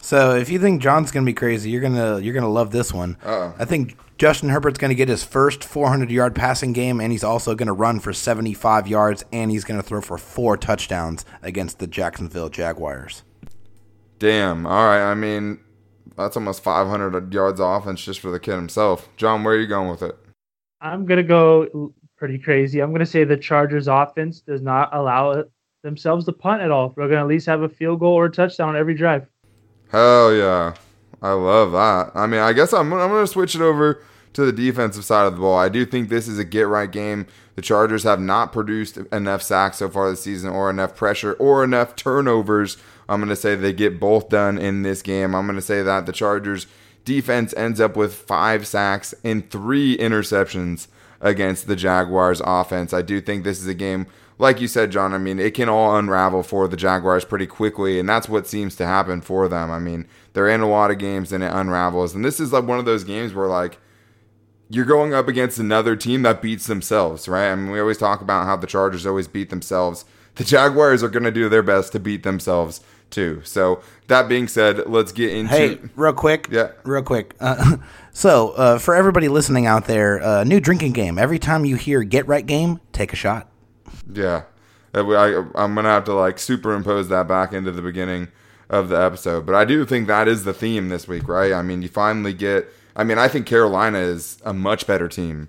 So 0.00 0.36
if 0.36 0.48
you 0.48 0.58
think 0.58 0.82
John's 0.82 1.10
gonna 1.10 1.26
be 1.26 1.34
crazy, 1.34 1.70
you're 1.70 1.80
gonna 1.80 2.18
you're 2.20 2.34
gonna 2.34 2.50
love 2.50 2.70
this 2.70 2.92
one. 2.92 3.16
Uh-oh. 3.24 3.54
I 3.58 3.64
think 3.64 3.96
Justin 4.18 4.48
Herbert's 4.48 4.78
gonna 4.78 4.94
get 4.94 5.08
his 5.08 5.24
first 5.24 5.64
400 5.64 6.10
yard 6.10 6.34
passing 6.34 6.72
game, 6.72 7.00
and 7.00 7.12
he's 7.12 7.24
also 7.24 7.54
gonna 7.54 7.72
run 7.72 8.00
for 8.00 8.12
75 8.12 8.86
yards, 8.86 9.24
and 9.32 9.50
he's 9.50 9.64
gonna 9.64 9.82
throw 9.82 10.00
for 10.00 10.18
four 10.18 10.56
touchdowns 10.56 11.24
against 11.42 11.78
the 11.78 11.86
Jacksonville 11.86 12.48
Jaguars. 12.48 13.22
Damn. 14.18 14.66
All 14.66 14.86
right. 14.86 15.10
I 15.10 15.14
mean, 15.14 15.60
that's 16.16 16.36
almost 16.36 16.62
500 16.62 17.34
yards 17.34 17.60
of 17.60 17.82
offense 17.82 18.04
just 18.04 18.20
for 18.20 18.30
the 18.30 18.40
kid 18.40 18.54
himself. 18.54 19.08
John, 19.16 19.44
where 19.44 19.54
are 19.54 19.60
you 19.60 19.66
going 19.66 19.90
with 19.90 20.02
it? 20.02 20.16
I'm 20.80 21.04
gonna 21.04 21.22
go 21.22 21.92
pretty 22.16 22.38
crazy. 22.38 22.80
I'm 22.80 22.90
going 22.90 23.00
to 23.00 23.06
say 23.06 23.24
the 23.24 23.36
Chargers 23.36 23.88
offense 23.88 24.40
does 24.40 24.62
not 24.62 24.94
allow 24.94 25.44
themselves 25.82 26.24
to 26.24 26.32
punt 26.32 26.62
at 26.62 26.70
all. 26.70 26.94
We're 26.96 27.04
going 27.04 27.18
to 27.18 27.22
at 27.22 27.26
least 27.26 27.46
have 27.46 27.62
a 27.62 27.68
field 27.68 28.00
goal 28.00 28.14
or 28.14 28.26
a 28.26 28.30
touchdown 28.30 28.76
every 28.76 28.94
drive. 28.94 29.26
Hell 29.88 30.34
yeah. 30.34 30.74
I 31.22 31.32
love 31.32 31.72
that. 31.72 32.18
I 32.18 32.26
mean, 32.26 32.40
I 32.40 32.52
guess 32.52 32.72
I'm, 32.72 32.92
I'm 32.92 33.10
going 33.10 33.24
to 33.24 33.26
switch 33.26 33.54
it 33.54 33.60
over 33.60 34.02
to 34.34 34.44
the 34.44 34.52
defensive 34.52 35.04
side 35.04 35.26
of 35.26 35.34
the 35.34 35.40
ball. 35.40 35.58
I 35.58 35.68
do 35.68 35.86
think 35.86 36.08
this 36.08 36.28
is 36.28 36.38
a 36.38 36.44
get 36.44 36.68
right 36.68 36.90
game. 36.90 37.26
The 37.54 37.62
Chargers 37.62 38.02
have 38.02 38.20
not 38.20 38.52
produced 38.52 38.98
enough 39.10 39.42
sacks 39.42 39.78
so 39.78 39.88
far 39.88 40.10
this 40.10 40.22
season, 40.22 40.50
or 40.50 40.68
enough 40.68 40.94
pressure, 40.94 41.32
or 41.34 41.64
enough 41.64 41.96
turnovers. 41.96 42.76
I'm 43.08 43.20
going 43.20 43.30
to 43.30 43.36
say 43.36 43.54
they 43.54 43.72
get 43.72 43.98
both 43.98 44.28
done 44.28 44.58
in 44.58 44.82
this 44.82 45.00
game. 45.00 45.34
I'm 45.34 45.46
going 45.46 45.56
to 45.56 45.62
say 45.62 45.82
that 45.82 46.04
the 46.04 46.12
Chargers 46.12 46.66
defense 47.04 47.54
ends 47.56 47.80
up 47.80 47.96
with 47.96 48.14
five 48.14 48.66
sacks 48.66 49.14
and 49.24 49.48
three 49.48 49.96
interceptions 49.96 50.88
against 51.20 51.66
the 51.66 51.76
Jaguars 51.76 52.42
offense. 52.44 52.92
I 52.92 53.02
do 53.02 53.20
think 53.20 53.44
this 53.44 53.60
is 53.60 53.66
a 53.66 53.74
game, 53.74 54.06
like 54.38 54.60
you 54.60 54.68
said, 54.68 54.90
John. 54.90 55.12
I 55.14 55.18
mean, 55.18 55.38
it 55.38 55.54
can 55.54 55.68
all 55.68 55.96
unravel 55.96 56.42
for 56.42 56.68
the 56.68 56.76
Jaguars 56.76 57.24
pretty 57.24 57.46
quickly, 57.46 57.98
and 57.98 58.08
that's 58.08 58.28
what 58.28 58.46
seems 58.46 58.76
to 58.76 58.86
happen 58.86 59.20
for 59.20 59.48
them. 59.48 59.70
I 59.70 59.78
mean, 59.78 60.06
they're 60.32 60.48
in 60.48 60.60
a 60.60 60.68
lot 60.68 60.90
of 60.90 60.98
games 60.98 61.32
and 61.32 61.42
it 61.42 61.52
unravels. 61.52 62.14
And 62.14 62.24
this 62.24 62.40
is 62.40 62.52
like 62.52 62.64
one 62.64 62.78
of 62.78 62.84
those 62.84 63.04
games 63.04 63.34
where, 63.34 63.48
like, 63.48 63.78
you're 64.68 64.84
going 64.84 65.14
up 65.14 65.28
against 65.28 65.58
another 65.58 65.94
team 65.94 66.22
that 66.22 66.42
beats 66.42 66.66
themselves, 66.66 67.28
right? 67.28 67.52
I 67.52 67.54
mean, 67.54 67.70
we 67.70 67.80
always 67.80 67.98
talk 67.98 68.20
about 68.20 68.46
how 68.46 68.56
the 68.56 68.66
Chargers 68.66 69.06
always 69.06 69.28
beat 69.28 69.50
themselves. 69.50 70.04
The 70.34 70.44
Jaguars 70.44 71.02
are 71.02 71.08
going 71.08 71.22
to 71.22 71.30
do 71.30 71.48
their 71.48 71.62
best 71.62 71.92
to 71.92 72.00
beat 72.00 72.22
themselves 72.22 72.80
too. 73.10 73.40
So 73.44 73.82
that 74.08 74.28
being 74.28 74.48
said, 74.48 74.86
let's 74.86 75.12
get 75.12 75.32
into. 75.32 75.52
Hey, 75.52 75.78
real 75.94 76.12
quick. 76.12 76.48
Yeah, 76.50 76.72
real 76.84 77.02
quick. 77.02 77.34
Uh, 77.40 77.76
so 78.12 78.50
uh, 78.52 78.78
for 78.78 78.94
everybody 78.94 79.28
listening 79.28 79.66
out 79.66 79.86
there, 79.86 80.22
uh, 80.22 80.44
new 80.44 80.60
drinking 80.60 80.92
game. 80.92 81.18
Every 81.18 81.38
time 81.38 81.64
you 81.64 81.76
hear 81.76 82.02
"get 82.02 82.26
right 82.26 82.46
game," 82.46 82.80
take 82.92 83.12
a 83.12 83.16
shot. 83.16 83.48
Yeah, 84.12 84.42
I, 84.94 85.44
am 85.56 85.74
gonna 85.74 85.82
have 85.82 86.04
to 86.04 86.14
like 86.14 86.38
superimpose 86.38 87.08
that 87.08 87.28
back 87.28 87.52
into 87.52 87.72
the 87.72 87.82
beginning 87.82 88.28
of 88.68 88.88
the 88.88 89.00
episode, 89.00 89.46
but 89.46 89.54
I 89.54 89.64
do 89.64 89.84
think 89.84 90.08
that 90.08 90.26
is 90.26 90.44
the 90.44 90.52
theme 90.52 90.88
this 90.88 91.06
week, 91.06 91.28
right? 91.28 91.52
I 91.52 91.62
mean, 91.62 91.82
you 91.82 91.88
finally 91.88 92.32
get 92.32 92.68
I 92.96 93.04
mean, 93.04 93.18
I 93.18 93.28
think 93.28 93.46
Carolina 93.46 93.98
is 93.98 94.38
a 94.44 94.54
much 94.54 94.86
better 94.86 95.06
team 95.06 95.48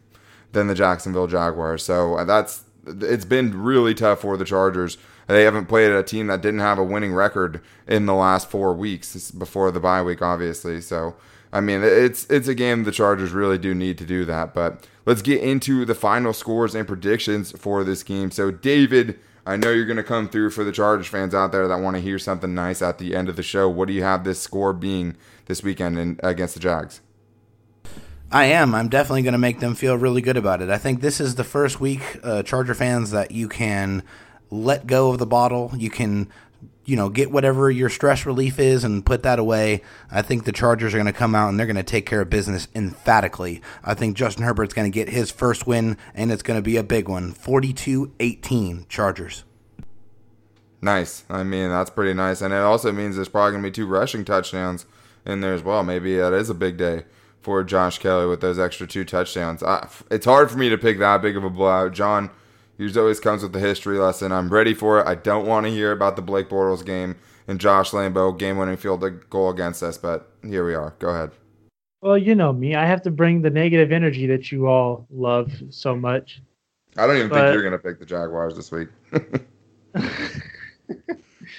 than 0.51 0.67
the 0.67 0.75
Jacksonville 0.75 1.27
Jaguars. 1.27 1.81
So 1.81 2.23
that's 2.25 2.65
it's 2.85 3.25
been 3.25 3.63
really 3.63 3.93
tough 3.93 4.21
for 4.21 4.37
the 4.37 4.45
Chargers. 4.45 4.97
They 5.27 5.43
haven't 5.43 5.65
played 5.65 5.91
a 5.91 6.03
team 6.03 6.27
that 6.27 6.41
didn't 6.41 6.61
have 6.61 6.79
a 6.79 6.83
winning 6.83 7.13
record 7.13 7.61
in 7.87 8.05
the 8.05 8.13
last 8.13 8.49
four 8.49 8.73
weeks 8.73 9.31
before 9.31 9.71
the 9.71 9.79
bye 9.79 10.01
week, 10.01 10.21
obviously. 10.21 10.81
So 10.81 11.15
I 11.51 11.61
mean, 11.61 11.81
it's 11.83 12.25
it's 12.29 12.47
a 12.47 12.55
game 12.55 12.83
the 12.83 12.91
Chargers 12.91 13.31
really 13.31 13.57
do 13.57 13.73
need 13.73 13.97
to 13.99 14.05
do 14.05 14.25
that. 14.25 14.53
But 14.53 14.87
let's 15.05 15.21
get 15.21 15.41
into 15.41 15.85
the 15.85 15.95
final 15.95 16.33
scores 16.33 16.75
and 16.75 16.87
predictions 16.87 17.51
for 17.51 17.83
this 17.83 18.03
game. 18.03 18.31
So 18.31 18.51
David. 18.51 19.19
I 19.45 19.55
know 19.55 19.71
you're 19.71 19.85
going 19.85 19.95
to 19.95 20.03
come 20.03 20.27
through 20.27 20.49
for 20.49 20.65
the 20.65 20.73
Chargers 20.73 21.07
fans 21.07 21.33
out 21.33 21.53
there 21.53 21.69
that 21.69 21.79
want 21.79 21.95
to 21.95 22.01
hear 22.01 22.19
something 22.19 22.53
nice 22.53 22.81
at 22.81 22.97
the 22.97 23.15
end 23.15 23.29
of 23.29 23.37
the 23.37 23.43
show. 23.43 23.69
What 23.69 23.87
do 23.87 23.93
you 23.93 24.03
have 24.03 24.25
this 24.25 24.41
score 24.41 24.73
being 24.73 25.15
this 25.45 25.63
weekend 25.63 25.97
in, 25.97 26.19
against 26.21 26.55
the 26.55 26.59
Jags? 26.59 26.99
I 28.29 28.47
am. 28.47 28.75
I'm 28.75 28.89
definitely 28.89 29.21
going 29.21 29.31
to 29.31 29.37
make 29.37 29.61
them 29.61 29.73
feel 29.73 29.97
really 29.97 30.19
good 30.19 30.35
about 30.35 30.61
it. 30.61 30.69
I 30.69 30.77
think 30.77 30.99
this 30.99 31.21
is 31.21 31.35
the 31.35 31.45
first 31.45 31.79
week, 31.79 32.01
uh, 32.23 32.43
Charger 32.43 32.73
fans, 32.73 33.11
that 33.11 33.31
you 33.31 33.47
can 33.47 34.03
let 34.49 34.87
go 34.87 35.11
of 35.11 35.19
the 35.19 35.25
bottle. 35.25 35.71
You 35.75 35.89
can, 35.89 36.29
you 36.85 36.95
know, 36.95 37.09
get 37.09 37.31
whatever 37.31 37.69
your 37.69 37.89
stress 37.89 38.25
relief 38.25 38.59
is 38.59 38.83
and 38.83 39.05
put 39.05 39.23
that 39.23 39.39
away. 39.39 39.81
I 40.11 40.21
think 40.21 40.45
the 40.45 40.51
Chargers 40.51 40.93
are 40.93 40.97
going 40.97 41.05
to 41.07 41.13
come 41.13 41.35
out 41.35 41.49
and 41.49 41.59
they're 41.59 41.67
going 41.67 41.75
to 41.75 41.83
take 41.83 42.05
care 42.05 42.21
of 42.21 42.29
business 42.29 42.67
emphatically. 42.73 43.61
I 43.83 43.93
think 43.93 44.15
Justin 44.15 44.43
Herbert's 44.43 44.73
going 44.73 44.91
to 44.91 44.95
get 44.95 45.09
his 45.09 45.31
first 45.31 45.67
win, 45.67 45.97
and 46.13 46.31
it's 46.31 46.43
going 46.43 46.57
to 46.57 46.63
be 46.63 46.77
a 46.77 46.83
big 46.83 47.09
one 47.09 47.33
42 47.33 48.13
18 48.19 48.85
Chargers. 48.89 49.43
Nice. 50.81 51.23
I 51.29 51.43
mean, 51.43 51.69
that's 51.69 51.89
pretty 51.89 52.13
nice. 52.13 52.41
And 52.41 52.53
it 52.53 52.57
also 52.57 52.91
means 52.91 53.15
there's 53.15 53.29
probably 53.29 53.51
going 53.51 53.63
to 53.63 53.69
be 53.69 53.73
two 53.73 53.87
rushing 53.87 54.23
touchdowns 54.23 54.85
in 55.25 55.41
there 55.41 55.53
as 55.53 55.63
well. 55.63 55.83
Maybe 55.83 56.19
uh, 56.19 56.29
that 56.29 56.37
is 56.37 56.49
a 56.49 56.53
big 56.53 56.77
day 56.77 57.05
for 57.41 57.63
Josh 57.63 57.99
Kelley 57.99 58.27
with 58.27 58.41
those 58.41 58.59
extra 58.59 58.85
two 58.85 59.05
touchdowns. 59.05 59.63
I, 59.63 59.87
it's 60.11 60.25
hard 60.25 60.51
for 60.51 60.57
me 60.57 60.69
to 60.69 60.77
pick 60.77 60.99
that 60.99 61.21
big 61.21 61.37
of 61.37 61.43
a 61.43 61.49
blowout. 61.49 61.93
John 61.93 62.29
usually 62.77 63.01
always 63.01 63.19
comes 63.19 63.43
with 63.43 63.53
the 63.53 63.59
history 63.59 63.97
lesson. 63.97 64.31
I'm 64.31 64.49
ready 64.49 64.73
for 64.73 64.99
it. 64.99 65.07
I 65.07 65.15
don't 65.15 65.45
want 65.45 65.65
to 65.65 65.71
hear 65.71 65.91
about 65.91 66.15
the 66.15 66.21
Blake 66.21 66.49
Bortles 66.49 66.85
game 66.85 67.15
and 67.47 67.59
Josh 67.59 67.91
Lambo 67.91 68.37
game 68.37 68.57
winning 68.57 68.77
field 68.77 69.03
goal 69.29 69.49
against 69.49 69.83
us, 69.83 69.97
but 69.97 70.31
here 70.43 70.65
we 70.65 70.75
are. 70.75 70.95
Go 70.99 71.09
ahead. 71.09 71.31
Well, 72.01 72.17
you 72.17 72.35
know 72.35 72.53
me. 72.53 72.75
I 72.75 72.85
have 72.85 73.01
to 73.03 73.11
bring 73.11 73.41
the 73.41 73.49
negative 73.49 73.91
energy 73.91 74.27
that 74.27 74.51
you 74.51 74.67
all 74.67 75.07
love 75.09 75.51
so 75.69 75.95
much. 75.95 76.41
I 76.95 77.07
don't 77.07 77.17
even 77.17 77.29
but... 77.29 77.41
think 77.41 77.53
you're 77.53 77.63
going 77.63 77.71
to 77.71 77.79
pick 77.79 77.99
the 77.99 78.05
Jaguars 78.05 78.55
this 78.55 78.71
week. 78.71 78.89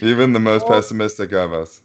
even 0.00 0.32
the 0.32 0.40
most 0.40 0.62
all, 0.62 0.70
pessimistic 0.70 1.32
of 1.32 1.52
us. 1.52 1.82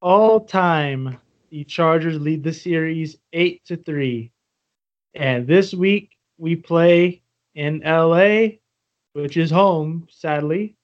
All 0.00 0.40
time 0.40 1.18
the 1.50 1.64
Chargers 1.64 2.18
lead 2.18 2.42
the 2.42 2.52
series 2.52 3.16
eight 3.32 3.64
to 3.66 3.76
three. 3.76 4.32
And 5.14 5.46
this 5.46 5.74
week 5.74 6.16
we 6.38 6.56
play 6.56 7.21
in 7.54 7.80
LA, 7.84 8.58
which 9.12 9.36
is 9.36 9.50
home, 9.50 10.06
sadly. 10.10 10.76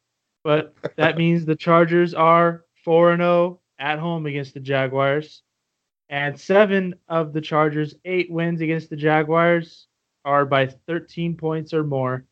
But 0.44 0.74
that 0.96 1.16
means 1.18 1.44
the 1.44 1.56
Chargers 1.56 2.14
are 2.14 2.64
4 2.84 3.16
0 3.16 3.60
at 3.78 3.98
home 3.98 4.26
against 4.26 4.54
the 4.54 4.60
Jaguars. 4.60 5.42
And 6.10 6.40
seven 6.40 6.94
of 7.08 7.32
the 7.32 7.40
Chargers' 7.40 7.94
eight 8.04 8.30
wins 8.30 8.60
against 8.60 8.88
the 8.88 8.96
Jaguars 8.96 9.86
are 10.24 10.46
by 10.46 10.66
13 10.66 11.36
points 11.36 11.74
or 11.74 11.84
more. 11.84 12.24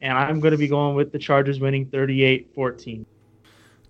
And 0.00 0.16
I'm 0.16 0.40
going 0.40 0.52
to 0.52 0.58
be 0.58 0.68
going 0.68 0.96
with 0.96 1.12
the 1.12 1.18
Chargers 1.18 1.60
winning 1.60 1.86
38 1.86 2.52
14. 2.54 3.04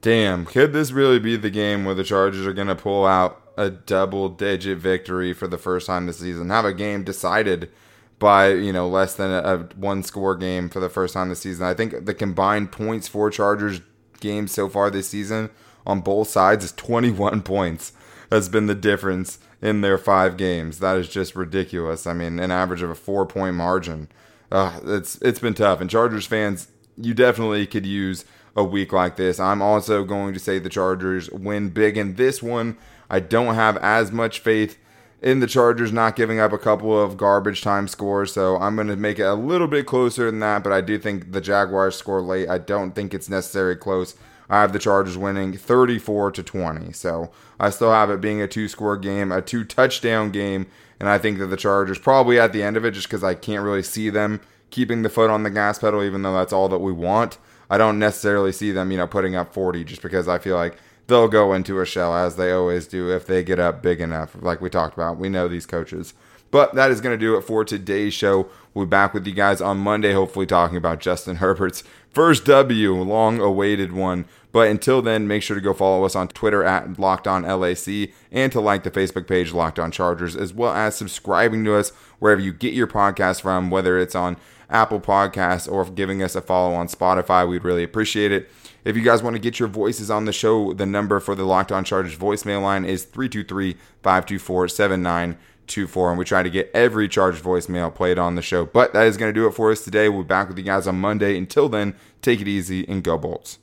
Damn, 0.00 0.44
could 0.44 0.72
this 0.72 0.90
really 0.90 1.18
be 1.18 1.36
the 1.36 1.50
game 1.50 1.84
where 1.84 1.94
the 1.94 2.04
Chargers 2.04 2.46
are 2.46 2.52
going 2.52 2.68
to 2.68 2.76
pull 2.76 3.04
out 3.04 3.48
a 3.58 3.70
double 3.70 4.28
digit 4.28 4.78
victory 4.78 5.32
for 5.32 5.48
the 5.48 5.58
first 5.58 5.88
time 5.88 6.06
this 6.06 6.20
season. 6.20 6.48
Have 6.48 6.64
a 6.64 6.72
game 6.72 7.02
decided 7.02 7.70
by, 8.18 8.52
you 8.52 8.72
know, 8.72 8.88
less 8.88 9.14
than 9.14 9.30
a, 9.30 9.42
a 9.42 9.58
one 9.76 10.02
score 10.02 10.36
game 10.36 10.68
for 10.68 10.80
the 10.80 10.88
first 10.88 11.14
time 11.14 11.28
this 11.28 11.40
season. 11.40 11.66
I 11.66 11.74
think 11.74 12.04
the 12.04 12.14
combined 12.14 12.72
points 12.72 13.08
for 13.08 13.30
Chargers 13.30 13.80
games 14.20 14.52
so 14.52 14.68
far 14.68 14.90
this 14.90 15.08
season 15.08 15.50
on 15.86 16.00
both 16.00 16.28
sides 16.28 16.64
is 16.64 16.72
21 16.72 17.42
points. 17.42 17.92
Has 18.30 18.50
been 18.50 18.66
the 18.66 18.74
difference 18.74 19.38
in 19.62 19.80
their 19.80 19.96
five 19.96 20.36
games. 20.36 20.80
That 20.80 20.98
is 20.98 21.08
just 21.08 21.34
ridiculous. 21.34 22.06
I 22.06 22.12
mean, 22.12 22.38
an 22.38 22.50
average 22.50 22.82
of 22.82 22.90
a 22.90 22.94
four 22.94 23.24
point 23.24 23.56
margin. 23.56 24.08
Uh, 24.50 24.80
it's 24.84 25.16
it's 25.22 25.38
been 25.38 25.54
tough. 25.54 25.80
And 25.80 25.88
Chargers 25.88 26.26
fans, 26.26 26.68
you 26.96 27.14
definitely 27.14 27.66
could 27.66 27.86
use 27.86 28.24
a 28.54 28.64
week 28.64 28.92
like 28.92 29.16
this. 29.16 29.40
I'm 29.40 29.62
also 29.62 30.04
going 30.04 30.34
to 30.34 30.40
say 30.40 30.58
the 30.58 30.68
Chargers 30.68 31.30
win 31.30 31.70
big 31.70 31.96
in 31.96 32.16
this 32.16 32.42
one. 32.42 32.76
I 33.08 33.20
don't 33.20 33.54
have 33.54 33.76
as 33.78 34.12
much 34.12 34.40
faith 34.40 34.78
in 35.20 35.40
the 35.40 35.46
Chargers 35.46 35.92
not 35.92 36.16
giving 36.16 36.38
up 36.38 36.52
a 36.52 36.58
couple 36.58 36.98
of 36.98 37.16
garbage 37.16 37.62
time 37.62 37.88
scores, 37.88 38.32
so 38.32 38.56
I'm 38.56 38.76
going 38.76 38.88
to 38.88 38.96
make 38.96 39.18
it 39.18 39.24
a 39.24 39.34
little 39.34 39.66
bit 39.66 39.86
closer 39.86 40.26
than 40.26 40.40
that, 40.40 40.62
but 40.62 40.72
I 40.72 40.80
do 40.80 40.98
think 40.98 41.32
the 41.32 41.40
Jaguars 41.40 41.96
score 41.96 42.22
late. 42.22 42.48
I 42.48 42.58
don't 42.58 42.92
think 42.92 43.12
it's 43.12 43.28
necessarily 43.28 43.76
close. 43.76 44.14
I 44.48 44.60
have 44.60 44.72
the 44.72 44.78
Chargers 44.78 45.18
winning 45.18 45.56
34 45.56 46.32
to 46.32 46.42
20. 46.42 46.92
So 46.92 47.30
I 47.60 47.70
still 47.70 47.92
have 47.92 48.10
it 48.10 48.20
being 48.20 48.40
a 48.40 48.48
two 48.48 48.68
score 48.68 48.96
game, 48.96 49.30
a 49.32 49.42
two 49.42 49.64
touchdown 49.64 50.30
game, 50.30 50.66
and 50.98 51.08
I 51.08 51.18
think 51.18 51.38
that 51.38 51.46
the 51.46 51.56
Chargers 51.56 51.98
probably 51.98 52.38
at 52.38 52.52
the 52.52 52.62
end 52.62 52.76
of 52.76 52.84
it 52.84 52.92
just 52.92 53.10
cuz 53.10 53.22
I 53.22 53.34
can't 53.34 53.62
really 53.62 53.82
see 53.82 54.10
them 54.10 54.40
keeping 54.70 55.02
the 55.02 55.08
foot 55.08 55.30
on 55.30 55.42
the 55.42 55.50
gas 55.50 55.78
pedal 55.78 56.02
even 56.02 56.22
though 56.22 56.34
that's 56.34 56.52
all 56.52 56.68
that 56.68 56.78
we 56.78 56.92
want. 56.92 57.38
I 57.70 57.76
don't 57.76 57.98
necessarily 57.98 58.52
see 58.52 58.72
them, 58.72 58.90
you 58.90 58.96
know, 58.96 59.06
putting 59.06 59.36
up 59.36 59.52
40 59.52 59.84
just 59.84 60.00
because 60.00 60.28
I 60.28 60.38
feel 60.38 60.56
like 60.56 60.78
they'll 61.08 61.28
go 61.28 61.52
into 61.52 61.80
a 61.80 61.86
shell 61.86 62.14
as 62.14 62.36
they 62.36 62.52
always 62.52 62.86
do 62.86 63.10
if 63.10 63.26
they 63.26 63.42
get 63.42 63.58
up 63.58 63.82
big 63.82 64.00
enough. 64.00 64.36
Like 64.40 64.60
we 64.60 64.70
talked 64.70 64.94
about, 64.94 65.18
we 65.18 65.28
know 65.28 65.48
these 65.48 65.66
coaches. 65.66 66.14
But 66.50 66.74
that 66.74 66.90
is 66.90 67.00
going 67.00 67.18
to 67.18 67.20
do 67.20 67.36
it 67.36 67.42
for 67.42 67.64
today's 67.64 68.14
show. 68.14 68.48
We'll 68.72 68.86
be 68.86 68.90
back 68.90 69.12
with 69.12 69.26
you 69.26 69.34
guys 69.34 69.60
on 69.60 69.78
Monday, 69.78 70.12
hopefully 70.12 70.46
talking 70.46 70.76
about 70.76 71.00
Justin 71.00 71.36
Herbert's 71.36 71.82
first 72.10 72.44
W, 72.46 72.94
long 72.94 73.40
awaited 73.40 73.92
one. 73.92 74.24
But 74.50 74.68
until 74.68 75.02
then, 75.02 75.28
make 75.28 75.42
sure 75.42 75.56
to 75.56 75.60
go 75.60 75.74
follow 75.74 76.04
us 76.04 76.16
on 76.16 76.28
Twitter 76.28 76.64
at 76.64 76.98
Locked 76.98 77.26
On 77.26 77.42
LAC 77.42 78.10
and 78.32 78.50
to 78.52 78.60
like 78.60 78.82
the 78.82 78.90
Facebook 78.90 79.26
page 79.26 79.52
Locked 79.52 79.78
On 79.78 79.90
Chargers, 79.90 80.36
as 80.36 80.54
well 80.54 80.72
as 80.72 80.96
subscribing 80.96 81.64
to 81.64 81.74
us 81.74 81.90
wherever 82.18 82.40
you 82.40 82.52
get 82.52 82.72
your 82.72 82.86
podcast 82.86 83.42
from, 83.42 83.70
whether 83.70 83.98
it's 83.98 84.14
on 84.14 84.38
Apple 84.70 85.00
Podcasts 85.00 85.70
or 85.70 85.84
giving 85.84 86.22
us 86.22 86.34
a 86.34 86.40
follow 86.40 86.74
on 86.74 86.88
Spotify. 86.88 87.46
We'd 87.46 87.64
really 87.64 87.84
appreciate 87.84 88.32
it. 88.32 88.48
If 88.88 88.96
you 88.96 89.02
guys 89.02 89.22
want 89.22 89.36
to 89.36 89.38
get 89.38 89.58
your 89.58 89.68
voices 89.68 90.10
on 90.10 90.24
the 90.24 90.32
show, 90.32 90.72
the 90.72 90.86
number 90.86 91.20
for 91.20 91.34
the 91.34 91.44
Locked 91.44 91.70
On 91.72 91.84
Chargers 91.84 92.16
voicemail 92.16 92.62
line 92.62 92.86
is 92.86 93.04
323 93.04 93.74
524 94.02 94.68
7924. 94.68 96.08
And 96.08 96.18
we 96.18 96.24
try 96.24 96.42
to 96.42 96.48
get 96.48 96.70
every 96.72 97.06
Chargers 97.06 97.42
voicemail 97.42 97.94
played 97.94 98.18
on 98.18 98.34
the 98.34 98.40
show. 98.40 98.64
But 98.64 98.94
that 98.94 99.06
is 99.06 99.18
going 99.18 99.28
to 99.28 99.38
do 99.38 99.46
it 99.46 99.52
for 99.52 99.70
us 99.70 99.84
today. 99.84 100.08
We'll 100.08 100.22
be 100.22 100.28
back 100.28 100.48
with 100.48 100.56
you 100.56 100.64
guys 100.64 100.86
on 100.86 100.98
Monday. 100.98 101.36
Until 101.36 101.68
then, 101.68 101.96
take 102.22 102.40
it 102.40 102.48
easy 102.48 102.88
and 102.88 103.04
go 103.04 103.18
Bolts. 103.18 103.58